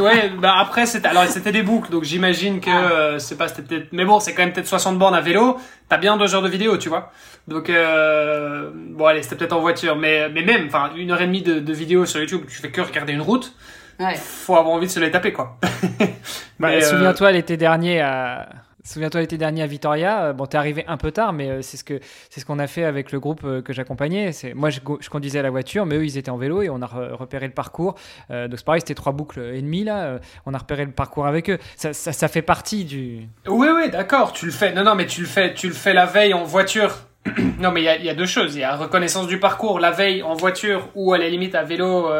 [0.00, 2.92] ouais, bah après, c'était, alors, c'était des boucles, donc j'imagine que, ah.
[2.92, 5.56] euh, c'est pas, c'était peut-être, mais bon, c'est quand même peut-être 60 bornes à vélo.
[5.88, 7.10] T'as bien deux heures de vidéo, tu vois.
[7.48, 11.26] Donc, euh, bon, allez, c'était peut-être en voiture, mais, mais même, enfin, une heure et
[11.26, 13.52] demie de, de vidéo sur YouTube, tu fais que regarder une route.
[14.00, 14.14] Ouais.
[14.16, 15.58] Faut avoir envie de se les taper, quoi.
[16.58, 18.48] bah, euh, souviens-toi, l'été dernier, à,
[18.86, 21.78] Souviens-toi l'été dernier à Vitoria, euh, bon t'es arrivé un peu tard, mais euh, c'est
[21.78, 24.32] ce que c'est ce qu'on a fait avec le groupe euh, que j'accompagnais.
[24.32, 26.82] C'est moi je, je, conduisais la voiture, mais eux ils étaient en vélo et on
[26.82, 27.94] a repéré le parcours.
[28.28, 30.18] donc c'est pareil, c'était trois boucles et demie là.
[30.44, 31.58] on a repéré le parcours avec eux.
[31.76, 33.20] Ça, ça, ça fait partie du.
[33.46, 34.74] Oui oui d'accord, tu le fais.
[34.74, 37.06] Non non mais tu le fais, tu le fais la veille en voiture.
[37.58, 38.54] non mais il y a, y a, deux choses.
[38.54, 41.62] Il y a reconnaissance du parcours la veille en voiture ou à la limite à
[41.62, 42.10] vélo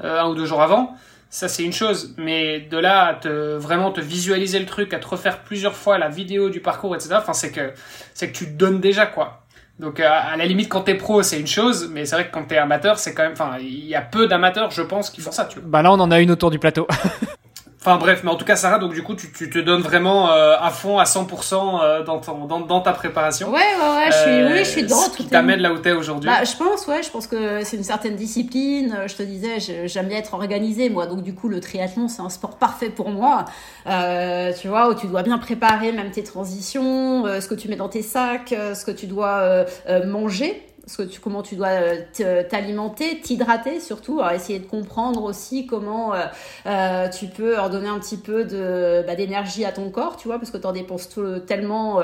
[0.00, 0.96] un ou deux jours avant
[1.32, 4.98] ça c'est une chose, mais de là à te vraiment te visualiser le truc, à
[4.98, 7.14] te refaire plusieurs fois la vidéo du parcours, etc.
[7.16, 7.72] Enfin, c'est que
[8.12, 9.42] c'est que tu te donnes déjà quoi.
[9.78, 12.44] Donc à, la limite quand t'es pro c'est une chose, mais c'est vrai que quand
[12.44, 15.32] t'es amateur c'est quand même, enfin il y a peu d'amateurs je pense qui font
[15.32, 15.46] ça.
[15.46, 15.68] Tu vois.
[15.68, 16.86] Bah là on en a une autour du plateau.
[17.84, 20.30] Enfin bref, mais en tout cas Sarah, donc du coup tu, tu te donnes vraiment
[20.30, 23.50] euh, à fond, à 100% euh, dans, ton, dans, dans, ta préparation.
[23.50, 25.00] Ouais, ouais, ouais, je suis, oui, je suis dedans.
[25.00, 26.30] Ce qui t'amène là où t'es aujourd'hui.
[26.30, 28.96] Bah, je pense, ouais, je pense que c'est une certaine discipline.
[29.08, 32.30] Je te disais, j'aime bien être organisé, moi, donc du coup le triathlon c'est un
[32.30, 33.46] sport parfait pour moi.
[33.88, 37.74] Euh, tu vois, où tu dois bien préparer même tes transitions, ce que tu mets
[37.74, 39.64] dans tes sacs, ce que tu dois
[40.06, 40.71] manger
[41.10, 46.26] tu, comment tu dois euh, t'alimenter, t'hydrater surtout, alors essayer de comprendre aussi comment euh,
[46.66, 50.38] euh, tu peux redonner un petit peu de bah, d'énergie à ton corps, tu vois,
[50.38, 51.08] parce que tu en dépenses
[51.46, 52.00] tellement,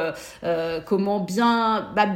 [0.87, 2.07] comment bien bah,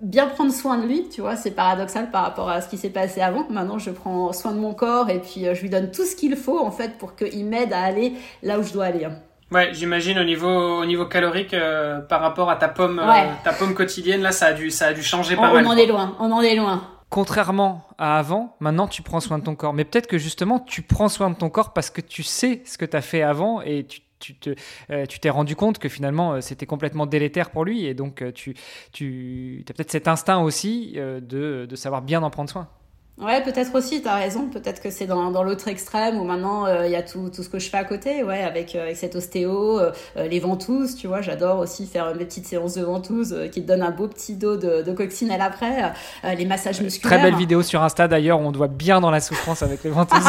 [0.00, 2.90] bien prendre soin de lui, tu vois, c'est paradoxal par rapport à ce qui s'est
[2.90, 3.46] passé avant.
[3.48, 6.36] Maintenant, je prends soin de mon corps et puis je lui donne tout ce qu'il
[6.36, 9.08] faut en fait pour qu'il m'aide à aller là où je dois aller.
[9.50, 13.52] Ouais, j'imagine au niveau au niveau calorique euh, par rapport à ta pomme euh, ta
[13.52, 15.66] pomme quotidienne là, ça a dû ça a dû changer pas mal.
[15.66, 16.82] On en est loin, on en est loin.
[17.10, 19.74] Contrairement à avant, maintenant tu prends soin de ton corps.
[19.74, 22.78] Mais peut-être que justement tu prends soin de ton corps parce que tu sais ce
[22.78, 24.54] que tu as fait avant et tu tu te,
[24.90, 28.54] euh, tu t'es rendu compte que finalement c'était complètement délétère pour lui et donc tu,
[28.92, 32.68] tu as peut-être cet instinct aussi de, de savoir bien en prendre soin.
[33.16, 34.48] Ouais, peut-être aussi, tu as raison.
[34.48, 37.44] Peut-être que c'est dans, dans l'autre extrême où maintenant euh, il y a tout, tout
[37.44, 40.96] ce que je fais à côté, ouais, avec, euh, avec cette ostéo, euh, les ventouses,
[40.96, 41.20] tu vois.
[41.20, 44.56] J'adore aussi faire mes petites séances de ventouses qui te donnent un beau petit dos
[44.56, 45.92] de, de coccinelle après.
[46.36, 47.20] les massages musculaires.
[47.20, 50.18] Très belle vidéo sur Insta d'ailleurs, on doit bien dans la souffrance avec les ventouses.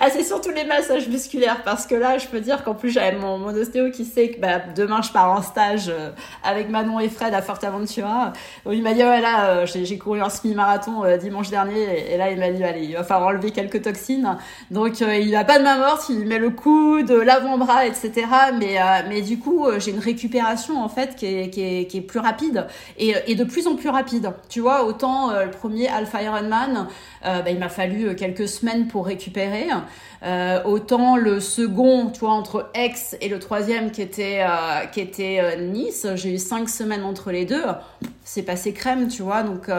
[0.00, 3.14] ah, c'est surtout les massages musculaires parce que là, je peux dire qu'en plus j'avais
[3.14, 5.92] mon, mon ostéo qui sait que bah, demain je pars en stage
[6.42, 8.32] avec Manon et Fred à Fortaventura.
[8.70, 12.38] il m'a dit, ouais, là, j'ai couru un semi-marathon euh, dimanche dernier et, là il
[12.38, 14.36] m'a dit allez il va falloir enlever quelques toxines.
[14.70, 18.26] Donc euh, il a pas de main morte il met le coude l'avant-bras etc
[18.58, 21.98] mais euh, mais du coup j'ai une récupération en fait qui est, qui est, qui
[21.98, 22.66] est plus rapide
[22.98, 24.32] et, et, de plus en plus rapide.
[24.48, 26.88] Tu vois autant le premier Alpha Ironman
[27.22, 29.66] bah, il m'a fallu quelques semaines pour récupérer.
[30.64, 34.44] Autant le second tu vois entre Aix et le troisième qui était
[34.92, 37.64] qui était Nice j'ai eu cinq semaines entre les deux.
[38.24, 39.42] C'est passé crème tu vois.
[39.42, 39.70] Donc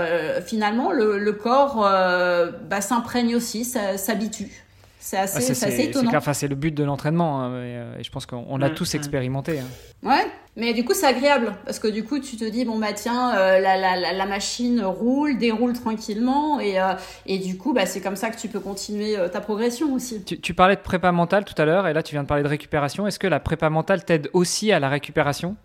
[0.46, 4.66] finalement le, corps euh, bah, s'imprègne aussi, s'habitue.
[5.02, 6.12] C'est assez, ah, assez étonnant.
[6.34, 8.98] C'est le but de l'entraînement hein, euh, et, je pense qu'on l'a mm, tous mm.
[8.98, 9.60] expérimenté.
[9.60, 9.66] Hein.
[10.04, 12.92] Ouais, mais du coup c'est agréable parce que du coup tu te dis bon bah
[12.94, 16.94] tiens euh, la, la, la, machine roule, déroule tranquillement et, euh,
[17.26, 20.22] et du coup bah, c'est comme ça que tu peux continuer ta progression aussi.
[20.26, 22.44] Tu, tu, parlais de prépa mentale tout à l'heure et là tu viens de parler
[22.44, 23.08] de récupération.
[23.08, 25.56] Est-ce que la prépa mentale t'aide aussi à la récupération?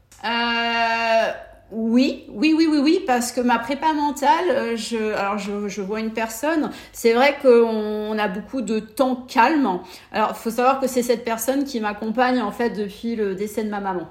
[1.74, 5.82] Oui, oui, oui, oui, oui, parce que ma prépa mentale, euh, je, alors je, je
[5.82, 9.80] vois une personne, c'est vrai qu'on a beaucoup de temps calme.
[10.12, 13.70] Alors, faut savoir que c'est cette personne qui m'accompagne en fait depuis le décès de
[13.70, 14.06] ma maman.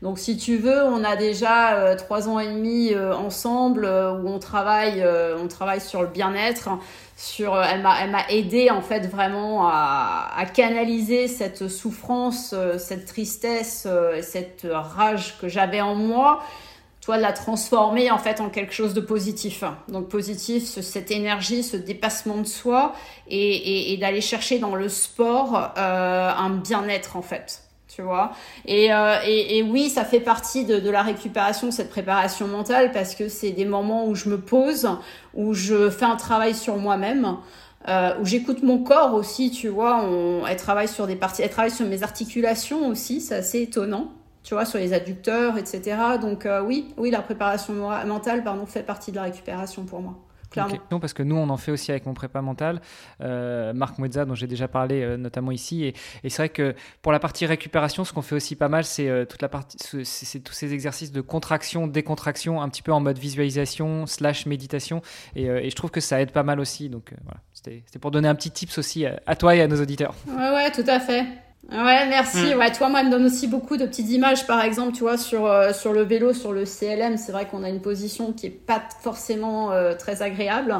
[0.00, 4.28] Donc, si tu veux, on a déjà euh, trois ans et demi euh, ensemble où
[4.28, 5.04] on travaille,
[5.42, 6.68] on travaille sur le bien-être.
[7.16, 13.06] Sur, elle m'a, elle m'a aidé en fait vraiment à, à canaliser cette souffrance, cette
[13.06, 13.86] tristesse,
[14.22, 16.42] cette rage que j'avais en moi
[17.02, 19.64] toi, de la transformer en fait en quelque chose de positif.
[19.88, 22.94] Donc positif, cette énergie, ce dépassement de soi
[23.28, 27.62] et, d'aller chercher dans le sport euh, un bien-être en fait.
[27.94, 28.32] Tu vois?
[28.70, 33.28] Euh, et, et, oui, ça fait partie de, la récupération, cette préparation mentale, parce que
[33.28, 34.88] c'est des moments où je me pose,
[35.34, 37.36] où je fais un travail sur moi-même,
[37.88, 40.02] euh, où j'écoute mon corps aussi, tu vois.
[40.04, 44.10] On, elle travaille sur des parties, elle travaille sur mes articulations aussi, c'est assez étonnant
[44.42, 45.96] tu vois, sur les adducteurs, etc.
[46.20, 47.72] Donc euh, oui, oui, la préparation
[48.06, 50.18] mentale, pardon, fait partie de la récupération pour moi.
[50.50, 50.76] Clairement.
[50.90, 52.82] Non, parce que nous, on en fait aussi avec mon prépa mental.
[53.22, 55.84] Euh, Marc Mouedza, dont j'ai déjà parlé euh, notamment ici.
[55.84, 55.94] Et,
[56.28, 59.40] c'est vrai que pour la partie récupération, ce qu'on fait aussi pas mal, c'est toute
[59.40, 64.06] la partie, c'est tous ces exercices de contraction, décontraction, un petit peu en mode visualisation
[64.06, 65.00] slash méditation.
[65.36, 66.90] Et, et je trouve que ça aide pas mal aussi.
[66.90, 70.14] Donc voilà, c'était pour donner un petit tips aussi à toi et à nos auditeurs.
[70.28, 71.24] Ouais, ouais, tout à fait.
[71.70, 72.54] Ouais, merci.
[72.54, 72.58] Mm.
[72.58, 75.16] Ouais, toi, moi, elle me donne aussi beaucoup de petites images, par exemple, tu vois,
[75.16, 77.16] sur, euh, sur le vélo, sur le CLM.
[77.16, 80.74] C'est vrai qu'on a une position qui est pas forcément euh, très agréable.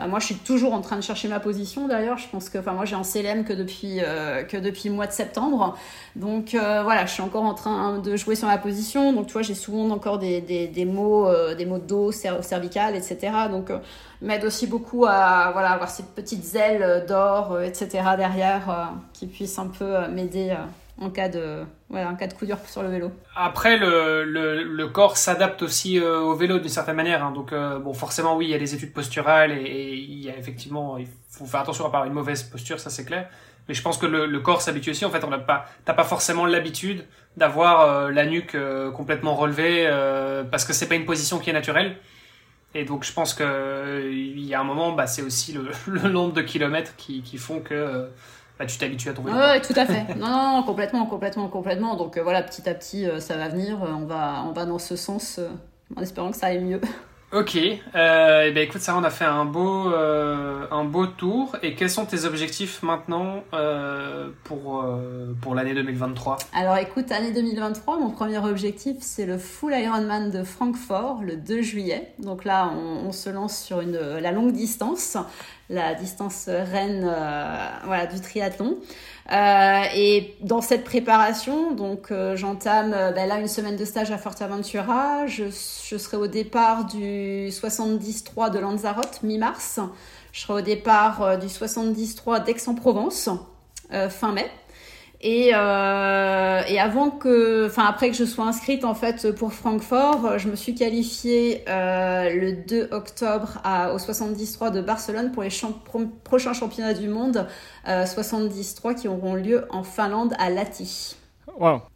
[0.00, 2.18] Euh, moi, je suis toujours en train de chercher ma position, d'ailleurs.
[2.18, 4.00] Je pense que, enfin, moi, j'ai un CLM que depuis,
[4.48, 5.76] que depuis le mois de septembre.
[6.16, 9.12] Donc, voilà, je suis encore en train de jouer sur ma position.
[9.12, 13.32] Donc, tu vois, j'ai souvent encore des, des, des mots, des de dos, cervical, etc.
[13.50, 13.70] Donc,
[14.24, 18.02] m'aide aussi beaucoup à voilà, avoir ces petites ailes d'or, euh, etc.
[18.16, 20.56] derrière euh, qui puissent un peu euh, m'aider
[20.98, 23.12] en cas de voilà, en cas de coup dur sur le vélo.
[23.34, 27.24] Après, le, le, le corps s'adapte aussi au vélo d'une certaine manière.
[27.24, 27.32] Hein.
[27.32, 30.98] Donc, bon, forcément, oui, il y a des études posturales et, il y a effectivement,
[30.98, 33.28] il faut faire attention à avoir une mauvaise posture, ça c'est clair.
[33.66, 35.04] Mais je pense que le, le corps s'habitue aussi.
[35.04, 37.04] En fait, on n'a pas, t'as pas forcément l'habitude
[37.36, 38.56] d'avoir la nuque
[38.94, 39.88] complètement relevée
[40.50, 41.96] parce que c'est pas une position qui est naturelle.
[42.74, 46.08] Et donc je pense qu'il euh, y a un moment, bah, c'est aussi le, le,
[46.08, 48.08] nombre de kilomètres qui, qui font que
[48.54, 49.36] euh, bah, tu t'habitues à ton vélo.
[49.36, 50.14] Oui, tout à fait.
[50.16, 51.96] non, non, complètement, complètement, complètement.
[51.96, 53.78] Donc euh, voilà, petit à petit, ça va venir.
[53.82, 55.40] On va, on va dans ce sens
[55.96, 56.80] en espérant que ça aille mieux.
[57.34, 61.56] Ok, euh, eh ben écoute, ça on a fait un beau, euh, un beau tour.
[61.64, 67.32] Et quels sont tes objectifs maintenant euh, pour, euh, pour l'année 2023 Alors écoute, année
[67.32, 72.12] 2023, mon premier objectif c'est le Full Ironman de Francfort le 2 juillet.
[72.20, 75.16] Donc là, on, on se lance sur une, la longue distance,
[75.68, 77.12] la distance reine
[77.84, 78.78] voilà, du triathlon.
[79.32, 84.10] Euh, et dans cette préparation, donc euh, j'entame euh, ben là une semaine de stage
[84.10, 85.26] à Forteventura.
[85.26, 89.80] Je, je serai au départ du 73 de Lanzarote mi-mars.
[90.32, 93.30] Je serai au départ du 73 d'Aix-en-Provence
[94.10, 94.50] fin mai.
[95.26, 100.38] Et, euh, et, avant que, enfin après que je sois inscrite en fait pour Francfort,
[100.38, 105.48] je me suis qualifiée euh, le 2 octobre à, au 73 de Barcelone pour les
[106.24, 107.46] prochains championnats du monde
[107.88, 111.16] euh, 73 qui auront lieu en Finlande à Lahti.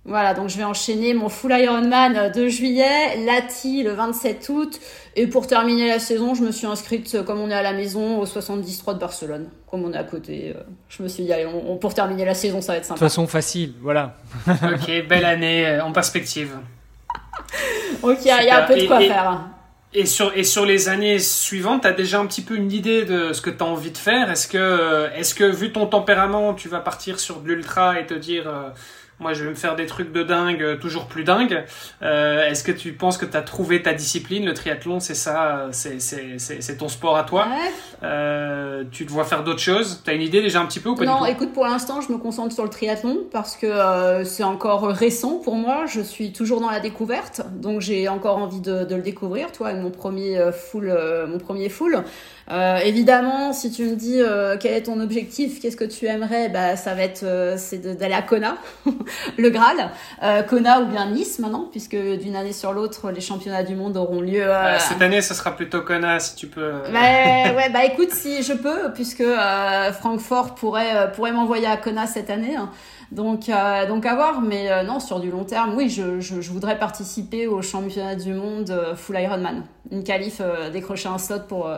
[0.04, 4.80] Voilà, donc je vais enchaîner mon full Ironman de juillet, Lati le 27 août,
[5.16, 7.72] et pour terminer la saison, je me suis inscrite, euh, comme on est à la
[7.72, 10.54] maison, au 73 de Barcelone, comme on est à côté.
[10.54, 12.94] Euh, je me suis dit, allez, on, pour terminer la saison, ça va être sympa.
[12.94, 14.14] De toute façon, facile, voilà.
[14.48, 16.56] ok, belle année euh, en perspective.
[18.02, 19.40] ok, il y a un peu de quoi faire.
[19.94, 23.06] Et sur, et sur les années suivantes, tu as déjà un petit peu une idée
[23.06, 24.30] de ce que tu as envie de faire?
[24.30, 28.12] Est-ce que, est que, vu ton tempérament, tu vas partir sur de l'ultra et te
[28.12, 28.52] dire
[29.20, 31.64] moi je vais me faire des trucs de dingue, euh, toujours plus dingue.
[32.02, 35.68] Euh, Est-ce que tu penses que tu as trouvé ta discipline Le triathlon, c'est ça,
[35.72, 37.46] c'est ton sport à toi.
[38.02, 40.02] Euh, tu te vois faire d'autres choses?
[40.04, 42.12] Tu as une idée déjà un petit peu ou pas Non, écoute, pour l'instant, je
[42.12, 45.86] me concentre sur le triathlon parce que euh, c'est encore récent pour moi.
[45.86, 49.72] Je suis toujours dans la découverte, donc j'ai encore envie de, de, le découvrir, toi,
[49.74, 50.94] mon premier euh, full.
[51.28, 52.04] mon premier full.
[52.50, 56.48] Euh, évidemment, si tu me dis euh, quel est ton objectif, qu'est-ce que tu aimerais,
[56.48, 58.56] bah ça va être euh, c'est d'aller à Kona.
[59.38, 59.90] le Graal,
[60.22, 63.98] euh, Kona ou bien Nice maintenant, puisque d'une année sur l'autre, les championnats du monde
[63.98, 64.46] auront lieu.
[64.46, 66.72] Euh, cette année, ce sera plutôt Kona, si tu peux.
[66.90, 67.00] Bah,
[67.54, 69.24] ouais, bah écoute, si je peux, puisque
[70.00, 72.56] Francfort pourrait pourrait m'envoyer à Kona cette année.
[72.56, 72.70] Hein.
[73.12, 73.50] Donc,
[73.88, 77.46] donc à voir, mais non, sur du long terme, oui, je, je, je voudrais participer
[77.46, 79.64] au championnat du monde full Ironman.
[79.90, 80.42] Une qualif,
[80.72, 81.70] décrocher un slot pour,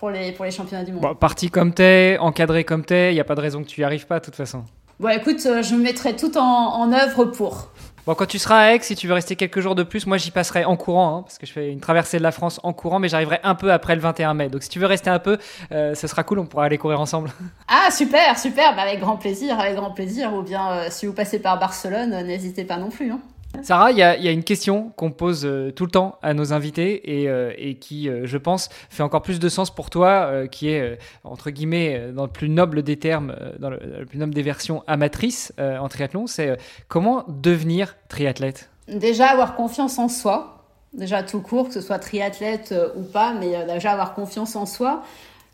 [0.00, 1.02] pour les, pour les championnats du monde.
[1.02, 3.82] Bon, parti comme t'es, encadré comme t'es, il n'y a pas de raison que tu
[3.82, 4.64] y arrives pas de toute façon.
[4.98, 7.68] Bon, écoute, euh, je mettrai tout en, en œuvre pour.
[8.06, 10.16] Bon, quand tu seras à Aix, si tu veux rester quelques jours de plus, moi
[10.16, 12.72] j'y passerai en courant, hein, parce que je fais une traversée de la France en
[12.72, 14.48] courant, mais j'arriverai un peu après le 21 mai.
[14.48, 15.36] Donc si tu veux rester un peu,
[15.70, 17.30] euh, ce sera cool, on pourra aller courir ensemble.
[17.68, 20.32] Ah super, super, bah, avec grand plaisir, avec grand plaisir.
[20.34, 23.12] Ou bien euh, si vous passez par Barcelone, n'hésitez pas non plus.
[23.12, 23.20] Hein.
[23.62, 27.20] Sarah, il y, a une question qu'on pose euh, tout le temps à nos invités
[27.20, 30.98] et, euh, qui, euh, je pense, fait encore plus de sens pour toi, qui est,
[31.24, 35.52] entre guillemets, dans le plus noble des termes, dans le, plus noble des versions amatrices
[35.58, 36.56] en triathlon, c'est
[36.88, 38.70] comment devenir triathlète?
[38.88, 43.66] Déjà avoir confiance en soi, déjà tout court, que ce soit triathlète ou pas, mais
[43.66, 45.02] déjà avoir confiance en soi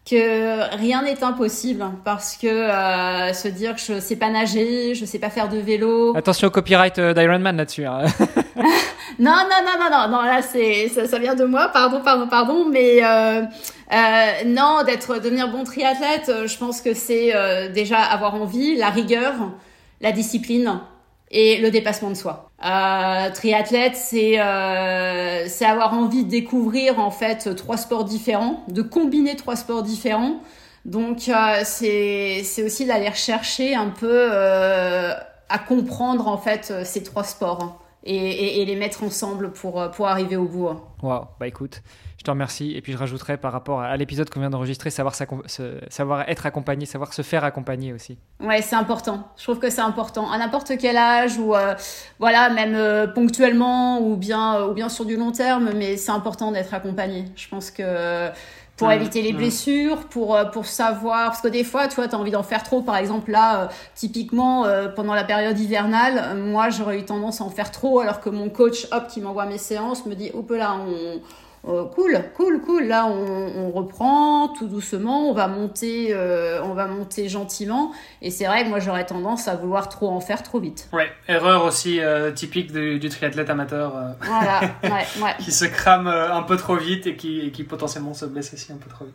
[0.08, 5.04] que rien n'est impossible parce que euh, se dire que je sais pas nager, je
[5.04, 6.16] sais pas faire de vélo.
[6.16, 7.84] Attention au copyright euh, d'Ironman là-dessus.
[7.84, 8.04] Hein.
[9.18, 12.28] non, non, non, non, non, non, là c'est ça, ça, vient de moi, pardon, pardon,
[12.28, 13.42] pardon, mais euh,
[13.92, 17.32] euh non, d'être devenir bon triathlète, je pense que c'est
[17.72, 19.34] déjà avoir envie, la rigueur,
[20.00, 20.80] la discipline
[21.30, 22.50] et le dépassement de soi.
[22.64, 28.82] Euh, triathlète, c'est euh, c'est avoir envie de découvrir en fait trois sports différents, de
[28.82, 30.40] combiner trois sports différents.
[30.84, 37.80] Donc euh, c'est aussi d'aller chercher un peu à comprendre en fait ces trois sports
[38.04, 40.70] et, et, et, les mettre ensemble pour pour arriver au bout.
[41.02, 41.82] Waouh, bah écoute,
[42.26, 42.72] te remercie.
[42.76, 46.86] Et puis je rajouterai par rapport à l'épisode qu'on vient d'enregistrer, savoir, savoir être accompagné,
[46.86, 48.18] savoir se faire accompagner aussi.
[48.40, 49.28] Ouais, c'est important.
[49.36, 50.30] Je trouve que c'est important.
[50.30, 51.74] À n'importe quel âge ou euh,
[52.18, 56.52] voilà, même euh, ponctuellement ou bien, ou bien sur du long terme, mais c'est important
[56.52, 57.24] d'être accompagné.
[57.36, 58.28] Je pense que
[58.76, 62.14] pour éviter les blessures, pour, euh, pour savoir, parce que des fois, tu vois, tu
[62.14, 62.82] as envie d'en faire trop.
[62.82, 67.70] Par exemple, là, typiquement, pendant la période hivernale, moi, j'aurais eu tendance à en faire
[67.70, 71.20] trop, alors que mon coach, hop, qui m'envoie mes séances, me dit, hop là, on,
[71.68, 72.84] euh, cool, cool, cool.
[72.84, 77.92] Là, on, reprend tout doucement, on va monter, euh, on va monter gentiment.
[78.22, 80.88] Et c'est vrai que moi, j'aurais tendance à vouloir trop en faire trop vite.
[80.92, 83.94] Ouais, erreur aussi euh, typique du, triathlète amateur.
[84.20, 84.90] voilà, ouais,
[85.22, 85.34] ouais.
[85.40, 88.72] qui se crame un peu trop vite et qui, et qui potentiellement se blesse aussi
[88.72, 89.14] un peu trop vite.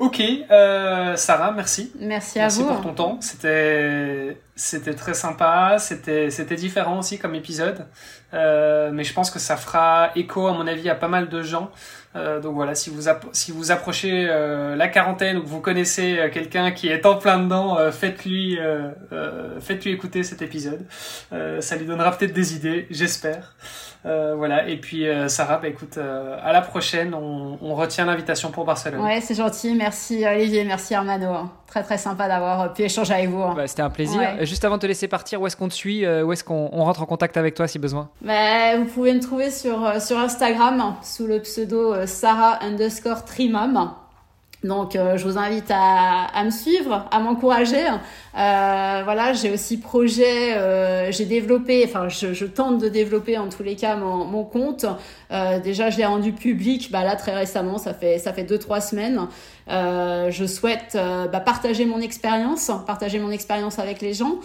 [0.00, 1.92] Ok, euh, Sarah, merci.
[2.00, 2.64] Merci à vous.
[2.64, 3.18] Merci pour ton temps.
[3.20, 5.76] C'était c'était très sympa.
[5.78, 7.86] C'était c'était différent aussi comme épisode,
[8.32, 11.42] euh, mais je pense que ça fera écho à mon avis à pas mal de
[11.42, 11.70] gens.
[12.16, 16.18] Euh, donc voilà, si vous si vous approchez euh, la quarantaine ou que vous connaissez
[16.18, 18.58] euh, quelqu'un qui est en plein dedans, euh, faites-lui
[19.60, 20.86] faites-lui écouter cet épisode.
[21.60, 23.54] ça lui donnera peut-être des idées, j'espère.
[24.06, 28.06] Euh, voilà, et puis euh, Sarah, bah, écoute, euh, à la prochaine, on, on retient
[28.06, 29.00] l'invitation pour Barcelone.
[29.02, 31.50] Ouais, c'est gentil, merci Olivier, merci Armano.
[31.66, 33.44] Très très sympa d'avoir pu échanger avec vous.
[33.54, 34.20] Bah, C'était un plaisir.
[34.40, 37.02] Juste avant de te laisser partir, où est-ce qu'on te suit Où est-ce qu'on rentre
[37.02, 38.08] en contact avec toi si besoin?
[38.22, 43.92] Bah, Vous pouvez me trouver sur, sur Instagram sous le pseudo Sarah underscore Trimum.
[44.62, 47.86] Donc, euh, je vous invite à, me suivre, à m'encourager.
[47.86, 53.62] Euh, voilà, j'ai aussi projet, euh, j'ai développé, enfin, je, tente de développer en tous
[53.62, 54.84] les cas mon, compte.
[55.62, 58.80] Déjà, je l'ai rendu public, bah là très récemment, ça fait ça fait deux trois
[58.80, 59.28] semaines.
[59.68, 60.98] je souhaite
[61.32, 64.40] bah, partager mon expérience, partager mon expérience avec les gens,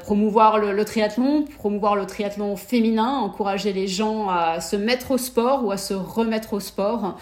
[0.00, 5.18] promouvoir le, le triathlon, promouvoir le triathlon féminin, encourager les gens à se mettre au
[5.18, 7.16] sport ou à se remettre au sport.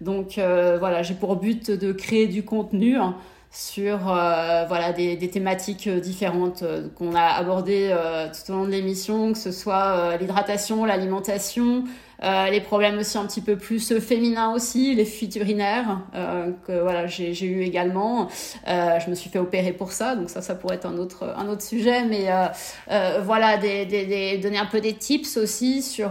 [0.00, 3.16] Donc euh, voilà, j'ai pour but de créer du contenu hein,
[3.50, 6.64] sur euh, voilà des, des, thématiques euh, différentes
[6.96, 7.94] qu'on a abordées
[8.32, 11.84] tout au long de l'émission, que ce soit l'hydratation, l'alimentation,
[12.22, 16.80] euh, les problèmes aussi un petit peu plus féminins aussi, les fuites urinaires euh, que
[16.80, 18.28] voilà j'ai eu également.
[18.68, 21.34] Euh, je me suis fait opérer pour ça, donc ça ça pourrait être un autre
[21.36, 22.26] un autre sujet, mais
[23.22, 26.10] voilà des, des, des, donner un peu des tips aussi sur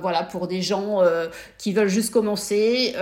[0.00, 1.00] voilà pour des gens
[1.58, 2.94] qui veulent juste commencer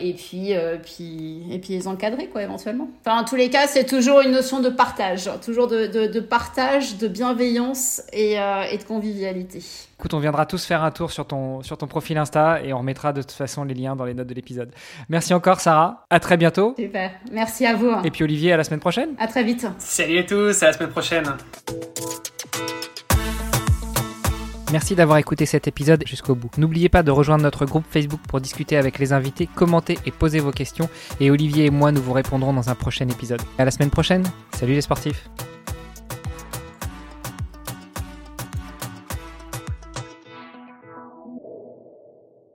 [0.00, 2.88] et puis puis et puis les encadrer quoi éventuellement.
[3.04, 6.20] Enfin en tous les cas c'est toujours une notion de partage, toujours de, de, de
[6.20, 9.62] partage, de bienveillance et, et de convivialité.
[10.00, 12.78] Écoute, on viendra tous faire un tour sur ton, sur ton profil Insta et on
[12.78, 14.72] remettra de toute façon les liens dans les notes de l'épisode.
[15.10, 16.06] Merci encore, Sarah.
[16.08, 16.74] À très bientôt.
[16.78, 17.10] Super.
[17.30, 17.92] Merci à vous.
[18.02, 19.10] Et puis Olivier, à la semaine prochaine.
[19.18, 19.66] À très vite.
[19.76, 21.24] Salut à tous, à la semaine prochaine.
[24.72, 26.48] Merci d'avoir écouté cet épisode jusqu'au bout.
[26.56, 30.40] N'oubliez pas de rejoindre notre groupe Facebook pour discuter avec les invités, commenter et poser
[30.40, 30.88] vos questions.
[31.20, 33.42] Et Olivier et moi, nous vous répondrons dans un prochain épisode.
[33.58, 34.24] À la semaine prochaine.
[34.54, 35.28] Salut les sportifs.